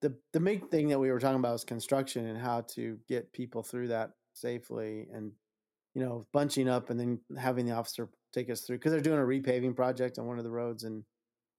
the 0.00 0.14
the 0.32 0.40
big 0.40 0.70
thing 0.70 0.88
that 0.88 0.98
we 0.98 1.10
were 1.10 1.18
talking 1.18 1.38
about 1.38 1.52
was 1.52 1.64
construction 1.64 2.26
and 2.26 2.38
how 2.38 2.62
to 2.74 2.98
get 3.08 3.32
people 3.32 3.62
through 3.62 3.88
that 3.88 4.12
safely, 4.32 5.08
and 5.12 5.32
you 5.94 6.02
know, 6.02 6.26
bunching 6.32 6.68
up 6.68 6.90
and 6.90 7.00
then 7.00 7.20
having 7.38 7.66
the 7.66 7.72
officer 7.72 8.08
take 8.32 8.48
us 8.48 8.60
through 8.60 8.76
because 8.76 8.92
they're 8.92 9.00
doing 9.00 9.18
a 9.18 9.22
repaving 9.22 9.74
project 9.74 10.18
on 10.18 10.26
one 10.26 10.38
of 10.38 10.44
the 10.44 10.50
roads, 10.50 10.84
and 10.84 11.04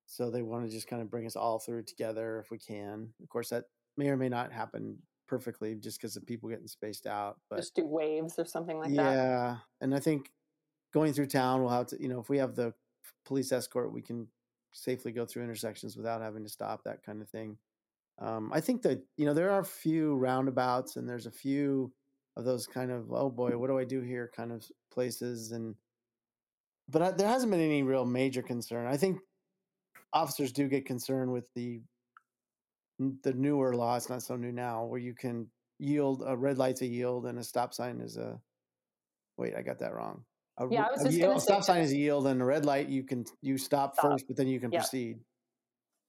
so 0.06 0.32
they 0.32 0.42
want 0.42 0.66
to 0.66 0.72
just 0.72 0.88
kind 0.88 1.02
of 1.02 1.12
bring 1.12 1.26
us 1.26 1.36
all 1.36 1.60
through 1.60 1.84
together 1.84 2.40
if 2.40 2.50
we 2.50 2.58
can. 2.58 3.10
Of 3.22 3.30
course, 3.30 3.50
that 3.50 3.66
may 3.98 4.08
or 4.08 4.18
may 4.18 4.30
not 4.30 4.54
happen 4.54 4.98
perfectly 5.28 5.76
just 5.76 6.00
because 6.00 6.16
of 6.16 6.26
people 6.26 6.50
getting 6.50 6.68
spaced 6.68 7.08
out. 7.08 7.38
But 7.50 7.58
just 7.58 7.76
do 7.76 7.86
waves 7.86 8.36
or 8.38 8.46
something 8.46 8.78
like 8.78 8.90
yeah, 8.92 9.04
that. 9.04 9.14
Yeah, 9.16 9.56
and 9.82 9.96
I 9.96 10.00
think 10.00 10.32
going 10.94 11.14
through 11.14 11.28
town, 11.28 11.62
we'll 11.62 11.72
have 11.72 11.88
to, 11.88 12.02
you 12.02 12.08
know, 12.08 12.20
if 12.20 12.30
we 12.30 12.38
have 12.38 12.56
the 12.56 12.74
police 13.26 13.52
escort, 13.52 13.94
we 13.94 14.02
can 14.02 14.28
safely 14.72 15.12
go 15.12 15.26
through 15.26 15.44
intersections 15.44 15.98
without 15.98 16.22
having 16.22 16.44
to 16.44 16.50
stop, 16.50 16.84
that 16.84 17.04
kind 17.04 17.22
of 17.22 17.30
thing. 17.30 17.58
Um, 18.20 18.52
I 18.54 18.62
think 18.62 18.82
that 18.82 19.04
you 19.16 19.26
know 19.26 19.34
there 19.34 19.52
are 19.52 19.60
a 19.60 19.66
few 19.66 20.16
roundabouts, 20.16 20.96
and 20.96 21.08
there's 21.08 21.28
a 21.28 21.32
few 21.32 21.92
of 22.36 22.46
those 22.46 22.66
kind 22.66 22.92
of 22.92 23.12
oh 23.12 23.30
boy, 23.30 23.58
what 23.58 23.68
do 23.68 23.78
I 23.78 23.84
do 23.84 24.02
here 24.02 24.32
kind 24.36 24.52
of 24.52 24.66
places, 24.92 25.52
and 25.52 25.76
but 26.90 27.02
I, 27.02 27.12
there 27.12 27.28
hasn't 27.28 27.52
been 27.52 27.62
any 27.62 27.84
real 27.84 28.06
major 28.06 28.42
concern. 28.42 28.88
I 28.88 28.98
think 28.98 29.20
officers 30.14 30.52
do 30.52 30.68
get 30.68 30.86
concerned 30.86 31.32
with 31.32 31.48
the 31.54 31.82
the 33.00 33.34
newer 33.34 33.76
law, 33.76 33.96
it's 33.96 34.10
not 34.10 34.24
so 34.24 34.36
new 34.36 34.52
now, 34.52 34.86
where 34.86 35.00
you 35.00 35.14
can 35.14 35.48
yield 35.80 36.24
a 36.26 36.36
red 36.36 36.58
light's 36.58 36.82
a 36.82 36.88
yield 36.88 37.26
and 37.28 37.38
a 37.38 37.44
stop 37.44 37.74
sign 37.74 38.02
is 38.02 38.18
a 38.18 38.40
wait, 39.38 39.56
I 39.56 39.62
got 39.62 39.80
that 39.80 39.94
wrong. 39.94 40.24
A, 40.58 40.68
yeah, 40.72 40.86
I 40.86 40.92
was 40.92 41.04
just 41.04 41.16
yield, 41.16 41.38
a 41.38 41.40
stop 41.40 41.64
sign 41.64 41.82
is 41.82 41.92
a 41.92 41.98
yield 41.98 42.26
and 42.26 42.42
a 42.42 42.46
red 42.46 42.66
light 42.66 42.90
you 42.90 43.04
can 43.04 43.26
you 43.42 43.58
stop, 43.58 43.94
stop. 43.94 44.12
first, 44.12 44.28
but 44.28 44.36
then 44.36 44.48
you 44.48 44.60
can 44.60 44.72
yep. 44.72 44.82
proceed. 44.82 45.20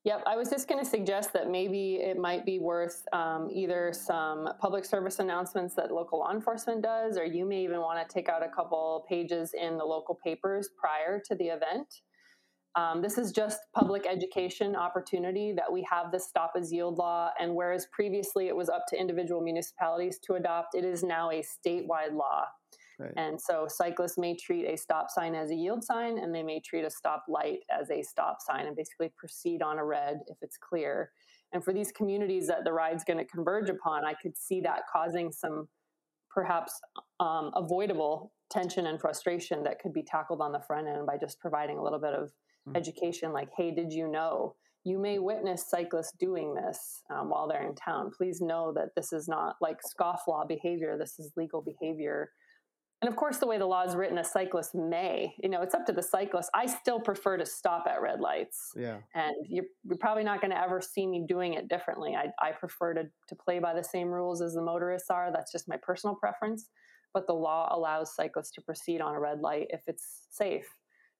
Yep, 0.04 0.22
I 0.26 0.36
was 0.36 0.48
just 0.48 0.68
going 0.68 0.82
to 0.82 0.88
suggest 0.88 1.34
that 1.34 1.50
maybe 1.50 1.96
it 1.96 2.16
might 2.16 2.46
be 2.46 2.58
worth 2.58 3.02
um, 3.12 3.48
either 3.52 3.92
some 3.92 4.48
public 4.58 4.86
service 4.86 5.18
announcements 5.18 5.74
that 5.74 5.90
local 5.90 6.20
law 6.20 6.32
enforcement 6.32 6.82
does, 6.82 7.18
or 7.18 7.26
you 7.26 7.44
may 7.44 7.62
even 7.62 7.80
want 7.80 8.08
to 8.08 8.10
take 8.10 8.28
out 8.28 8.42
a 8.42 8.48
couple 8.48 9.04
pages 9.06 9.52
in 9.60 9.76
the 9.76 9.84
local 9.84 10.14
papers 10.24 10.70
prior 10.78 11.20
to 11.26 11.34
the 11.34 11.46
event 11.46 12.00
um, 12.78 13.02
this 13.02 13.18
is 13.18 13.32
just 13.32 13.58
public 13.74 14.06
education 14.06 14.76
opportunity 14.76 15.52
that 15.52 15.72
we 15.72 15.84
have 15.90 16.12
this 16.12 16.28
stop 16.28 16.52
as 16.56 16.72
yield 16.72 16.96
law. 16.96 17.30
And 17.40 17.56
whereas 17.56 17.88
previously 17.90 18.46
it 18.46 18.54
was 18.54 18.68
up 18.68 18.84
to 18.88 19.00
individual 19.00 19.40
municipalities 19.40 20.20
to 20.26 20.34
adopt, 20.34 20.76
it 20.76 20.84
is 20.84 21.02
now 21.02 21.30
a 21.30 21.42
statewide 21.42 22.12
law. 22.12 22.44
Right. 23.00 23.12
And 23.16 23.40
so 23.40 23.66
cyclists 23.68 24.16
may 24.16 24.36
treat 24.36 24.64
a 24.64 24.76
stop 24.76 25.10
sign 25.10 25.34
as 25.34 25.50
a 25.50 25.56
yield 25.56 25.82
sign 25.82 26.18
and 26.18 26.32
they 26.32 26.44
may 26.44 26.60
treat 26.60 26.84
a 26.84 26.90
stop 26.90 27.24
light 27.28 27.60
as 27.68 27.90
a 27.90 28.00
stop 28.00 28.38
sign 28.40 28.66
and 28.66 28.76
basically 28.76 29.10
proceed 29.16 29.60
on 29.60 29.78
a 29.78 29.84
red 29.84 30.20
if 30.28 30.36
it's 30.40 30.56
clear. 30.56 31.10
And 31.52 31.64
for 31.64 31.72
these 31.72 31.90
communities 31.90 32.46
that 32.46 32.64
the 32.64 32.72
ride's 32.72 33.02
going 33.02 33.18
to 33.18 33.24
converge 33.24 33.70
upon, 33.70 34.04
I 34.04 34.14
could 34.14 34.36
see 34.36 34.60
that 34.60 34.82
causing 34.92 35.32
some 35.32 35.66
perhaps 36.30 36.80
um, 37.18 37.50
avoidable 37.56 38.32
tension 38.50 38.86
and 38.86 39.00
frustration 39.00 39.64
that 39.64 39.80
could 39.80 39.92
be 39.92 40.02
tackled 40.02 40.40
on 40.40 40.52
the 40.52 40.60
front 40.60 40.86
end 40.86 41.06
by 41.06 41.16
just 41.16 41.40
providing 41.40 41.78
a 41.78 41.82
little 41.82 41.98
bit 41.98 42.14
of 42.14 42.30
mm-hmm. 42.68 42.76
education 42.76 43.32
like 43.32 43.48
hey 43.56 43.70
did 43.70 43.92
you 43.92 44.08
know? 44.08 44.54
You 44.84 44.98
may 44.98 45.18
witness 45.18 45.68
cyclists 45.68 46.12
doing 46.18 46.54
this 46.54 47.02
um, 47.10 47.28
while 47.28 47.46
they're 47.48 47.66
in 47.66 47.74
town. 47.74 48.10
Please 48.16 48.40
know 48.40 48.72
that 48.74 48.94
this 48.96 49.12
is 49.12 49.28
not 49.28 49.56
like 49.60 49.78
scofflaw 49.82 50.48
behavior. 50.48 50.96
This 50.96 51.18
is 51.18 51.32
legal 51.36 51.60
behavior. 51.60 52.30
And 53.02 53.08
of 53.08 53.16
course 53.16 53.38
the 53.38 53.46
way 53.46 53.58
the 53.58 53.66
law 53.66 53.84
is 53.84 53.94
written 53.94 54.18
a 54.18 54.24
cyclist 54.24 54.74
may 54.74 55.32
you 55.42 55.48
know 55.48 55.62
it's 55.62 55.74
up 55.74 55.84
to 55.86 55.92
the 55.92 56.02
cyclist. 56.02 56.50
I 56.54 56.66
still 56.66 57.00
prefer 57.00 57.36
to 57.36 57.44
stop 57.44 57.86
at 57.86 58.00
red 58.00 58.20
lights. 58.20 58.72
Yeah. 58.76 58.98
And 59.14 59.34
you're, 59.48 59.66
you're 59.84 59.98
probably 59.98 60.24
not 60.24 60.40
going 60.40 60.52
to 60.52 60.60
ever 60.60 60.80
see 60.80 61.06
me 61.06 61.24
doing 61.28 61.54
it 61.54 61.68
differently. 61.68 62.16
I, 62.16 62.28
I 62.40 62.52
prefer 62.52 62.94
to, 62.94 63.02
to 63.02 63.34
play 63.36 63.58
by 63.58 63.74
the 63.74 63.84
same 63.84 64.08
rules 64.08 64.40
as 64.40 64.54
the 64.54 64.62
motorists 64.62 65.10
are. 65.10 65.30
That's 65.32 65.52
just 65.52 65.68
my 65.68 65.76
personal 65.82 66.16
preference. 66.16 66.70
But 67.14 67.26
the 67.26 67.34
law 67.34 67.68
allows 67.70 68.14
cyclists 68.14 68.52
to 68.52 68.62
proceed 68.62 69.00
on 69.00 69.14
a 69.14 69.20
red 69.20 69.40
light 69.40 69.66
if 69.70 69.82
it's 69.86 70.26
safe. 70.30 70.68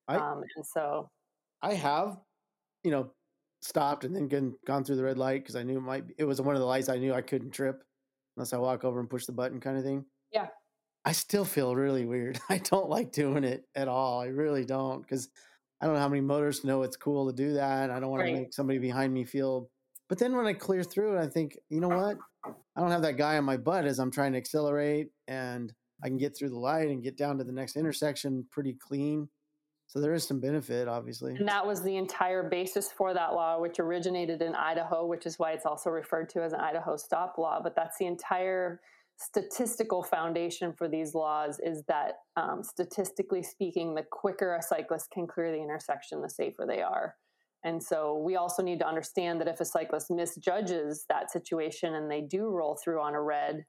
I, 0.06 0.16
um, 0.16 0.42
and 0.56 0.66
so 0.66 1.10
I 1.62 1.74
have, 1.74 2.18
you 2.84 2.90
know, 2.90 3.10
stopped 3.60 4.04
and 4.04 4.14
then 4.14 4.28
gone, 4.28 4.54
gone 4.66 4.84
through 4.84 4.96
the 4.96 5.04
red 5.04 5.18
light 5.18 5.42
because 5.42 5.56
I 5.56 5.62
knew 5.62 5.78
it 5.78 5.82
might 5.82 6.06
be, 6.06 6.14
it 6.18 6.24
was 6.24 6.40
one 6.40 6.54
of 6.54 6.60
the 6.60 6.66
lights 6.66 6.88
I 6.88 6.98
knew 6.98 7.12
I 7.12 7.22
couldn't 7.22 7.50
trip 7.50 7.82
unless 8.36 8.52
I 8.52 8.58
walk 8.58 8.84
over 8.84 9.00
and 9.00 9.10
push 9.10 9.26
the 9.26 9.32
button 9.32 9.60
kind 9.60 9.76
of 9.76 9.84
thing. 9.84 10.04
Yeah. 10.32 10.46
I 11.04 11.12
still 11.12 11.44
feel 11.44 11.74
really 11.74 12.04
weird. 12.04 12.38
I 12.48 12.58
don't 12.58 12.88
like 12.88 13.12
doing 13.12 13.44
it 13.44 13.64
at 13.74 13.88
all. 13.88 14.20
I 14.20 14.26
really 14.26 14.64
don't 14.64 15.02
because 15.02 15.28
I 15.80 15.86
don't 15.86 15.94
know 15.94 16.00
how 16.00 16.08
many 16.08 16.20
motorists 16.20 16.64
know 16.64 16.82
it's 16.82 16.96
cool 16.96 17.26
to 17.26 17.32
do 17.32 17.54
that. 17.54 17.90
I 17.90 18.00
don't 18.00 18.10
want 18.10 18.22
right. 18.22 18.32
to 18.32 18.38
make 18.38 18.52
somebody 18.52 18.78
behind 18.78 19.12
me 19.12 19.24
feel. 19.24 19.70
But 20.08 20.18
then 20.18 20.36
when 20.36 20.46
I 20.46 20.54
clear 20.54 20.82
through 20.82 21.16
it, 21.16 21.22
I 21.22 21.26
think, 21.26 21.56
you 21.68 21.80
know 21.80 21.88
what? 21.88 22.16
I 22.44 22.80
don't 22.80 22.90
have 22.90 23.02
that 23.02 23.16
guy 23.16 23.36
on 23.36 23.44
my 23.44 23.56
butt 23.56 23.84
as 23.84 23.98
I'm 23.98 24.10
trying 24.10 24.32
to 24.32 24.38
accelerate 24.38 25.08
and 25.26 25.72
I 26.02 26.08
can 26.08 26.16
get 26.16 26.36
through 26.36 26.50
the 26.50 26.58
light 26.58 26.88
and 26.88 27.02
get 27.02 27.16
down 27.16 27.38
to 27.38 27.44
the 27.44 27.52
next 27.52 27.76
intersection 27.76 28.46
pretty 28.50 28.74
clean. 28.74 29.28
So 29.88 30.00
there 30.00 30.12
is 30.12 30.26
some 30.26 30.38
benefit, 30.38 30.86
obviously. 30.86 31.34
And 31.34 31.48
that 31.48 31.66
was 31.66 31.82
the 31.82 31.96
entire 31.96 32.46
basis 32.46 32.92
for 32.92 33.14
that 33.14 33.32
law, 33.32 33.58
which 33.58 33.80
originated 33.80 34.42
in 34.42 34.54
Idaho, 34.54 35.06
which 35.06 35.24
is 35.24 35.38
why 35.38 35.52
it's 35.52 35.64
also 35.64 35.88
referred 35.88 36.28
to 36.30 36.42
as 36.42 36.52
an 36.52 36.60
Idaho 36.60 36.98
stop 36.98 37.36
law. 37.38 37.58
But 37.62 37.74
that's 37.74 37.96
the 37.96 38.04
entire 38.04 38.80
statistical 39.16 40.02
foundation 40.02 40.74
for 40.74 40.88
these 40.88 41.14
laws 41.14 41.58
is 41.64 41.84
that 41.88 42.18
um, 42.36 42.62
statistically 42.62 43.42
speaking, 43.42 43.94
the 43.94 44.04
quicker 44.10 44.54
a 44.54 44.62
cyclist 44.62 45.10
can 45.10 45.26
clear 45.26 45.50
the 45.50 45.62
intersection, 45.62 46.20
the 46.20 46.28
safer 46.28 46.66
they 46.66 46.82
are. 46.82 47.14
And 47.64 47.82
so 47.82 48.18
we 48.18 48.36
also 48.36 48.62
need 48.62 48.78
to 48.80 48.86
understand 48.86 49.40
that 49.40 49.48
if 49.48 49.58
a 49.60 49.64
cyclist 49.64 50.10
misjudges 50.10 51.06
that 51.08 51.30
situation 51.32 51.94
and 51.94 52.10
they 52.10 52.20
do 52.20 52.50
roll 52.50 52.76
through 52.76 53.00
on 53.00 53.14
a 53.14 53.22
red, 53.22 53.64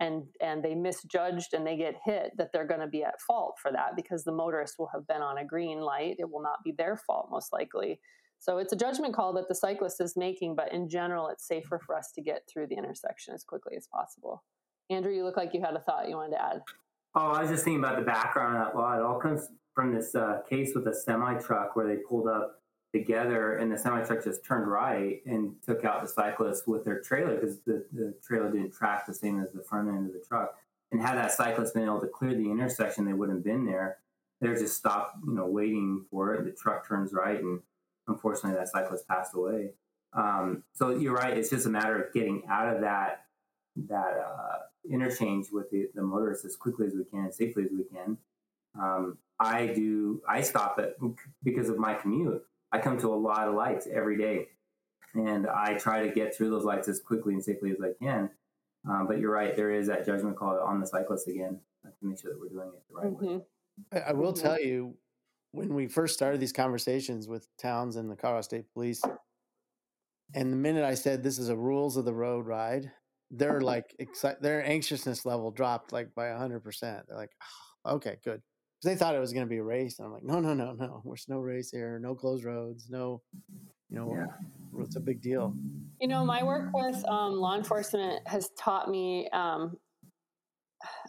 and 0.00 0.24
and 0.40 0.62
they 0.62 0.74
misjudged 0.74 1.54
and 1.54 1.66
they 1.66 1.76
get 1.76 1.96
hit 2.04 2.32
that 2.36 2.50
they're 2.52 2.66
going 2.66 2.80
to 2.80 2.86
be 2.86 3.02
at 3.02 3.20
fault 3.20 3.56
for 3.60 3.72
that 3.72 3.96
because 3.96 4.24
the 4.24 4.32
motorist 4.32 4.78
will 4.78 4.90
have 4.92 5.06
been 5.06 5.22
on 5.22 5.38
a 5.38 5.44
green 5.44 5.80
light. 5.80 6.16
It 6.18 6.30
will 6.30 6.42
not 6.42 6.62
be 6.64 6.72
their 6.72 6.96
fault 6.96 7.28
most 7.30 7.52
likely. 7.52 8.00
So 8.38 8.58
it's 8.58 8.72
a 8.72 8.76
judgment 8.76 9.14
call 9.14 9.32
that 9.34 9.48
the 9.48 9.54
cyclist 9.54 10.00
is 10.00 10.16
making 10.16 10.54
but 10.54 10.72
in 10.72 10.88
general 10.88 11.28
it's 11.28 11.46
safer 11.46 11.80
for 11.84 11.96
us 11.96 12.12
to 12.14 12.22
get 12.22 12.42
through 12.52 12.66
the 12.66 12.76
intersection 12.76 13.34
as 13.34 13.44
quickly 13.44 13.76
as 13.76 13.86
possible. 13.86 14.44
Andrew 14.90 15.12
you 15.12 15.24
look 15.24 15.36
like 15.36 15.54
you 15.54 15.60
had 15.60 15.74
a 15.74 15.80
thought 15.80 16.08
you 16.08 16.16
wanted 16.16 16.36
to 16.36 16.42
add. 16.42 16.62
Oh 17.14 17.30
i 17.30 17.40
was 17.40 17.50
just 17.50 17.64
thinking 17.64 17.82
about 17.82 17.96
the 17.96 18.04
background 18.04 18.56
of 18.56 18.66
that 18.66 18.76
law 18.76 18.94
it 18.94 19.02
all 19.02 19.18
comes 19.18 19.48
from 19.74 19.94
this 19.94 20.14
uh, 20.14 20.40
case 20.48 20.72
with 20.74 20.86
a 20.86 20.94
semi 20.94 21.34
truck 21.38 21.76
where 21.76 21.86
they 21.86 21.96
pulled 21.96 22.28
up 22.28 22.60
together 22.98 23.56
and 23.56 23.72
the 23.72 23.78
semi 23.78 24.02
truck 24.02 24.24
just 24.24 24.44
turned 24.44 24.70
right 24.70 25.20
and 25.26 25.54
took 25.64 25.84
out 25.84 26.02
the 26.02 26.08
cyclist 26.08 26.66
with 26.66 26.84
their 26.84 27.00
trailer 27.00 27.36
because 27.36 27.58
the, 27.60 27.84
the 27.92 28.14
trailer 28.26 28.50
didn't 28.50 28.72
track 28.72 29.06
the 29.06 29.14
same 29.14 29.40
as 29.40 29.52
the 29.52 29.62
front 29.62 29.88
end 29.88 30.06
of 30.06 30.12
the 30.12 30.22
truck. 30.26 30.54
And 30.92 31.00
had 31.00 31.16
that 31.16 31.32
cyclist 31.32 31.74
been 31.74 31.84
able 31.84 32.00
to 32.00 32.06
clear 32.06 32.34
the 32.34 32.50
intersection, 32.50 33.04
they 33.04 33.12
wouldn't 33.12 33.38
have 33.38 33.44
been 33.44 33.64
there. 33.66 33.98
They're 34.40 34.56
just 34.56 34.76
stopped, 34.76 35.16
you 35.26 35.34
know, 35.34 35.46
waiting 35.46 36.04
for 36.10 36.34
it. 36.34 36.44
The 36.44 36.52
truck 36.52 36.86
turns 36.86 37.12
right, 37.12 37.40
and 37.40 37.60
unfortunately, 38.06 38.58
that 38.58 38.68
cyclist 38.68 39.08
passed 39.08 39.34
away. 39.34 39.70
Um, 40.12 40.62
so 40.74 40.90
you're 40.90 41.14
right; 41.14 41.36
it's 41.36 41.50
just 41.50 41.66
a 41.66 41.70
matter 41.70 42.00
of 42.00 42.12
getting 42.12 42.42
out 42.48 42.74
of 42.74 42.82
that 42.82 43.24
that 43.88 44.24
uh, 44.26 44.58
interchange 44.90 45.48
with 45.50 45.70
the, 45.70 45.88
the 45.94 46.02
motorists 46.02 46.44
as 46.44 46.54
quickly 46.54 46.86
as 46.86 46.94
we 46.94 47.04
can, 47.04 47.32
safely 47.32 47.64
as 47.64 47.70
we 47.72 47.84
can. 47.84 48.18
Um, 48.78 49.18
I 49.38 49.66
do. 49.66 50.22
I 50.28 50.40
stop 50.42 50.78
it 50.78 50.96
because 51.42 51.68
of 51.68 51.78
my 51.78 51.94
commute. 51.94 52.44
I 52.76 52.80
come 52.80 52.98
to 52.98 53.12
a 53.12 53.16
lot 53.16 53.48
of 53.48 53.54
lights 53.54 53.86
every 53.90 54.18
day, 54.18 54.48
and 55.14 55.46
I 55.46 55.74
try 55.78 56.06
to 56.06 56.12
get 56.12 56.36
through 56.36 56.50
those 56.50 56.64
lights 56.64 56.88
as 56.88 57.00
quickly 57.00 57.32
and 57.34 57.42
safely 57.42 57.70
as 57.70 57.78
I 57.80 57.92
can. 58.04 58.30
Um, 58.88 59.06
but 59.06 59.18
you're 59.18 59.32
right, 59.32 59.56
there 59.56 59.70
is 59.70 59.86
that 59.88 60.04
judgment 60.04 60.36
call 60.36 60.58
on 60.60 60.78
the 60.80 60.86
cyclist 60.86 61.26
again. 61.28 61.60
to 61.84 61.92
make 62.02 62.18
sure 62.20 62.32
that 62.32 62.40
we're 62.40 62.48
doing 62.48 62.68
it 62.74 62.82
the 62.88 62.94
right 62.96 63.12
way. 63.12 63.26
Mm-hmm. 63.28 63.96
I, 63.96 64.10
I 64.10 64.12
will 64.12 64.32
Mhm. 64.32 64.42
tell 64.42 64.60
you, 64.60 64.96
when 65.52 65.72
we 65.72 65.86
first 65.86 66.14
started 66.14 66.40
these 66.40 66.52
conversations 66.52 67.28
with 67.28 67.46
towns 67.58 67.94
and 67.94 68.10
the 68.10 68.16
Colorado 68.16 68.42
State 68.42 68.66
Police, 68.74 69.02
and 70.34 70.52
the 70.52 70.56
minute 70.56 70.84
I 70.84 70.94
said 70.94 71.22
this 71.22 71.38
is 71.38 71.48
a 71.48 71.56
rules 71.56 71.96
of 71.96 72.04
the 72.04 72.12
road 72.12 72.44
ride, 72.46 72.90
their 73.30 73.60
like 73.60 73.94
exci- 74.00 74.40
their 74.40 74.64
anxiousness 74.64 75.24
level 75.24 75.52
dropped 75.52 75.92
like 75.92 76.12
by 76.16 76.30
hundred 76.30 76.60
percent. 76.64 77.06
They're 77.06 77.16
like, 77.16 77.30
"Oh, 77.84 77.94
okay, 77.96 78.18
good, 78.24 78.42
because 78.42 78.55
they 78.84 78.94
thought 78.96 79.14
it 79.14 79.18
was 79.20 79.32
going 79.32 79.44
to 79.46 79.50
be 79.50 79.58
a 79.58 79.62
race, 79.62 79.98
and 79.98 80.06
I'm 80.06 80.12
like, 80.12 80.22
no, 80.22 80.40
no, 80.40 80.54
no, 80.54 80.72
no, 80.72 81.02
there's 81.04 81.26
no 81.28 81.38
race 81.38 81.70
here, 81.70 81.98
no 81.98 82.14
closed 82.14 82.44
roads, 82.44 82.88
no, 82.90 83.22
you 83.88 83.96
know, 83.98 84.14
Yeah. 84.14 84.82
it's 84.82 84.96
a 84.96 85.00
big 85.00 85.20
deal. 85.22 85.54
You 86.00 86.08
know, 86.08 86.24
my 86.24 86.42
work 86.42 86.70
with 86.74 87.02
um, 87.08 87.32
law 87.34 87.56
enforcement 87.56 88.26
has 88.26 88.50
taught 88.58 88.88
me. 88.90 89.28
Um, 89.32 89.76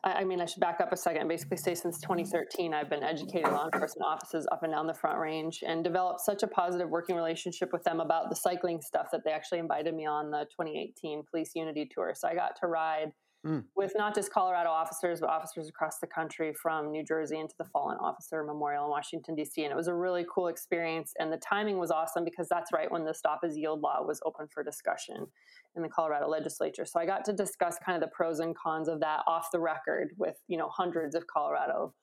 I, 0.03 0.13
I 0.13 0.24
mean, 0.24 0.39
I 0.39 0.45
should 0.45 0.61
back 0.61 0.80
up 0.80 0.93
a 0.93 0.97
second. 0.97 1.28
Basically, 1.28 1.57
say 1.57 1.76
since 1.76 1.99
2013, 1.99 2.74
I've 2.74 2.89
been 2.89 3.03
educating 3.03 3.51
law 3.51 3.65
enforcement 3.65 4.05
officers 4.07 4.47
up 4.51 4.63
and 4.63 4.72
down 4.72 4.88
the 4.88 4.93
Front 4.93 5.20
Range, 5.20 5.63
and 5.68 5.84
developed 5.84 6.22
such 6.22 6.43
a 6.43 6.47
positive 6.47 6.89
working 6.89 7.15
relationship 7.15 7.70
with 7.74 7.84
them 7.84 7.99
about 7.99 8.30
the 8.30 8.36
cycling 8.36 8.80
stuff 8.82 9.07
that 9.11 9.22
they 9.26 9.32
actually 9.32 9.59
invited 9.59 9.93
me 9.93 10.05
on 10.05 10.32
the 10.32 10.45
2018 10.57 11.24
Police 11.30 11.51
Unity 11.53 11.89
Tour. 11.93 12.13
So 12.15 12.28
I 12.30 12.34
got 12.36 12.55
to 12.61 12.68
ride 12.68 13.11
Mm. 13.46 13.64
with 13.76 13.94
not 13.96 14.16
just 14.16 14.32
Colorado 14.32 14.70
officers, 14.70 15.22
but 15.22 15.30
officers 15.30 15.70
across 15.70 16.00
the 16.00 16.08
country 16.08 16.54
from 16.54 16.92
New 16.92 17.04
Jersey 17.04 17.40
into 17.40 17.54
the 17.58 17.66
Fallen 17.66 17.98
Officer 18.00 18.44
Memorial 18.44 18.86
in 18.86 18.90
Washington, 18.90 19.36
D.C. 19.36 19.64
And 19.64 19.72
it 19.72 19.76
was 19.76 19.88
a 19.88 19.94
really 19.94 20.26
cool 20.34 20.48
experience. 20.48 21.14
And 21.20 21.32
the 21.32 21.38
timing 21.38 21.78
was 21.78 21.92
awesome 21.92 22.24
because 22.24 22.50
that's 22.50 22.74
right 22.74 22.92
when 22.92 23.06
the 23.06 23.14
Stop 23.14 23.42
as 23.46 23.56
Yield 23.56 23.82
law 23.82 24.04
was 24.04 24.20
open 24.26 24.48
for 24.52 24.64
discussion 24.64 25.28
in 25.76 25.84
the 25.84 25.88
Colorado 25.88 26.28
legislature. 26.28 26.84
So 26.84 27.00
I 27.00 27.06
got 27.06 27.24
to 27.26 27.34
discuss 27.34 27.78
kind 27.86 27.96
of 27.96 28.02
the 28.02 28.14
pros 28.14 28.40
and 28.40 28.56
cons 28.58 28.90
of 28.90 29.00
that 29.02 29.22
off 29.28 29.50
the 29.54 29.60
record 29.60 30.10
with, 30.18 30.36
you 30.48 30.58
know, 30.58 30.70
hundreds 30.70 31.16
of 31.16 31.28
Colorado 31.28 31.94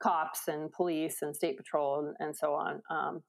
cops 0.00 0.48
and 0.48 0.70
police 0.72 1.22
and 1.22 1.34
state 1.34 1.56
patrol 1.56 2.06
and, 2.06 2.16
and 2.20 2.36
so 2.36 2.54
on. 2.54 2.80
Um, 2.90 3.22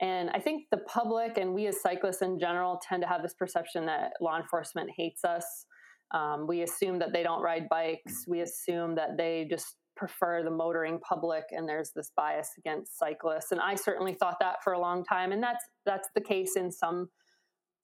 and 0.00 0.30
I 0.30 0.40
think 0.40 0.64
the 0.70 0.78
public 0.78 1.38
and 1.38 1.54
we 1.54 1.66
as 1.66 1.80
cyclists 1.80 2.22
in 2.22 2.38
general 2.38 2.80
tend 2.86 3.02
to 3.02 3.08
have 3.08 3.22
this 3.22 3.34
perception 3.34 3.86
that 3.86 4.12
law 4.20 4.36
enforcement 4.36 4.90
hates 4.96 5.24
us. 5.24 5.66
Um, 6.14 6.46
we 6.46 6.62
assume 6.62 6.98
that 7.00 7.12
they 7.12 7.22
don't 7.22 7.42
ride 7.42 7.68
bikes. 7.68 8.24
We 8.26 8.40
assume 8.40 8.94
that 8.94 9.16
they 9.18 9.46
just 9.50 9.76
prefer 9.96 10.42
the 10.42 10.50
motoring 10.50 10.98
public, 11.00 11.44
and 11.50 11.68
there's 11.68 11.90
this 11.94 12.12
bias 12.16 12.50
against 12.56 12.98
cyclists. 12.98 13.52
And 13.52 13.60
I 13.60 13.74
certainly 13.74 14.14
thought 14.14 14.36
that 14.40 14.62
for 14.62 14.72
a 14.72 14.78
long 14.78 15.04
time, 15.04 15.32
and 15.32 15.42
that's 15.42 15.64
that's 15.84 16.08
the 16.14 16.20
case 16.20 16.56
in 16.56 16.70
some 16.70 17.10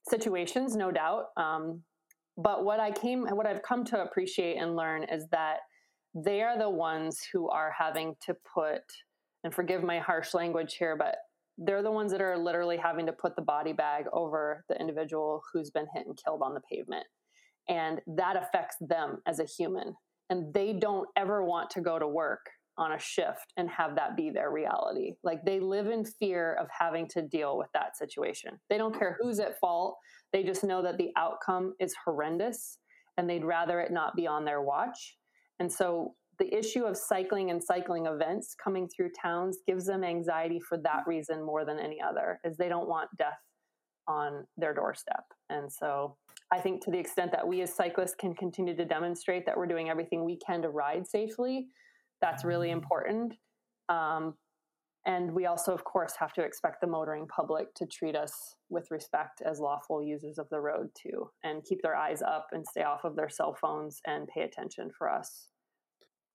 situations, 0.09 0.76
no 0.76 0.91
doubt. 0.91 1.26
Um, 1.37 1.83
but 2.37 2.64
what 2.64 2.81
I 2.81 2.93
came, 2.93 3.26
what 3.26 3.47
I've 3.47 3.62
come 3.62 3.85
to 3.87 4.01
appreciate 4.01 4.57
and 4.57 4.76
learn 4.76 5.05
is 5.05 5.26
that 5.31 5.59
they 6.14 6.43
are 6.43 6.59
the 6.59 6.70
ones 6.70 7.20
who 7.33 7.49
are 7.49 7.72
having 7.76 8.14
to 8.26 8.35
put, 8.55 8.83
and 9.45 9.53
forgive 9.53 9.83
my 9.83 9.99
harsh 9.99 10.35
language 10.35 10.76
here, 10.76 10.97
but 10.97 11.16
they're 11.59 11.83
the 11.83 11.91
ones 11.91 12.11
that 12.12 12.22
are 12.22 12.39
literally 12.39 12.76
having 12.76 13.07
to 13.07 13.12
put 13.12 13.37
the 13.37 13.43
body 13.43 13.72
bag 13.72 14.07
over 14.12 14.64
the 14.68 14.81
individual 14.81 15.43
who's 15.53 15.70
been 15.70 15.87
hit 15.95 16.07
and 16.07 16.18
killed 16.24 16.43
on 16.43 16.55
the 16.55 16.61
pavement. 16.61 17.07
And 17.68 18.00
that 18.06 18.36
affects 18.36 18.76
them 18.80 19.18
as 19.26 19.38
a 19.38 19.44
human. 19.44 19.94
And 20.28 20.52
they 20.54 20.72
don't 20.72 21.08
ever 21.16 21.44
want 21.44 21.70
to 21.70 21.80
go 21.80 21.98
to 21.98 22.06
work 22.06 22.40
on 22.78 22.92
a 22.92 22.98
shift 22.98 23.52
and 23.56 23.68
have 23.68 23.94
that 23.96 24.16
be 24.16 24.30
their 24.30 24.50
reality. 24.50 25.12
Like 25.22 25.44
they 25.44 25.61
live 25.61 25.88
in 25.88 26.04
fear 26.04 26.54
of 26.54 26.68
having 26.76 27.06
to 27.08 27.22
deal 27.22 27.58
with 27.58 27.68
that 27.74 27.96
situation. 27.96 28.58
They 28.70 28.78
don't 28.78 28.98
care 28.98 29.18
who's 29.20 29.38
at 29.38 29.58
fault. 29.61 29.96
They 30.32 30.42
just 30.42 30.64
know 30.64 30.82
that 30.82 30.96
the 30.96 31.11
outcome 31.16 31.74
is 31.78 31.94
horrendous 32.04 32.78
and 33.16 33.28
they'd 33.28 33.44
rather 33.44 33.80
it 33.80 33.92
not 33.92 34.16
be 34.16 34.26
on 34.26 34.44
their 34.44 34.62
watch. 34.62 35.18
And 35.58 35.70
so 35.70 36.14
the 36.38 36.56
issue 36.56 36.84
of 36.84 36.96
cycling 36.96 37.50
and 37.50 37.62
cycling 37.62 38.06
events 38.06 38.54
coming 38.62 38.88
through 38.88 39.11
towns 39.20 39.58
gives 39.66 39.84
them 39.84 40.02
anxiety 40.02 40.58
for 40.66 40.78
that 40.78 41.02
reason 41.06 41.44
more 41.44 41.66
than 41.66 41.78
any 41.78 42.00
other, 42.00 42.40
is 42.44 42.56
they 42.56 42.70
don't 42.70 42.88
want 42.88 43.11
death 43.18 43.38
on 44.09 44.46
their 44.57 44.74
doorstep. 44.74 45.24
And 45.48 45.70
so 45.72 46.16
I 46.53 46.59
think 46.59 46.84
to 46.84 46.90
the 46.90 46.98
extent 46.98 47.32
that 47.32 47.46
we 47.46 47.62
as 47.62 47.74
cyclists 47.74 48.14
can 48.14 48.34
continue 48.34 48.76
to 48.76 48.84
demonstrate 48.84 49.46
that 49.46 49.57
we're 49.57 49.66
doing 49.66 49.88
everything 49.88 50.24
we 50.24 50.38
can 50.44 50.62
to 50.62 50.68
ride 50.68 51.07
safely, 51.07 51.66
that's 52.20 52.44
really 52.44 52.70
important. 52.70 53.34
Um, 53.88 54.34
and 55.07 55.32
we 55.32 55.46
also, 55.46 55.72
of 55.72 55.82
course, 55.84 56.12
have 56.18 56.34
to 56.34 56.42
expect 56.42 56.80
the 56.80 56.86
motoring 56.86 57.26
public 57.26 57.74
to 57.76 57.86
treat 57.86 58.14
us 58.14 58.55
with 58.68 58.90
respect 58.90 59.40
as 59.40 59.59
lawful 59.59 60.03
users 60.03 60.38
of 60.38 60.46
the 60.51 60.61
road, 60.61 60.90
too, 60.94 61.30
and 61.42 61.64
keep 61.64 61.80
their 61.82 61.96
eyes 61.96 62.20
up 62.20 62.48
and 62.53 62.66
stay 62.66 62.82
off 62.82 63.05
of 63.05 63.16
their 63.16 63.30
cell 63.30 63.57
phones 63.59 64.01
and 64.07 64.28
pay 64.28 64.42
attention 64.42 64.90
for 64.96 65.11
us. 65.11 65.48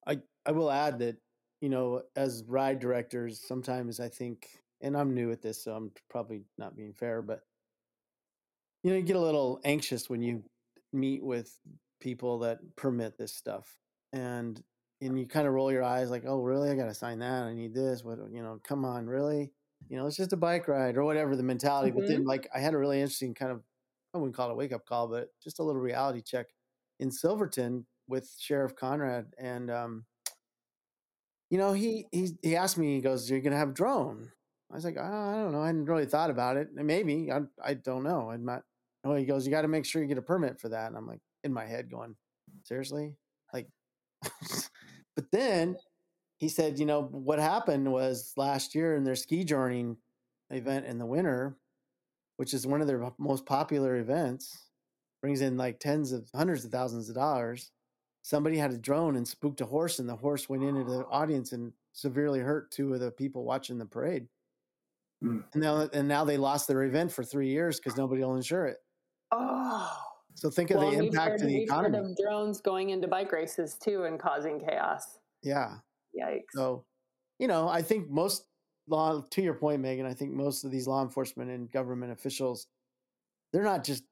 I 0.08 0.20
I 0.46 0.52
will 0.52 0.72
add 0.72 1.00
that 1.00 1.18
you 1.62 1.70
know 1.70 2.04
as 2.16 2.44
ride 2.48 2.80
directors 2.80 3.42
sometimes 3.48 4.00
I 4.00 4.10
think 4.10 4.48
and 4.82 4.96
I'm 4.96 5.14
new 5.14 5.32
at 5.32 5.42
this 5.42 5.64
so 5.64 5.74
I'm 5.74 5.92
probably 6.10 6.44
not 6.58 6.76
being 6.76 6.94
fair 6.94 7.22
but 7.22 7.42
you 8.86 8.92
know 8.92 8.98
you 8.98 9.04
get 9.04 9.16
a 9.16 9.20
little 9.20 9.60
anxious 9.66 10.10
when 10.10 10.22
you 10.22 10.44
meet 10.94 11.24
with 11.24 11.60
people 12.00 12.40
that 12.40 12.60
permit 12.76 13.18
this 13.18 13.34
stuff 13.34 13.80
and 14.14 14.64
and 15.02 15.20
you 15.20 15.26
kind 15.26 15.48
of 15.48 15.54
roll 15.54 15.72
your 15.72 15.84
eyes 15.84 16.12
like 16.12 16.24
oh 16.28 16.42
really 16.42 16.70
I 16.70 16.76
got 16.76 16.86
to 16.86 16.94
sign 16.94 17.20
that 17.20 17.44
I 17.46 17.54
need 17.54 17.74
this 17.74 18.04
what 18.04 18.20
you 18.32 18.44
know 18.44 18.62
come 18.64 18.86
on 18.86 19.08
really 19.08 19.52
you 19.90 19.98
know 19.98 20.06
it's 20.06 20.18
just 20.18 20.34
a 20.34 20.38
bike 20.38 20.68
ride 20.68 20.98
or 20.98 21.04
whatever 21.04 21.36
the 21.36 21.44
mentality 21.44 21.92
but 21.92 22.08
then 22.08 22.26
like 22.26 22.48
I 22.56 22.60
had 22.60 22.76
a 22.76 22.78
really 22.78 23.02
interesting 23.02 23.34
kind 23.34 23.52
of 23.52 23.64
I 24.14 24.20
wouldn't 24.20 24.36
call 24.36 24.50
it 24.50 24.54
a 24.54 24.56
wake 24.56 24.72
up 24.72 24.86
call 24.86 25.08
but 25.08 25.30
just 25.44 25.60
a 25.60 25.64
little 25.64 25.82
reality 25.82 26.22
check 26.22 26.48
in 27.00 27.12
Silverton 27.12 27.88
with 28.08 28.32
Sheriff 28.40 28.76
Conrad, 28.76 29.34
and 29.38 29.70
um, 29.72 30.06
you 31.50 31.58
know, 31.58 31.74
he 31.74 32.08
he 32.12 32.30
he 32.42 32.56
asked 32.56 32.78
me, 32.78 32.96
he 32.96 33.02
goes, 33.02 33.30
"You're 33.30 33.42
gonna 33.42 33.58
have 33.58 33.70
a 33.70 33.74
drone?" 33.74 34.32
I 34.72 34.76
was 34.76 34.86
like, 34.86 34.98
oh, 35.00 35.04
"I 35.04 35.36
don't 35.36 35.52
know, 35.52 35.62
I 35.62 35.68
hadn't 35.68 35.86
really 35.86 36.06
thought 36.06 36.30
about 36.30 36.58
it. 36.58 36.70
Maybe 36.74 37.32
I 37.32 37.42
I 37.64 37.74
don't 37.76 38.04
know. 38.04 38.32
I'm 38.32 38.46
not." 38.46 38.64
Oh, 39.06 39.16
he 39.16 39.26
goes, 39.26 39.46
"You 39.46 39.52
got 39.52 39.62
to 39.62 39.68
make 39.68 39.86
sure 39.86 40.02
you 40.02 40.08
get 40.08 40.18
a 40.18 40.22
permit 40.22 40.60
for 40.60 40.70
that." 40.70 40.88
And 40.88 40.98
I'm 40.98 41.08
like, 41.08 41.22
in 41.44 41.54
my 41.54 41.66
head, 41.66 41.90
going, 41.90 42.16
"Seriously?" 42.64 43.16
Like, 43.54 43.70
but 45.16 45.32
then 45.32 45.78
he 46.40 46.50
said, 46.50 46.80
"You 46.80 46.86
know, 46.86 47.04
what 47.04 47.40
happened 47.40 47.92
was 47.92 48.34
last 48.36 48.76
year 48.76 48.96
in 48.96 49.04
their 49.04 49.14
skijoring 49.14 49.98
event 50.50 50.86
in 50.86 50.98
the 50.98 51.06
winter, 51.06 51.58
which 52.38 52.54
is 52.54 52.68
one 52.68 52.82
of 52.82 52.88
their 52.88 53.12
most 53.18 53.46
popular 53.46 53.98
events." 53.98 54.66
brings 55.26 55.42
in 55.42 55.58
like 55.58 55.80
tens 55.80 56.12
of 56.12 56.30
hundreds 56.36 56.66
of 56.66 56.72
thousands 56.72 57.10
of 57.10 57.16
dollars. 57.16 57.72
Somebody 58.22 58.58
had 58.58 58.70
a 58.70 58.78
drone 58.78 59.16
and 59.16 59.28
spooked 59.28 59.60
a 59.60 59.66
horse, 59.66 59.98
and 59.98 60.08
the 60.08 60.16
horse 60.16 60.48
went 60.48 60.64
into 60.64 60.84
the 60.84 61.04
audience 61.08 61.52
and 61.52 61.74
severely 61.94 62.42
hurt 62.42 62.70
two 62.70 62.94
of 62.94 63.00
the 63.00 63.10
people 63.10 63.44
watching 63.44 63.80
the 63.80 63.88
parade. 63.88 64.28
Mm. 65.24 65.44
And 65.54 65.64
now, 65.64 65.90
and 65.92 66.08
now 66.08 66.26
they 66.26 66.38
lost 66.38 66.68
their 66.68 66.84
event 66.84 67.12
for 67.12 67.24
three 67.24 67.50
years 67.50 67.80
because 67.80 67.98
nobody 67.98 68.22
will 68.22 68.36
insure 68.36 68.68
it. 68.68 68.78
Oh, 69.38 69.92
So 70.34 70.50
think 70.50 70.72
of 70.72 70.78
well, 70.78 70.92
the 70.92 70.98
impact 70.98 71.40
to 71.40 71.46
the 71.46 71.64
economy. 71.64 71.98
of 71.98 72.18
drones 72.18 72.62
going 72.62 72.90
into 72.92 73.08
bike 73.08 73.32
races 73.32 73.76
too 73.76 74.04
and 74.06 74.20
causing 74.20 74.60
chaos. 74.60 75.20
Yeah. 75.44 75.76
Yikes. 76.20 76.44
So, 76.54 76.86
you 77.40 77.48
know, 77.48 77.68
I 77.68 77.82
think 77.82 78.10
most 78.10 78.48
law, 78.88 79.22
to 79.32 79.42
your 79.42 79.54
point, 79.56 79.82
Megan, 79.82 80.06
I 80.06 80.14
think 80.14 80.32
most 80.32 80.64
of 80.64 80.72
these 80.72 80.88
law 80.88 81.02
enforcement 81.02 81.52
and 81.52 81.70
government 81.72 82.12
officials, 82.12 82.68
they're 83.52 83.64
not 83.64 83.84
just 83.84 84.04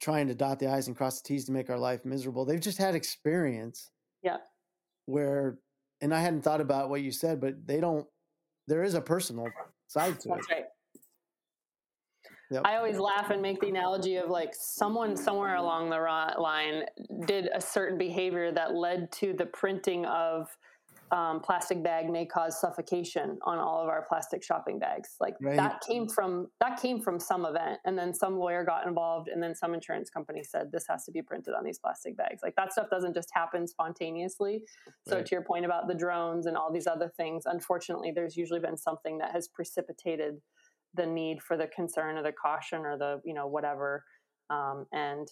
trying 0.00 0.26
to 0.28 0.34
dot 0.34 0.58
the 0.58 0.66
I's 0.66 0.88
and 0.88 0.96
cross 0.96 1.20
the 1.22 1.28
T's 1.28 1.44
to 1.44 1.52
make 1.52 1.70
our 1.70 1.78
life 1.78 2.04
miserable. 2.04 2.44
They've 2.44 2.60
just 2.60 2.78
had 2.78 2.94
experience 2.96 3.90
Yeah. 4.22 4.38
where, 5.06 5.58
and 6.00 6.12
I 6.12 6.20
hadn't 6.20 6.42
thought 6.42 6.60
about 6.60 6.90
what 6.90 7.02
you 7.02 7.12
said, 7.12 7.40
but 7.40 7.66
they 7.66 7.78
don't, 7.80 8.06
there 8.66 8.82
is 8.82 8.94
a 8.94 9.00
personal 9.00 9.46
side 9.86 10.18
to 10.20 10.30
it. 10.30 10.34
That's 10.36 10.50
right. 10.50 10.64
Yep. 12.52 12.62
I 12.66 12.76
always 12.76 12.98
laugh 12.98 13.30
and 13.30 13.40
make 13.40 13.60
the 13.60 13.68
analogy 13.68 14.16
of 14.16 14.28
like 14.28 14.54
someone 14.54 15.16
somewhere 15.16 15.56
along 15.56 15.90
the 15.90 15.96
line 15.96 16.84
did 17.26 17.48
a 17.54 17.60
certain 17.60 17.96
behavior 17.96 18.52
that 18.52 18.74
led 18.74 19.10
to 19.12 19.32
the 19.32 19.46
printing 19.46 20.04
of 20.06 20.48
um, 21.12 21.40
plastic 21.40 21.82
bag 21.82 22.08
may 22.08 22.24
cause 22.24 22.58
suffocation 22.58 23.38
on 23.42 23.58
all 23.58 23.82
of 23.82 23.88
our 23.90 24.06
plastic 24.08 24.42
shopping 24.42 24.78
bags. 24.78 25.16
Like 25.20 25.34
Right. 25.42 25.56
that 25.56 25.82
came 25.86 26.08
from 26.08 26.48
that 26.60 26.80
came 26.80 27.00
from 27.02 27.20
some 27.20 27.44
event, 27.44 27.80
and 27.84 27.98
then 27.98 28.14
some 28.14 28.38
lawyer 28.38 28.64
got 28.64 28.86
involved, 28.86 29.28
and 29.28 29.42
then 29.42 29.54
some 29.54 29.74
insurance 29.74 30.08
company 30.08 30.42
said 30.42 30.72
this 30.72 30.86
has 30.88 31.04
to 31.04 31.12
be 31.12 31.20
printed 31.20 31.52
on 31.52 31.64
these 31.64 31.78
plastic 31.78 32.16
bags. 32.16 32.40
Like 32.42 32.54
that 32.56 32.72
stuff 32.72 32.88
doesn't 32.90 33.12
just 33.14 33.28
happen 33.34 33.66
spontaneously. 33.66 34.62
So 35.06 35.16
Right. 35.16 35.26
to 35.26 35.34
your 35.34 35.42
point 35.44 35.66
about 35.66 35.86
the 35.86 35.94
drones 35.94 36.46
and 36.46 36.56
all 36.56 36.72
these 36.72 36.86
other 36.86 37.12
things, 37.14 37.44
unfortunately, 37.44 38.10
there's 38.10 38.36
usually 38.36 38.60
been 38.60 38.78
something 38.78 39.18
that 39.18 39.32
has 39.32 39.48
precipitated 39.48 40.40
the 40.94 41.06
need 41.06 41.42
for 41.42 41.56
the 41.56 41.66
concern 41.68 42.16
or 42.16 42.22
the 42.22 42.32
caution 42.32 42.80
or 42.80 42.96
the 42.96 43.20
you 43.24 43.34
know 43.34 43.46
whatever 43.46 44.04
um, 44.50 44.86
and 44.92 45.28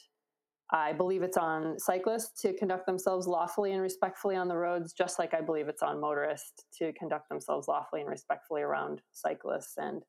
i 0.73 0.93
believe 0.93 1.23
it's 1.23 1.37
on 1.37 1.79
cyclists 1.79 2.41
to 2.41 2.53
conduct 2.55 2.87
themselves 2.87 3.27
lawfully 3.27 3.73
and 3.73 3.83
respectfully 3.83 4.37
on 4.37 4.49
the 4.49 4.57
roads 4.57 4.93
just 4.93 5.19
like 5.19 5.35
i 5.35 5.41
believe 5.41 5.69
it's 5.69 5.83
on 5.83 6.01
motorists 6.01 6.65
to 6.77 6.93
conduct 6.95 7.29
themselves 7.29 7.69
lawfully 7.69 8.01
and 8.01 8.11
respectfully 8.11 8.63
around 8.63 9.01
cyclists 9.13 9.75
and 9.77 10.03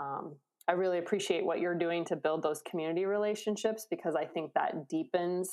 um, 0.00 0.34
i 0.68 0.72
really 0.72 0.98
appreciate 0.98 1.44
what 1.44 1.60
you're 1.60 1.78
doing 1.78 2.04
to 2.04 2.16
build 2.16 2.42
those 2.42 2.62
community 2.70 3.04
relationships 3.04 3.86
because 3.90 4.14
i 4.14 4.24
think 4.24 4.52
that 4.54 4.88
deepens 4.88 5.50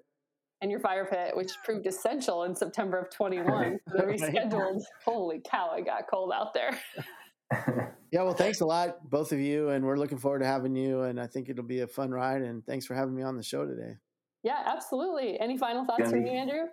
And 0.60 0.70
your 0.70 0.80
fire 0.80 1.06
pit, 1.06 1.36
which 1.36 1.50
proved 1.64 1.86
essential 1.86 2.44
in 2.44 2.54
September 2.54 2.98
of 2.98 3.10
21, 3.10 3.78
the 3.86 4.02
rescheduled. 4.02 4.80
Holy 5.04 5.40
cow, 5.48 5.74
it 5.76 5.86
got 5.86 6.04
cold 6.08 6.32
out 6.32 6.54
there. 6.54 6.78
yeah, 8.12 8.22
well, 8.22 8.34
thanks 8.34 8.60
a 8.60 8.66
lot, 8.66 9.10
both 9.10 9.32
of 9.32 9.40
you, 9.40 9.70
and 9.70 9.84
we're 9.84 9.96
looking 9.96 10.18
forward 10.18 10.38
to 10.40 10.46
having 10.46 10.76
you. 10.76 11.02
And 11.02 11.20
I 11.20 11.26
think 11.26 11.48
it'll 11.48 11.64
be 11.64 11.80
a 11.80 11.88
fun 11.88 12.10
ride. 12.10 12.42
And 12.42 12.64
thanks 12.64 12.86
for 12.86 12.94
having 12.94 13.14
me 13.14 13.22
on 13.22 13.36
the 13.36 13.42
show 13.42 13.66
today. 13.66 13.96
Yeah, 14.44 14.62
absolutely. 14.66 15.38
Any 15.40 15.56
final 15.56 15.84
thoughts 15.84 16.10
from 16.10 16.26
you, 16.26 16.32
Andrew? 16.32 16.66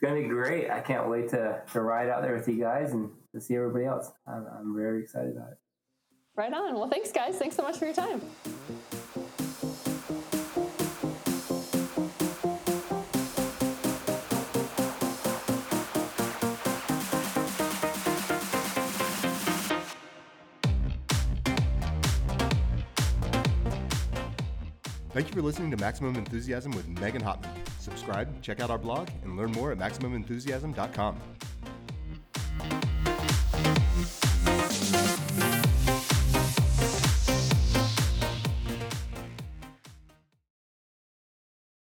It's 0.00 0.14
to 0.14 0.28
be 0.28 0.28
great. 0.28 0.70
I 0.70 0.80
can't 0.80 1.08
wait 1.08 1.28
to, 1.30 1.60
to 1.72 1.80
ride 1.80 2.08
out 2.08 2.22
there 2.22 2.34
with 2.34 2.46
you 2.46 2.60
guys 2.60 2.92
and 2.92 3.10
to 3.34 3.40
see 3.40 3.56
everybody 3.56 3.84
else. 3.84 4.12
I'm, 4.28 4.46
I'm 4.56 4.76
very 4.76 5.02
excited 5.02 5.36
about 5.36 5.52
it. 5.52 5.58
Right 6.36 6.52
on. 6.52 6.74
Well, 6.74 6.88
thanks, 6.88 7.10
guys. 7.10 7.36
Thanks 7.36 7.56
so 7.56 7.62
much 7.62 7.78
for 7.78 7.86
your 7.86 7.94
time. 7.94 8.20
Thank 25.18 25.30
you 25.30 25.34
for 25.34 25.42
listening 25.42 25.72
to 25.72 25.76
Maximum 25.78 26.14
Enthusiasm 26.14 26.70
with 26.70 26.86
Megan 27.00 27.20
Hottman. 27.20 27.50
Subscribe, 27.80 28.40
check 28.40 28.60
out 28.60 28.70
our 28.70 28.78
blog, 28.78 29.08
and 29.24 29.36
learn 29.36 29.50
more 29.50 29.72
at 29.72 29.78
MaximumEnthusiasm.com. 29.78 31.18